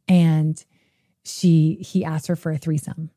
And 0.09 0.61
she 1.23 1.75
he 1.75 2.03
asked 2.03 2.27
her 2.27 2.35
for 2.35 2.51
a 2.51 2.57
threesome. 2.57 3.11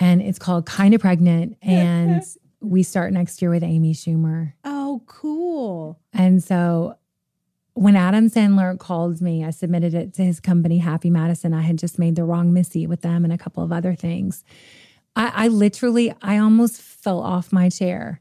And 0.00 0.20
it's 0.20 0.38
called 0.38 0.66
Kind 0.66 0.94
of 0.94 1.00
Pregnant. 1.00 1.56
And 1.62 2.24
we 2.60 2.82
start 2.82 3.12
next 3.12 3.40
year 3.40 3.50
with 3.50 3.62
Amy 3.62 3.94
Schumer. 3.94 4.52
Oh, 4.64 5.02
cool. 5.06 5.98
And 6.12 6.42
so 6.42 6.96
when 7.74 7.96
Adam 7.96 8.28
Sandler 8.28 8.78
called 8.78 9.20
me, 9.20 9.44
I 9.44 9.50
submitted 9.50 9.94
it 9.94 10.14
to 10.14 10.24
his 10.24 10.40
company, 10.40 10.78
Happy 10.78 11.10
Madison. 11.10 11.54
I 11.54 11.62
had 11.62 11.78
just 11.78 11.98
made 11.98 12.16
the 12.16 12.24
wrong 12.24 12.52
Missy 12.52 12.86
with 12.86 13.00
them 13.02 13.24
and 13.24 13.32
a 13.32 13.38
couple 13.38 13.62
of 13.62 13.72
other 13.72 13.94
things. 13.94 14.44
I, 15.16 15.32
I 15.34 15.48
literally, 15.48 16.12
I 16.20 16.38
almost 16.38 16.80
fell 16.80 17.20
off 17.20 17.52
my 17.52 17.68
chair. 17.68 18.20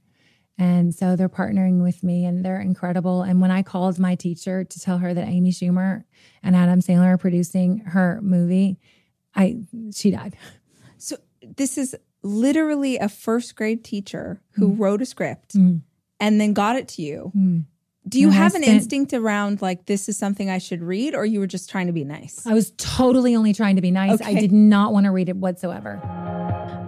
And 0.57 0.93
so 0.93 1.15
they're 1.15 1.29
partnering 1.29 1.81
with 1.81 2.03
me 2.03 2.25
and 2.25 2.43
they're 2.43 2.59
incredible. 2.59 3.21
And 3.21 3.39
when 3.41 3.51
I 3.51 3.63
called 3.63 3.97
my 3.97 4.15
teacher 4.15 4.65
to 4.65 4.79
tell 4.79 4.97
her 4.97 5.13
that 5.13 5.27
Amy 5.27 5.51
Schumer 5.51 6.03
and 6.43 6.55
Adam 6.55 6.81
Sandler 6.81 7.13
are 7.13 7.17
producing 7.17 7.79
her 7.79 8.19
movie, 8.21 8.77
I 9.35 9.59
she 9.93 10.11
died. 10.11 10.35
So 10.97 11.15
this 11.55 11.77
is 11.77 11.95
literally 12.21 12.97
a 12.97 13.09
first 13.09 13.55
grade 13.55 13.83
teacher 13.83 14.41
who 14.51 14.73
wrote 14.73 15.01
a 15.01 15.05
script 15.05 15.55
Mm. 15.55 15.81
and 16.19 16.39
then 16.41 16.53
got 16.53 16.75
it 16.75 16.87
to 16.89 17.01
you. 17.01 17.31
Mm. 17.35 17.65
Do 18.07 18.19
you 18.19 18.27
And 18.29 18.35
I 18.35 18.37
have 18.39 18.55
an 18.55 18.63
spent- 18.63 18.75
instinct 18.75 19.13
around 19.13 19.61
like 19.61 19.85
this 19.85 20.09
is 20.09 20.17
something 20.17 20.49
I 20.49 20.57
should 20.57 20.81
read, 20.81 21.13
or 21.15 21.25
you 21.25 21.39
were 21.39 21.47
just 21.47 21.69
trying 21.69 21.87
to 21.87 21.93
be 21.93 22.03
nice? 22.03 22.45
I 22.45 22.53
was 22.53 22.71
totally 22.77 23.35
only 23.35 23.53
trying 23.53 23.75
to 23.75 23.81
be 23.81 23.91
nice. 23.91 24.19
I 24.21 24.33
did 24.33 24.51
not 24.51 24.93
want 24.93 25.05
to 25.05 25.11
read 25.11 25.29
it 25.29 25.35
whatsoever. 25.37 25.99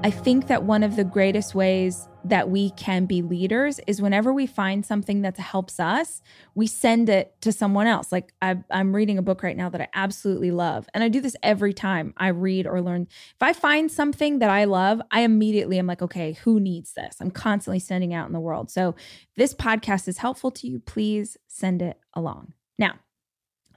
I 0.03 0.09
think 0.09 0.47
that 0.47 0.63
one 0.63 0.81
of 0.83 0.95
the 0.95 1.03
greatest 1.03 1.53
ways 1.53 2.07
that 2.23 2.49
we 2.49 2.69
can 2.71 3.05
be 3.05 3.21
leaders 3.21 3.79
is 3.87 4.01
whenever 4.01 4.31
we 4.31 4.45
find 4.45 4.85
something 4.85 5.21
that 5.21 5.37
helps 5.37 5.79
us, 5.79 6.21
we 6.55 6.67
send 6.67 7.09
it 7.09 7.33
to 7.41 7.51
someone 7.51 7.87
else. 7.87 8.11
Like 8.11 8.33
I, 8.41 8.57
I'm 8.69 8.95
reading 8.95 9.17
a 9.17 9.21
book 9.21 9.43
right 9.43 9.57
now 9.57 9.69
that 9.69 9.81
I 9.81 9.87
absolutely 9.93 10.51
love. 10.51 10.87
And 10.93 11.03
I 11.03 11.09
do 11.09 11.21
this 11.21 11.35
every 11.41 11.73
time 11.73 12.13
I 12.17 12.27
read 12.27 12.67
or 12.67 12.81
learn. 12.81 13.07
If 13.09 13.41
I 13.41 13.53
find 13.53 13.91
something 13.91 14.39
that 14.39 14.49
I 14.49 14.65
love, 14.65 15.01
I 15.11 15.21
immediately 15.21 15.79
am 15.79 15.87
like, 15.87 16.01
okay, 16.01 16.33
who 16.43 16.59
needs 16.59 16.93
this? 16.93 17.17
I'm 17.19 17.31
constantly 17.31 17.79
sending 17.79 18.13
out 18.13 18.27
in 18.27 18.33
the 18.33 18.39
world. 18.39 18.69
So 18.69 18.95
this 19.35 19.53
podcast 19.53 20.07
is 20.07 20.19
helpful 20.19 20.51
to 20.51 20.67
you, 20.67 20.79
please 20.79 21.37
send 21.47 21.81
it 21.81 21.99
along. 22.13 22.53
Now, 22.77 22.95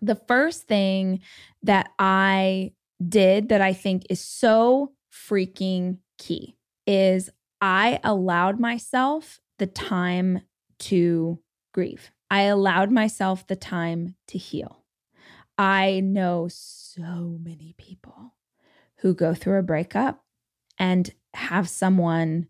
the 0.02 0.16
first 0.16 0.66
thing 0.66 1.20
that 1.62 1.90
I 1.98 2.72
did 3.06 3.48
that 3.48 3.60
I 3.60 3.72
think 3.72 4.04
is 4.10 4.20
so 4.20 4.92
freaking 5.12 5.98
key 6.18 6.56
is 6.86 7.30
I 7.60 8.00
allowed 8.02 8.60
myself 8.60 9.40
the 9.58 9.66
time 9.66 10.40
to 10.80 11.40
grieve. 11.72 12.10
I 12.30 12.42
allowed 12.42 12.90
myself 12.90 13.46
the 13.46 13.56
time 13.56 14.16
to 14.28 14.38
heal. 14.38 14.84
I 15.56 16.00
know 16.00 16.48
so 16.48 17.38
many 17.42 17.74
people 17.78 18.34
who 18.98 19.14
go 19.14 19.34
through 19.34 19.58
a 19.58 19.62
breakup 19.62 20.24
and 20.78 21.12
have 21.34 21.68
someone 21.68 22.48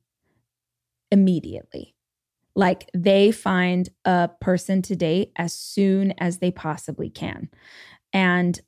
immediately. 1.11 1.95
Like 2.57 2.89
they 2.95 3.33
find 3.33 3.89
a 4.05 4.31
person 4.41 4.81
to 4.83 4.97
date 4.97 5.33
as 5.37 5.53
soon 5.53 6.15
as 6.19 6.39
they 6.39 6.51
possibly 6.51 7.11
can. 7.11 7.51
And 8.13 8.61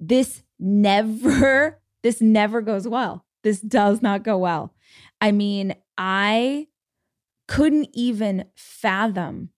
this 0.00 0.42
never 0.58 1.80
this 2.02 2.20
never 2.20 2.60
goes 2.62 2.88
well. 2.88 3.25
This 3.46 3.60
does 3.60 4.02
not 4.02 4.24
go 4.24 4.38
well. 4.38 4.74
I 5.20 5.30
mean, 5.30 5.76
I 5.96 6.66
couldn't 7.46 7.90
even 7.92 8.46
fathom 8.56 9.50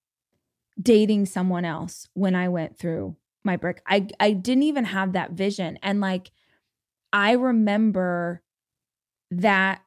dating 0.79 1.25
someone 1.25 1.65
else 1.65 2.07
when 2.13 2.35
I 2.35 2.51
went 2.51 2.79
through 2.79 3.17
my 3.45 3.57
break. 3.57 3.81
I 3.87 4.09
I 4.21 4.33
didn't 4.33 4.65
even 4.65 4.85
have 4.85 5.15
that 5.15 5.31
vision 5.31 5.79
and 5.83 6.03
like 6.03 6.33
I 7.15 7.33
remember 7.33 8.43
that 9.31 9.81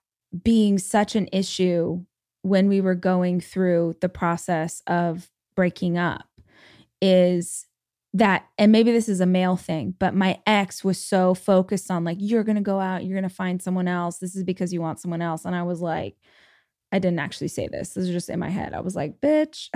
being 0.43 0.79
such 0.79 1.15
an 1.15 1.29
issue 1.31 2.03
when 2.41 2.69
we 2.69 2.81
were 2.81 2.95
going 2.95 3.39
through 3.39 3.97
the 4.01 4.09
process 4.09 4.81
of 4.87 5.29
breaking 5.55 5.99
up 5.99 6.27
is 7.03 7.67
that 8.13 8.45
and 8.57 8.71
maybe 8.71 8.91
this 8.91 9.07
is 9.07 9.21
a 9.21 9.25
male 9.25 9.55
thing 9.55 9.95
but 9.97 10.13
my 10.13 10.37
ex 10.45 10.83
was 10.83 10.99
so 10.99 11.33
focused 11.33 11.89
on 11.89 12.03
like 12.03 12.17
you're 12.19 12.43
going 12.43 12.57
to 12.57 12.61
go 12.61 12.79
out 12.79 13.05
you're 13.05 13.17
going 13.17 13.29
to 13.29 13.33
find 13.33 13.61
someone 13.61 13.87
else. 13.87 14.17
This 14.17 14.35
is 14.35 14.43
because 14.43 14.73
you 14.73 14.81
want 14.81 14.99
someone 14.99 15.21
else. 15.21 15.45
And 15.45 15.55
i 15.55 15.63
was 15.63 15.81
like 15.81 16.15
i 16.91 16.99
didn't 16.99 17.19
actually 17.19 17.47
say 17.47 17.67
this. 17.67 17.93
This 17.93 18.05
is 18.05 18.11
just 18.11 18.29
in 18.29 18.39
my 18.39 18.49
head. 18.49 18.73
I 18.73 18.81
was 18.81 18.95
like 18.95 19.21
bitch 19.21 19.69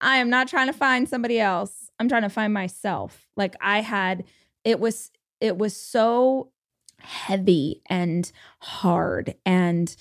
i 0.00 0.16
am 0.16 0.30
not 0.30 0.48
trying 0.48 0.68
to 0.68 0.72
find 0.72 1.08
somebody 1.08 1.38
else. 1.40 1.90
I'm 1.98 2.08
trying 2.08 2.22
to 2.22 2.30
find 2.30 2.52
myself. 2.52 3.28
Like 3.36 3.54
i 3.60 3.80
had 3.80 4.24
it 4.64 4.80
was 4.80 5.10
it 5.40 5.58
was 5.58 5.76
so 5.76 6.50
heavy 7.00 7.82
and 7.88 8.30
hard 8.60 9.34
and 9.46 9.94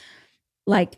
like 0.65 0.97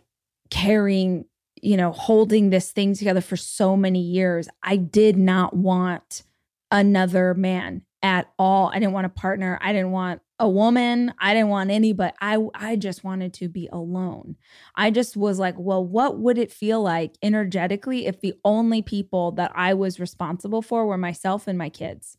carrying 0.50 1.26
you 1.62 1.78
know, 1.78 1.92
holding 1.92 2.50
this 2.50 2.72
thing 2.72 2.94
together 2.94 3.22
for 3.22 3.38
so 3.38 3.76
many 3.76 4.02
years, 4.02 4.48
I 4.64 4.78
did 4.78 5.18
not 5.18 5.56
want 5.56 6.24
another 6.72 7.34
man 7.34 7.84
at 8.02 8.32
all. 8.38 8.70
I 8.70 8.76
didn't 8.80 8.94
want 8.94 9.08
a 9.08 9.10
partner. 9.10 9.60
I 9.62 9.74
didn't 9.74 9.92
want 9.92 10.22
a 10.40 10.48
woman. 10.48 11.14
I 11.20 11.34
didn't 11.34 11.50
want 11.50 11.70
anybody. 11.70 12.14
I 12.22 12.38
I 12.56 12.76
just 12.78 13.04
wanted 13.04 13.34
to 13.36 13.50
be 13.50 13.68
alone. 13.72 14.38
I 14.76 14.90
just 14.90 15.18
was 15.18 15.38
like, 15.38 15.56
well, 15.58 15.84
what 15.86 16.18
would 16.20 16.38
it 16.38 16.52
feel 16.52 16.82
like 16.82 17.18
energetically 17.22 18.06
if 18.06 18.22
the 18.22 18.36
only 18.46 18.82
people 18.82 19.34
that 19.34 19.52
I 19.54 19.74
was 19.74 20.00
responsible 20.00 20.62
for 20.62 20.86
were 20.86 20.98
myself 20.98 21.48
and 21.48 21.58
my 21.58 21.70
kids? 21.70 22.18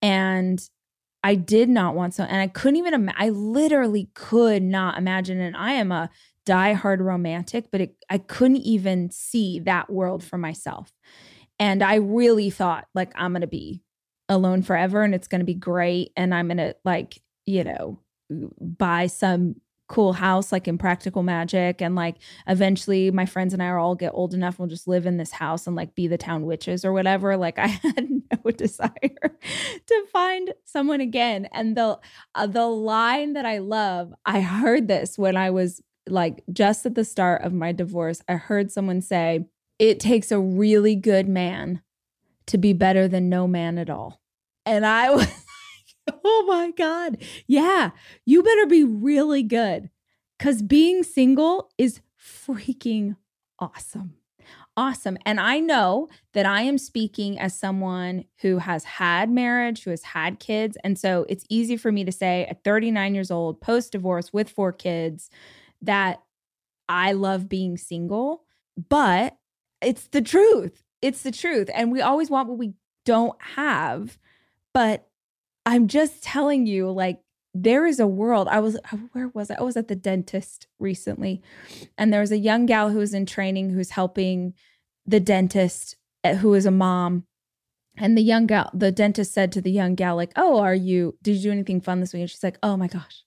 And 0.00 0.62
I 1.24 1.34
did 1.34 1.68
not 1.68 1.94
want 1.94 2.14
so 2.14 2.24
and 2.24 2.40
I 2.40 2.48
couldn't 2.48 2.76
even 2.76 2.94
Im- 2.94 3.10
I 3.16 3.30
literally 3.30 4.10
could 4.14 4.62
not 4.62 4.98
imagine 4.98 5.40
and 5.40 5.56
I 5.56 5.72
am 5.72 5.92
a 5.92 6.10
diehard 6.46 7.00
romantic, 7.00 7.70
but 7.70 7.80
it, 7.80 7.96
I 8.10 8.18
couldn't 8.18 8.58
even 8.58 9.10
see 9.10 9.60
that 9.60 9.90
world 9.90 10.24
for 10.24 10.38
myself. 10.38 10.92
And 11.58 11.82
I 11.82 11.96
really 11.96 12.50
thought 12.50 12.86
like 12.94 13.12
I'm 13.14 13.32
going 13.32 13.42
to 13.42 13.46
be 13.46 13.82
alone 14.28 14.62
forever 14.62 15.02
and 15.02 15.14
it's 15.14 15.28
going 15.28 15.40
to 15.40 15.44
be 15.44 15.54
great. 15.54 16.12
And 16.16 16.34
I'm 16.34 16.48
going 16.48 16.58
to 16.58 16.74
like, 16.84 17.20
you 17.46 17.64
know, 17.64 18.00
buy 18.60 19.06
some 19.06 19.56
cool 19.88 20.14
house 20.14 20.52
like 20.52 20.66
in 20.66 20.78
practical 20.78 21.22
magic. 21.22 21.82
And 21.82 21.94
like 21.94 22.16
eventually 22.46 23.10
my 23.10 23.26
friends 23.26 23.52
and 23.52 23.62
I 23.62 23.66
are 23.66 23.78
all 23.78 23.94
get 23.94 24.12
old 24.14 24.32
enough 24.32 24.58
we'll 24.58 24.68
just 24.68 24.88
live 24.88 25.04
in 25.04 25.18
this 25.18 25.32
house 25.32 25.66
and 25.66 25.76
like 25.76 25.94
be 25.94 26.06
the 26.06 26.16
town 26.16 26.46
witches 26.46 26.84
or 26.84 26.92
whatever. 26.92 27.36
Like 27.36 27.58
I 27.58 27.66
had 27.82 28.08
no 28.08 28.50
desire 28.50 28.90
to 29.86 30.06
find 30.10 30.54
someone 30.64 31.02
again. 31.02 31.46
And 31.52 31.76
the 31.76 31.98
uh, 32.34 32.46
the 32.46 32.66
line 32.66 33.34
that 33.34 33.44
I 33.44 33.58
love 33.58 34.14
I 34.24 34.40
heard 34.40 34.88
this 34.88 35.18
when 35.18 35.36
I 35.36 35.50
was 35.50 35.82
like 36.08 36.42
just 36.52 36.84
at 36.86 36.94
the 36.94 37.04
start 37.04 37.42
of 37.42 37.52
my 37.52 37.72
divorce 37.72 38.22
I 38.28 38.34
heard 38.34 38.70
someone 38.70 39.00
say 39.00 39.46
it 39.78 40.00
takes 40.00 40.30
a 40.30 40.40
really 40.40 40.94
good 40.94 41.28
man 41.28 41.82
to 42.46 42.58
be 42.58 42.72
better 42.72 43.08
than 43.08 43.28
no 43.28 43.46
man 43.46 43.78
at 43.78 43.90
all 43.90 44.22
and 44.64 44.86
I 44.86 45.10
was 45.14 45.26
like, 45.26 46.16
oh 46.24 46.44
my 46.48 46.70
God. 46.72 47.18
Yeah, 47.46 47.90
you 48.24 48.42
better 48.42 48.66
be 48.66 48.84
really 48.84 49.42
good 49.42 49.90
because 50.38 50.62
being 50.62 51.02
single 51.02 51.70
is 51.78 52.00
freaking 52.18 53.16
awesome. 53.58 54.14
Awesome. 54.74 55.18
And 55.26 55.38
I 55.38 55.60
know 55.60 56.08
that 56.32 56.46
I 56.46 56.62
am 56.62 56.78
speaking 56.78 57.38
as 57.38 57.54
someone 57.54 58.24
who 58.40 58.56
has 58.58 58.84
had 58.84 59.30
marriage, 59.30 59.84
who 59.84 59.90
has 59.90 60.02
had 60.02 60.40
kids. 60.40 60.78
And 60.82 60.98
so 60.98 61.26
it's 61.28 61.44
easy 61.50 61.76
for 61.76 61.92
me 61.92 62.04
to 62.04 62.12
say 62.12 62.46
at 62.46 62.64
39 62.64 63.14
years 63.14 63.30
old, 63.30 63.60
post 63.60 63.92
divorce 63.92 64.32
with 64.32 64.48
four 64.48 64.72
kids, 64.72 65.28
that 65.82 66.22
I 66.88 67.12
love 67.12 67.48
being 67.48 67.76
single. 67.76 68.44
But 68.88 69.36
it's 69.80 70.06
the 70.08 70.22
truth. 70.22 70.82
It's 71.00 71.22
the 71.22 71.32
truth. 71.32 71.68
And 71.74 71.92
we 71.92 72.00
always 72.00 72.30
want 72.30 72.48
what 72.48 72.58
we 72.58 72.74
don't 73.04 73.40
have. 73.42 74.18
But 74.72 75.08
I'm 75.66 75.88
just 75.88 76.22
telling 76.22 76.66
you, 76.66 76.90
like, 76.90 77.20
there 77.54 77.86
is 77.86 78.00
a 78.00 78.06
world. 78.06 78.48
I 78.48 78.60
was, 78.60 78.76
uh, 78.76 78.96
where 79.12 79.28
was 79.28 79.50
I? 79.50 79.56
I 79.56 79.62
was 79.62 79.76
at 79.76 79.88
the 79.88 79.94
dentist 79.96 80.66
recently, 80.78 81.42
and 81.98 82.12
there 82.12 82.20
was 82.20 82.32
a 82.32 82.38
young 82.38 82.64
gal 82.64 82.88
who 82.88 82.98
was 82.98 83.12
in 83.12 83.26
training 83.26 83.70
who's 83.70 83.90
helping 83.90 84.54
the 85.06 85.20
dentist 85.20 85.96
uh, 86.24 86.34
who 86.34 86.54
is 86.54 86.66
a 86.66 86.70
mom. 86.70 87.24
And 87.98 88.16
the 88.16 88.22
young 88.22 88.46
gal, 88.46 88.70
the 88.72 88.90
dentist 88.90 89.34
said 89.34 89.52
to 89.52 89.60
the 89.60 89.70
young 89.70 89.94
gal, 89.94 90.16
like, 90.16 90.32
Oh, 90.34 90.60
are 90.60 90.74
you, 90.74 91.18
did 91.20 91.36
you 91.36 91.42
do 91.42 91.52
anything 91.52 91.80
fun 91.80 92.00
this 92.00 92.14
week? 92.14 92.22
And 92.22 92.30
she's 92.30 92.42
like, 92.42 92.58
Oh 92.62 92.76
my 92.76 92.86
gosh, 92.86 93.24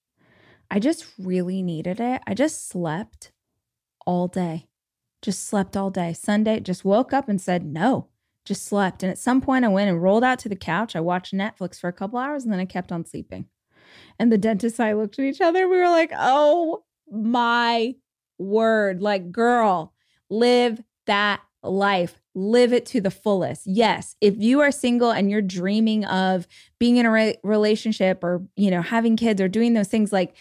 I 0.70 0.80
just 0.80 1.05
really 1.18 1.61
needed 1.61 1.99
it. 1.99 2.22
I 2.26 2.34
just 2.34 2.68
slept 2.68 3.32
all 4.05 4.28
day, 4.28 4.68
just 5.22 5.47
slept 5.47 5.76
all 5.78 5.89
day. 5.89 6.13
Sunday, 6.13 6.59
just 6.59 6.86
woke 6.86 7.13
up 7.13 7.30
and 7.30 7.39
said, 7.39 7.66
No, 7.66 8.09
just 8.45 8.66
slept. 8.66 9.03
And 9.03 9.11
at 9.11 9.18
some 9.18 9.41
point, 9.41 9.66
I 9.66 9.70
went 9.70 9.89
and 9.89 10.01
rolled 10.01 10.24
out 10.24 10.39
to 10.39 10.49
the 10.49 10.55
couch. 10.55 10.95
I 10.95 10.99
watched 11.01 11.34
Netflix 11.34 11.80
for 11.80 11.88
a 11.88 11.93
couple 11.93 12.20
hours 12.20 12.43
and 12.43 12.53
then 12.53 12.59
I 12.59 12.66
kept 12.66 12.91
on 12.91 13.05
sleeping. 13.05 13.45
And 14.20 14.32
the 14.32 14.38
dentist 14.38 14.80
and 14.80 14.88
I 14.89 14.93
looked 14.93 15.20
at 15.20 15.26
each 15.26 15.41
other. 15.41 15.68
We 15.68 15.78
were 15.78 15.89
like, 15.89 16.11
oh 16.16 16.84
my 17.11 17.95
word. 18.38 19.01
Like, 19.01 19.32
girl, 19.32 19.93
live 20.30 20.82
that 21.07 21.41
life. 21.63 22.22
Live 22.36 22.74
it 22.74 22.86
to 22.88 23.01
the 23.01 23.11
fullest. 23.11 23.66
Yes, 23.66 24.16
if 24.22 24.36
you 24.38 24.59
are 24.59 24.72
single 24.72 25.09
and 25.09 25.32
you're 25.32 25.41
dreaming 25.41 26.05
of 26.05 26.47
being 26.80 26.97
in 26.97 27.05
a 27.05 27.11
re- 27.11 27.38
relationship 27.43 28.24
or, 28.24 28.43
you 28.55 28.70
know, 28.70 28.82
having 28.82 29.16
kids 29.16 29.39
or 29.41 29.47
doing 29.47 29.74
those 29.74 29.88
things, 29.88 30.11
like, 30.11 30.36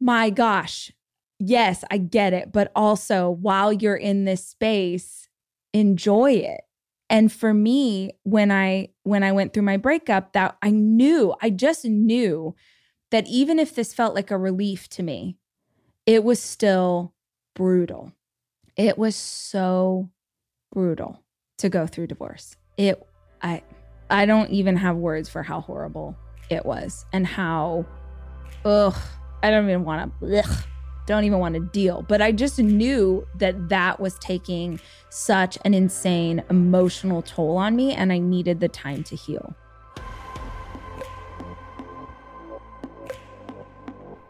my 0.00 0.30
gosh, 0.30 0.92
yes, 1.38 1.84
I 1.90 1.98
get 1.98 2.32
it. 2.32 2.52
But 2.52 2.72
also, 2.74 3.30
while 3.30 3.72
you're 3.72 3.96
in 3.96 4.24
this 4.24 4.46
space, 4.46 5.28
enjoy 5.72 6.32
it 6.32 6.62
and 7.08 7.32
for 7.32 7.52
me 7.52 8.10
when 8.22 8.50
i 8.50 8.88
when 9.02 9.22
i 9.22 9.32
went 9.32 9.52
through 9.52 9.62
my 9.62 9.76
breakup 9.76 10.32
that 10.32 10.56
i 10.62 10.70
knew 10.70 11.34
i 11.42 11.50
just 11.50 11.84
knew 11.84 12.54
that 13.10 13.26
even 13.26 13.58
if 13.58 13.74
this 13.74 13.94
felt 13.94 14.14
like 14.14 14.30
a 14.30 14.38
relief 14.38 14.88
to 14.88 15.02
me 15.02 15.36
it 16.06 16.24
was 16.24 16.42
still 16.42 17.12
brutal 17.54 18.12
it 18.76 18.98
was 18.98 19.14
so 19.14 20.08
brutal 20.72 21.22
to 21.58 21.68
go 21.68 21.86
through 21.86 22.06
divorce 22.06 22.56
it 22.76 23.06
i 23.42 23.62
i 24.10 24.26
don't 24.26 24.50
even 24.50 24.76
have 24.76 24.96
words 24.96 25.28
for 25.28 25.42
how 25.42 25.60
horrible 25.60 26.16
it 26.50 26.64
was 26.64 27.04
and 27.12 27.26
how 27.26 27.84
ugh 28.64 28.96
i 29.42 29.50
don't 29.50 29.68
even 29.68 29.84
want 29.84 30.12
to 30.20 30.42
don't 31.06 31.24
even 31.24 31.38
want 31.38 31.54
to 31.54 31.60
deal. 31.60 32.02
But 32.02 32.20
I 32.20 32.32
just 32.32 32.58
knew 32.58 33.26
that 33.36 33.68
that 33.68 34.00
was 34.00 34.18
taking 34.18 34.80
such 35.08 35.56
an 35.64 35.72
insane 35.72 36.42
emotional 36.50 37.22
toll 37.22 37.56
on 37.56 37.74
me, 37.76 37.92
and 37.92 38.12
I 38.12 38.18
needed 38.18 38.60
the 38.60 38.68
time 38.68 39.04
to 39.04 39.16
heal. 39.16 39.54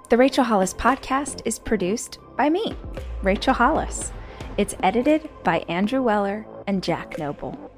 The 0.09 0.17
Rachel 0.17 0.45
Hollis 0.45 0.73
podcast 0.73 1.43
is 1.45 1.59
produced 1.59 2.19
by 2.37 2.49
me, 2.49 2.77
Rachel 3.23 3.55
Hollis. 3.55 4.13
It's 4.57 4.77
edited 4.83 5.29
by 5.43 5.59
Andrew 5.69 6.01
Weller 6.01 6.47
and 6.69 6.83
Jack 6.83 7.19
Noble. 7.19 7.76